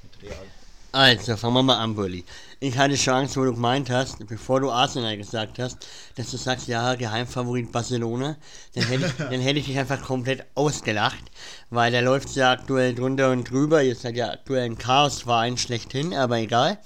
mit 0.04 0.24
Real. 0.24 0.46
Also, 0.94 1.38
fangen 1.38 1.54
wir 1.54 1.64
mal 1.64 1.78
an, 1.78 1.96
Bulli. 1.96 2.26
Ich 2.60 2.78
hatte 2.78 2.96
Chance, 2.96 3.40
wo 3.40 3.46
du 3.46 3.54
gemeint 3.54 3.90
hast, 3.90 4.28
bevor 4.28 4.60
du 4.60 4.70
Arsenal 4.70 5.16
gesagt 5.16 5.58
hast, 5.58 5.88
dass 6.16 6.32
du 6.32 6.36
sagst, 6.36 6.68
ja, 6.68 6.96
Geheimfavorit 6.96 7.72
Barcelona, 7.72 8.36
dann 8.76 8.84
hätte 8.84 9.06
ich, 9.06 9.14
dann 9.14 9.40
hätte 9.40 9.60
ich 9.60 9.68
dich 9.68 9.80
einfach 9.80 10.02
komplett 10.02 10.46
ausgelacht, 10.54 11.24
weil 11.70 11.94
da 11.94 12.02
läuft 12.02 12.28
es 12.28 12.36
ja 12.36 12.52
aktuell 12.52 12.94
drunter 12.94 13.32
und 13.32 13.50
drüber. 13.50 13.82
Jetzt 13.82 14.04
hat 14.04 14.16
ja 14.16 14.32
aktuell 14.32 14.66
ein 14.66 14.78
Chaosverein 14.78 15.58
schlechthin, 15.58 16.14
aber 16.14 16.40
egal. 16.40 16.78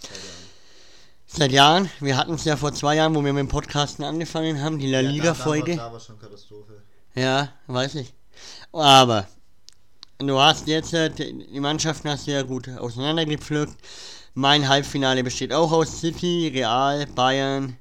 Seit 1.26 1.52
Jahren. 1.52 1.90
Wir 2.00 2.16
hatten 2.16 2.36
es 2.36 2.46
ja 2.46 2.58
vor 2.58 2.74
zwei 2.74 2.96
Jahren, 2.96 3.16
wo 3.16 3.26
wir 3.26 3.34
mit 3.34 3.42
dem 3.42 3.48
Podcasten 3.48 4.06
angefangen 4.06 4.62
haben, 4.62 4.78
die 4.78 4.90
La 4.90 5.00
Liga-Folge. 5.00 5.72
Ja, 5.72 5.78
da, 5.78 5.88
da 5.88 5.94
war 5.94 6.00
schon 6.00 6.20
Katastrophe. 6.20 6.84
Ja, 7.16 7.50
weiß 7.68 7.96
ich. 7.96 8.14
Aber 8.74 9.26
du 10.20 10.38
hast 10.40 10.68
jetzt 10.68 10.94
äh, 10.94 11.10
die 11.10 11.60
Mannschaften 11.60 12.10
hast 12.10 12.28
du 12.28 12.46
gut 12.46 12.68
auseinandergepflückt. 12.70 13.76
Mein 14.34 14.68
Halbfinale 14.68 15.24
besteht 15.24 15.54
auch 15.54 15.72
aus 15.72 16.02
City, 16.02 16.52
Real, 16.54 17.06
Bayern 17.08 17.78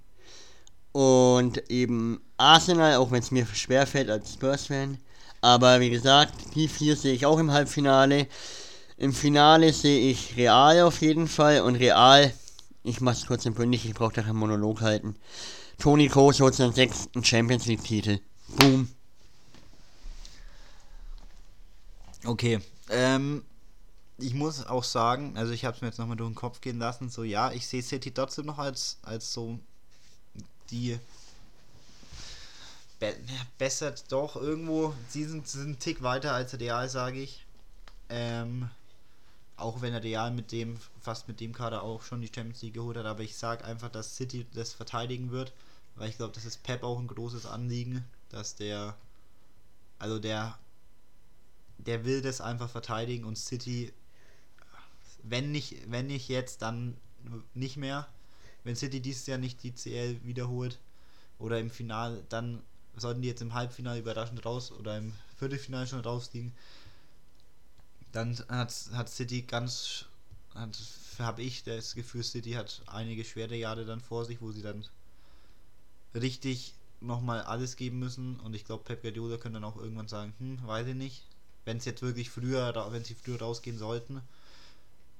und 0.92 1.68
eben 1.68 2.20
Arsenal, 2.36 2.94
auch 2.96 3.10
wenn 3.10 3.18
es 3.18 3.32
mir 3.32 3.44
schwer 3.46 3.88
fällt 3.88 4.08
als 4.08 4.34
Spurs-Fan. 4.34 4.98
Aber 5.40 5.80
wie 5.80 5.90
gesagt, 5.90 6.54
die 6.54 6.68
vier 6.68 6.94
sehe 6.94 7.14
ich 7.14 7.26
auch 7.26 7.40
im 7.40 7.50
Halbfinale. 7.50 8.28
Im 8.96 9.12
Finale 9.12 9.72
sehe 9.72 10.10
ich 10.12 10.36
Real 10.36 10.82
auf 10.82 11.00
jeden 11.02 11.26
Fall 11.26 11.62
und 11.62 11.74
Real, 11.74 12.32
ich 12.84 13.00
mach's 13.00 13.26
kurz 13.26 13.44
und 13.46 13.56
bündig, 13.56 13.84
ich 13.84 13.94
brauche 13.94 14.14
da 14.14 14.22
keinen 14.22 14.36
Monolog 14.36 14.80
halten. 14.80 15.16
Toni 15.78 16.08
Kroos 16.08 16.38
holt 16.38 16.54
seinen 16.54 16.72
sechsten 16.72 17.24
Champions 17.24 17.66
League-Titel. 17.66 18.20
Boom. 18.56 18.93
Okay, 22.24 22.60
ähm, 22.88 23.44
ich 24.16 24.32
muss 24.32 24.64
auch 24.66 24.84
sagen, 24.84 25.36
also 25.36 25.52
ich 25.52 25.64
habe 25.64 25.76
es 25.76 25.82
mir 25.82 25.88
jetzt 25.88 25.98
nochmal 25.98 26.16
durch 26.16 26.30
den 26.30 26.34
Kopf 26.34 26.60
gehen 26.60 26.78
lassen, 26.78 27.10
so 27.10 27.22
ja, 27.22 27.52
ich 27.52 27.66
sehe 27.66 27.82
City 27.82 28.12
trotzdem 28.12 28.46
noch 28.46 28.58
als, 28.58 28.98
als 29.02 29.32
so 29.32 29.58
die 30.70 30.98
be 32.98 33.14
besser 33.58 33.94
doch 34.08 34.36
irgendwo, 34.36 34.94
sie 35.08 35.24
sind, 35.24 35.46
sind 35.48 35.64
einen 35.64 35.78
Tick 35.78 36.02
weiter 36.02 36.32
als 36.32 36.58
Real, 36.58 36.88
sage 36.88 37.20
ich. 37.20 37.44
Ähm, 38.08 38.70
auch 39.56 39.82
wenn 39.82 39.94
Real 39.94 40.30
mit 40.30 40.52
dem, 40.52 40.78
fast 41.00 41.28
mit 41.28 41.40
dem 41.40 41.52
Kader 41.52 41.82
auch 41.82 42.02
schon 42.02 42.20
die 42.20 42.30
Champions 42.34 42.62
League 42.62 42.74
geholt 42.74 42.96
hat, 42.96 43.06
aber 43.06 43.22
ich 43.22 43.36
sage 43.36 43.64
einfach, 43.64 43.90
dass 43.90 44.16
City 44.16 44.46
das 44.54 44.72
verteidigen 44.72 45.30
wird, 45.30 45.52
weil 45.96 46.08
ich 46.08 46.16
glaube, 46.16 46.32
das 46.32 46.44
ist 46.44 46.62
Pep 46.62 46.82
auch 46.82 46.98
ein 46.98 47.06
großes 47.06 47.46
Anliegen, 47.46 48.04
dass 48.30 48.56
der, 48.56 48.96
also 49.98 50.18
der 50.18 50.58
der 51.78 52.04
will 52.04 52.22
das 52.22 52.40
einfach 52.40 52.70
verteidigen 52.70 53.24
und 53.24 53.36
City 53.36 53.92
wenn 55.24 55.50
nicht, 55.52 55.90
wenn 55.90 56.06
nicht 56.06 56.28
jetzt, 56.28 56.62
dann 56.62 56.96
nicht 57.54 57.76
mehr. 57.76 58.06
Wenn 58.62 58.76
City 58.76 59.00
dieses 59.00 59.26
Jahr 59.26 59.38
nicht 59.38 59.62
die 59.62 59.74
CL 59.74 60.20
wiederholt 60.24 60.78
oder 61.38 61.58
im 61.58 61.70
Finale, 61.70 62.24
dann 62.28 62.62
sollten 62.96 63.22
die 63.22 63.28
jetzt 63.28 63.42
im 63.42 63.54
Halbfinale 63.54 63.98
überraschend 63.98 64.44
raus 64.44 64.70
oder 64.70 64.98
im 64.98 65.12
Viertelfinale 65.36 65.86
schon 65.86 66.00
rausliegen. 66.00 66.52
Dann 68.12 68.38
hat, 68.48 68.72
hat 68.92 69.08
City 69.08 69.42
ganz, 69.42 70.06
habe 71.18 71.42
ich 71.42 71.64
das 71.64 71.94
Gefühl, 71.94 72.22
City 72.22 72.52
hat 72.52 72.82
einige 72.86 73.24
schwere 73.24 73.56
Jahre 73.56 73.84
dann 73.84 74.00
vor 74.00 74.24
sich, 74.24 74.40
wo 74.40 74.52
sie 74.52 74.62
dann 74.62 74.86
richtig 76.14 76.74
nochmal 77.00 77.42
alles 77.42 77.76
geben 77.76 77.98
müssen. 77.98 78.38
Und 78.40 78.54
ich 78.54 78.64
glaube, 78.64 78.84
Pep 78.84 79.02
Guardiola 79.02 79.36
könnte 79.38 79.60
dann 79.60 79.68
auch 79.68 79.76
irgendwann 79.76 80.08
sagen, 80.08 80.32
hm, 80.38 80.66
weiß 80.66 80.86
ich 80.86 80.94
nicht. 80.94 81.24
Wenn 81.64 81.78
es 81.78 81.84
jetzt 81.84 82.02
wirklich 82.02 82.30
früher, 82.30 82.74
wenn 82.92 83.04
sie 83.04 83.14
früher 83.14 83.40
rausgehen 83.40 83.78
sollten. 83.78 84.20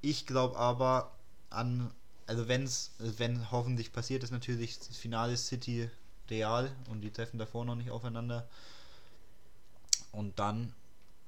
Ich 0.03 0.27
glaube 0.27 0.59
aber 0.59 1.13
an, 1.51 1.91
also 2.27 2.49
wenn 2.49 2.65
es, 2.65 2.93
wenn 2.99 3.51
hoffentlich 3.51 3.93
passiert 3.93 4.23
ist 4.23 4.31
natürlich, 4.31 4.79
das 4.79 4.97
Finale 4.97 5.37
City 5.37 5.89
Real 6.31 6.71
und 6.91 7.01
die 7.01 7.11
treffen 7.11 7.39
davor 7.39 7.65
noch 7.65 7.75
nicht 7.75 7.91
aufeinander. 7.91 8.49
Und 10.13 10.39
dann 10.39 10.73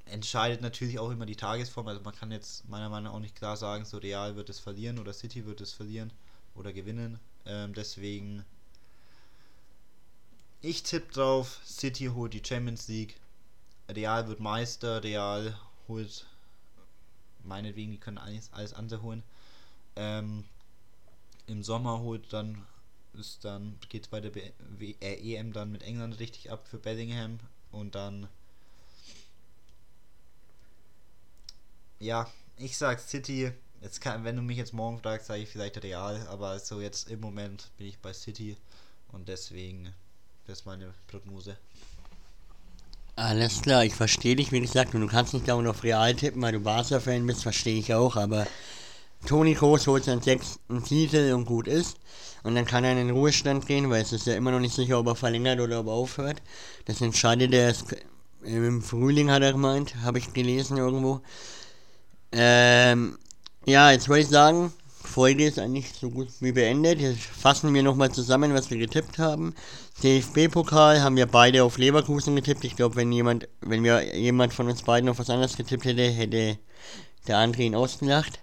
entscheidet 0.06 0.60
natürlich 0.60 0.98
auch 0.98 1.10
immer 1.10 1.26
die 1.26 1.36
Tagesform. 1.36 1.88
Also 1.88 2.00
man 2.02 2.14
kann 2.14 2.30
jetzt 2.30 2.68
meiner 2.68 2.88
Meinung 2.88 3.04
nach 3.04 3.14
auch 3.14 3.20
nicht 3.20 3.36
klar 3.36 3.56
sagen, 3.56 3.84
so 3.84 3.98
Real 3.98 4.36
wird 4.36 4.48
es 4.50 4.58
verlieren 4.58 4.98
oder 4.98 5.12
City 5.12 5.46
wird 5.46 5.60
es 5.60 5.72
verlieren 5.72 6.12
oder 6.54 6.72
gewinnen. 6.72 7.18
Ähm, 7.44 7.74
deswegen 7.74 8.44
ich 10.62 10.82
tippe 10.82 11.12
drauf, 11.12 11.60
City 11.64 12.06
holt 12.06 12.32
die 12.32 12.42
Champions 12.44 12.88
League. 12.88 13.16
Real 13.88 14.28
wird 14.28 14.40
Meister, 14.40 15.02
Real 15.02 15.58
holt 15.88 16.26
meinetwegen, 17.44 17.92
die 17.92 17.98
können 17.98 18.18
alles, 18.18 18.52
alles 18.52 18.74
andere 18.74 19.02
holen. 19.02 19.22
Ähm, 19.94 20.44
Im 21.46 21.62
Sommer 21.62 22.00
holt 22.00 22.32
dann 22.32 22.64
ist 23.14 23.44
dann 23.44 23.78
geht 23.88 24.10
bei 24.10 24.20
der 24.20 24.30
B 24.30 24.52
äh, 25.00 25.34
EM 25.36 25.52
dann 25.52 25.72
mit 25.72 25.82
England 25.82 26.18
richtig 26.18 26.50
ab 26.50 26.66
für 26.68 26.78
Bellingham 26.78 27.38
und 27.72 27.94
dann 27.94 28.28
ja, 31.98 32.30
ich 32.58 32.76
sag 32.76 33.00
City. 33.00 33.52
Jetzt 33.80 34.00
kann, 34.00 34.24
wenn 34.24 34.36
du 34.36 34.42
mich 34.42 34.56
jetzt 34.58 34.72
morgen 34.72 34.98
fragst, 34.98 35.26
sage 35.28 35.42
ich 35.42 35.48
vielleicht 35.48 35.82
Real, 35.82 36.26
aber 36.28 36.58
so 36.58 36.80
jetzt 36.80 37.10
im 37.10 37.20
Moment 37.20 37.70
bin 37.78 37.86
ich 37.86 37.98
bei 37.98 38.12
City 38.12 38.56
und 39.12 39.28
deswegen 39.28 39.94
das 40.46 40.60
ist 40.60 40.66
meine 40.66 40.94
Prognose. 41.08 41.56
Alles 43.16 43.62
klar, 43.62 43.84
ich 43.84 43.94
verstehe 43.94 44.36
dich, 44.36 44.52
wie 44.52 44.60
gesagt, 44.60 44.94
und 44.94 45.00
du 45.00 45.06
kannst 45.06 45.32
nicht 45.32 45.50
auch 45.50 45.62
noch 45.62 45.82
Real 45.82 46.14
tippen, 46.14 46.42
weil 46.42 46.52
du 46.52 46.60
Barca-Fan 46.60 47.26
bist, 47.26 47.42
verstehe 47.42 47.78
ich 47.78 47.94
auch, 47.94 48.14
aber 48.16 48.46
Toni 49.26 49.54
Kroos 49.54 49.86
holt 49.86 50.04
seinen 50.04 50.22
sechsten 50.22 50.84
Titel 50.84 51.32
und 51.34 51.46
gut 51.46 51.68
ist. 51.68 51.96
Und 52.44 52.54
dann 52.54 52.66
kann 52.66 52.84
er 52.84 52.92
in 52.92 52.98
den 52.98 53.10
Ruhestand 53.10 53.66
gehen, 53.66 53.90
weil 53.90 54.02
es 54.02 54.12
ist 54.12 54.26
ja 54.26 54.34
immer 54.36 54.50
noch 54.52 54.60
nicht 54.60 54.74
sicher, 54.74 54.98
ob 54.98 55.06
er 55.08 55.16
verlängert 55.16 55.60
oder 55.60 55.80
ob 55.80 55.86
er 55.86 55.92
aufhört. 55.94 56.42
Das 56.86 57.00
entscheidet 57.00 57.54
er 57.54 57.68
erst 57.68 57.96
im 58.44 58.82
Frühling, 58.82 59.30
hat 59.30 59.42
er 59.42 59.52
gemeint, 59.52 59.96
habe 60.02 60.18
ich 60.18 60.32
gelesen 60.34 60.76
irgendwo. 60.76 61.20
Ähm, 62.32 63.18
ja, 63.66 63.90
jetzt 63.90 64.08
wollte 64.08 64.22
ich 64.24 64.28
sagen, 64.28 64.72
Folge 65.02 65.46
ist 65.46 65.58
eigentlich 65.58 65.92
so 65.92 66.10
gut 66.10 66.28
wie 66.40 66.52
beendet. 66.52 67.00
Jetzt 67.00 67.22
fassen 67.22 67.72
wir 67.74 67.82
nochmal 67.82 68.12
zusammen, 68.12 68.54
was 68.54 68.70
wir 68.70 68.78
getippt 68.78 69.18
haben. 69.18 69.54
DFB-Pokal 70.02 71.02
haben 71.02 71.16
wir 71.16 71.26
beide 71.26 71.64
auf 71.64 71.78
Leverkusen 71.78 72.36
getippt. 72.36 72.64
Ich 72.64 72.76
glaube, 72.76 72.96
wenn 72.96 73.12
jemand, 73.12 73.48
wenn 73.60 73.82
wir 73.82 74.16
jemand 74.16 74.52
von 74.52 74.68
uns 74.68 74.82
beiden 74.82 75.08
auf 75.08 75.18
was 75.18 75.30
anderes 75.30 75.56
getippt 75.56 75.84
hätte, 75.84 76.02
hätte 76.02 76.58
der 77.26 77.38
andere 77.38 77.62
ihn 77.62 77.74
ausgelacht. 77.74 78.40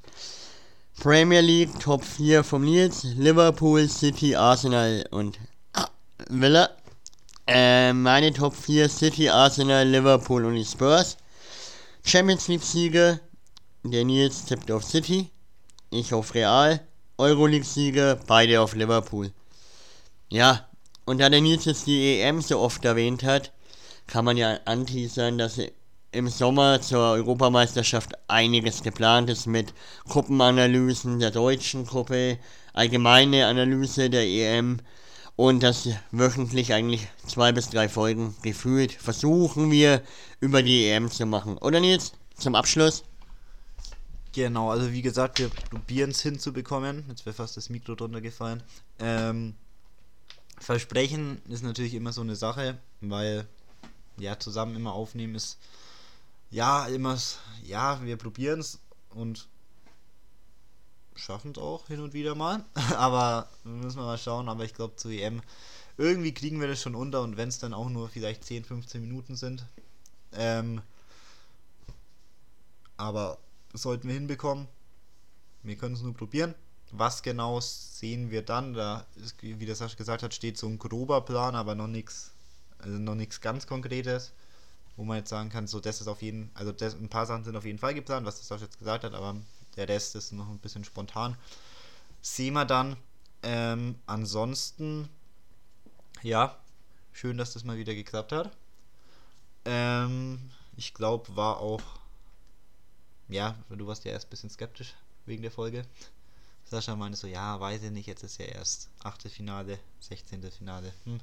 Premier 0.99 1.41
League 1.41 1.79
Top 1.79 2.03
4 2.03 2.43
vom 2.43 2.63
Nils, 2.63 3.03
Liverpool, 3.03 3.87
City, 3.87 4.35
Arsenal 4.35 5.05
und 5.11 5.39
Villa. 6.29 6.69
Äh, 7.47 7.93
meine 7.93 8.33
Top 8.33 8.55
4 8.55 8.89
City, 8.89 9.29
Arsenal, 9.29 9.87
Liverpool 9.87 10.45
und 10.45 10.55
die 10.55 10.65
Spurs. 10.65 11.17
Champions 12.03 12.47
League 12.47 12.63
Siege, 12.63 13.19
der 13.83 14.05
Nils 14.05 14.45
tippt 14.45 14.71
auf 14.71 14.83
City 14.83 15.29
ich 15.93 16.13
auf 16.13 16.33
Real, 16.33 16.81
Euroleague-Sieger, 17.17 18.15
beide 18.27 18.61
auf 18.61 18.75
Liverpool. 18.75 19.31
Ja, 20.29 20.67
und 21.05 21.19
da 21.19 21.29
der 21.29 21.41
Nils 21.41 21.65
jetzt 21.65 21.87
die 21.87 22.19
EM 22.19 22.41
so 22.41 22.59
oft 22.59 22.83
erwähnt 22.85 23.23
hat, 23.23 23.51
kann 24.07 24.25
man 24.25 24.37
ja 24.37 24.59
anteasern, 24.65 25.37
dass 25.37 25.59
im 26.11 26.27
Sommer 26.27 26.79
zur 26.81 26.99
Europameisterschaft 26.99 28.13
einiges 28.27 28.83
geplant 28.83 29.29
ist 29.29 29.47
mit 29.47 29.73
Gruppenanalysen 30.07 31.19
der 31.19 31.31
deutschen 31.31 31.85
Gruppe, 31.85 32.37
allgemeine 32.73 33.47
Analyse 33.47 34.09
der 34.09 34.23
EM 34.23 34.79
und 35.35 35.63
dass 35.63 35.89
wöchentlich 36.11 36.73
eigentlich 36.73 37.07
zwei 37.25 37.51
bis 37.51 37.69
drei 37.69 37.89
Folgen 37.89 38.35
gefühlt 38.43 38.91
versuchen 38.91 39.71
wir 39.71 40.03
über 40.39 40.61
die 40.61 40.87
EM 40.87 41.09
zu 41.09 41.25
machen. 41.25 41.57
Oder 41.57 41.79
Nils, 41.79 42.13
zum 42.35 42.55
Abschluss? 42.55 43.03
Genau, 44.33 44.71
also 44.71 44.91
wie 44.91 45.01
gesagt, 45.01 45.39
wir 45.39 45.49
probieren 45.49 46.11
es 46.11 46.21
hinzubekommen. 46.21 47.05
Jetzt 47.07 47.25
wäre 47.25 47.35
fast 47.35 47.55
das 47.57 47.69
Mikro 47.69 47.95
drunter 47.95 48.21
gefallen. 48.21 48.63
Ähm, 48.99 49.55
Versprechen 50.59 51.41
ist 51.49 51.63
natürlich 51.63 51.93
immer 51.93 52.13
so 52.13 52.21
eine 52.21 52.35
Sache, 52.35 52.77
weil 53.01 53.47
ja, 54.17 54.39
zusammen 54.39 54.75
immer 54.75 54.93
aufnehmen 54.93 55.35
ist 55.35 55.57
ja 56.51 56.85
immer, 56.87 57.17
ja, 57.63 58.03
wir 58.03 58.15
probieren 58.17 58.59
es 58.59 58.79
und 59.09 59.47
schaffen 61.15 61.51
es 61.51 61.57
auch 61.57 61.87
hin 61.87 61.99
und 61.99 62.13
wieder 62.13 62.35
mal. 62.35 62.63
aber 62.95 63.49
müssen 63.63 63.97
wir 63.97 64.05
mal 64.05 64.17
schauen. 64.17 64.49
Aber 64.49 64.63
ich 64.63 64.73
glaube, 64.73 64.95
zu 64.95 65.09
EM 65.09 65.41
irgendwie 65.97 66.33
kriegen 66.33 66.59
wir 66.59 66.67
das 66.67 66.81
schon 66.81 66.95
unter 66.95 67.21
und 67.21 67.37
wenn 67.37 67.49
es 67.49 67.59
dann 67.59 67.73
auch 67.73 67.89
nur 67.89 68.09
vielleicht 68.09 68.43
10, 68.43 68.65
15 68.65 69.01
Minuten 69.01 69.35
sind. 69.35 69.65
Ähm, 70.33 70.81
aber 72.97 73.37
sollten 73.73 74.07
wir 74.07 74.15
hinbekommen. 74.15 74.67
Wir 75.63 75.75
können 75.75 75.95
es 75.95 76.01
nur 76.01 76.13
probieren. 76.13 76.55
Was 76.95 77.23
genau 77.23 77.59
sehen 77.59 78.29
wir 78.29 78.43
dann? 78.43 78.73
Da, 78.73 79.05
ist, 79.15 79.41
wie 79.41 79.65
der 79.65 79.75
Sascha 79.75 79.95
gesagt 79.95 80.23
hat, 80.23 80.33
steht 80.33 80.57
so 80.57 80.67
ein 80.67 80.77
grober 80.77 81.21
Plan, 81.21 81.55
aber 81.55 81.75
noch 81.75 81.87
nichts 81.87 82.31
also 82.77 82.97
noch 82.97 83.15
nichts 83.15 83.39
ganz 83.39 83.65
Konkretes, 83.65 84.33
wo 84.97 85.03
man 85.03 85.17
jetzt 85.17 85.29
sagen 85.29 85.49
kann, 85.49 85.67
so 85.67 85.79
das 85.79 86.01
ist 86.01 86.07
auf 86.07 86.21
jeden 86.21 86.51
also 86.53 86.71
das, 86.71 86.93
ein 86.95 87.09
paar 87.09 87.25
Sachen 87.25 87.43
sind 87.43 87.55
auf 87.55 87.65
jeden 87.65 87.79
Fall 87.79 87.93
geplant, 87.93 88.25
was 88.25 88.35
der 88.35 88.45
Sascha 88.45 88.65
jetzt 88.65 88.77
gesagt 88.77 89.03
hat, 89.03 89.13
aber 89.13 89.37
der 89.75 89.89
Rest 89.89 90.15
ist 90.15 90.33
noch 90.33 90.49
ein 90.49 90.59
bisschen 90.59 90.83
spontan. 90.83 91.35
Sehen 92.21 92.53
wir 92.53 92.65
dann. 92.65 92.95
Ähm, 93.41 93.95
ansonsten, 94.05 95.09
ja, 96.21 96.57
schön, 97.11 97.37
dass 97.37 97.53
das 97.53 97.63
mal 97.63 97.77
wieder 97.77 97.95
geklappt 97.95 98.31
hat. 98.31 98.51
Ähm, 99.65 100.51
ich 100.77 100.93
glaube, 100.93 101.35
war 101.35 101.57
auch 101.57 101.81
ja, 103.29 103.55
du 103.69 103.87
warst 103.87 104.05
ja 104.05 104.11
erst 104.11 104.27
ein 104.27 104.29
bisschen 104.29 104.49
skeptisch 104.49 104.93
wegen 105.25 105.41
der 105.41 105.51
Folge. 105.51 105.85
Sascha 106.65 106.95
meinte 106.95 107.17
so, 107.17 107.27
ja, 107.27 107.59
weiß 107.59 107.83
ich 107.83 107.91
nicht, 107.91 108.07
jetzt 108.07 108.23
ist 108.23 108.39
ja 108.39 108.45
erst 108.45 108.89
8. 109.03 109.23
Finale, 109.23 109.79
16. 109.99 110.51
Finale. 110.51 110.93
Hm. 111.05 111.19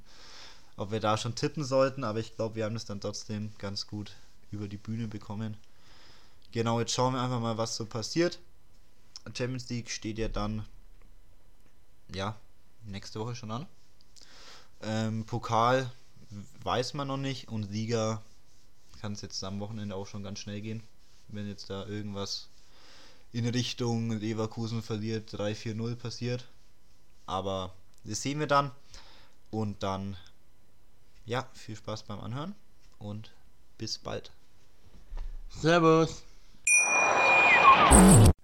Ob 0.76 0.90
wir 0.90 1.00
da 1.00 1.16
schon 1.16 1.34
tippen 1.34 1.64
sollten, 1.64 2.04
aber 2.04 2.20
ich 2.20 2.36
glaube, 2.36 2.54
wir 2.56 2.64
haben 2.64 2.74
das 2.74 2.84
dann 2.84 3.00
trotzdem 3.00 3.52
ganz 3.58 3.86
gut 3.86 4.12
über 4.50 4.68
die 4.68 4.76
Bühne 4.76 5.08
bekommen. 5.08 5.56
Genau, 6.52 6.80
jetzt 6.80 6.92
schauen 6.92 7.14
wir 7.14 7.22
einfach 7.22 7.40
mal, 7.40 7.58
was 7.58 7.76
so 7.76 7.86
passiert. 7.86 8.38
Champions 9.34 9.68
League 9.68 9.90
steht 9.90 10.18
ja 10.18 10.28
dann, 10.28 10.64
ja, 12.14 12.36
nächste 12.84 13.20
Woche 13.20 13.36
schon 13.36 13.50
an. 13.50 13.66
Ähm, 14.82 15.26
Pokal 15.26 15.90
weiß 16.62 16.94
man 16.94 17.08
noch 17.08 17.16
nicht 17.18 17.48
und 17.48 17.70
Liga 17.70 18.22
kann 19.00 19.12
es 19.12 19.20
jetzt 19.20 19.42
am 19.44 19.60
Wochenende 19.60 19.94
auch 19.94 20.06
schon 20.06 20.22
ganz 20.22 20.38
schnell 20.38 20.60
gehen 20.60 20.82
wenn 21.32 21.48
jetzt 21.48 21.70
da 21.70 21.86
irgendwas 21.86 22.48
in 23.32 23.46
Richtung 23.46 24.10
Leverkusen 24.10 24.82
verliert, 24.82 25.32
3-4-0 25.32 25.96
passiert. 25.96 26.44
Aber 27.26 27.72
das 28.04 28.22
sehen 28.22 28.40
wir 28.40 28.46
dann. 28.46 28.70
Und 29.50 29.82
dann, 29.82 30.16
ja, 31.26 31.48
viel 31.54 31.76
Spaß 31.76 32.04
beim 32.04 32.20
Anhören 32.20 32.54
und 32.98 33.32
bis 33.78 33.98
bald. 33.98 34.30
Servus. 35.48 36.22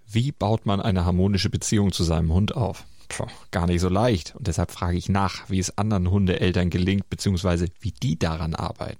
Wie 0.09 0.31
baut 0.31 0.65
man 0.65 0.81
eine 0.81 1.05
harmonische 1.05 1.49
Beziehung 1.49 1.91
zu 1.91 2.03
seinem 2.03 2.33
Hund 2.33 2.55
auf? 2.55 2.85
Puh, 3.09 3.27
gar 3.51 3.67
nicht 3.67 3.81
so 3.81 3.89
leicht. 3.89 4.35
Und 4.35 4.47
deshalb 4.47 4.71
frage 4.71 4.97
ich 4.97 5.07
nach, 5.07 5.49
wie 5.49 5.59
es 5.59 5.77
anderen 5.77 6.11
Hundeeltern 6.11 6.69
gelingt, 6.69 7.09
beziehungsweise 7.09 7.67
wie 7.79 7.91
die 7.91 8.19
daran 8.19 8.53
arbeiten. 8.53 8.99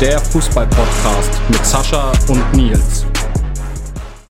Der 0.00 0.20
Fußball-Podcast 0.20 1.40
mit 1.48 1.64
Sascha 1.66 2.12
und 2.28 2.52
Nils. 2.54 3.07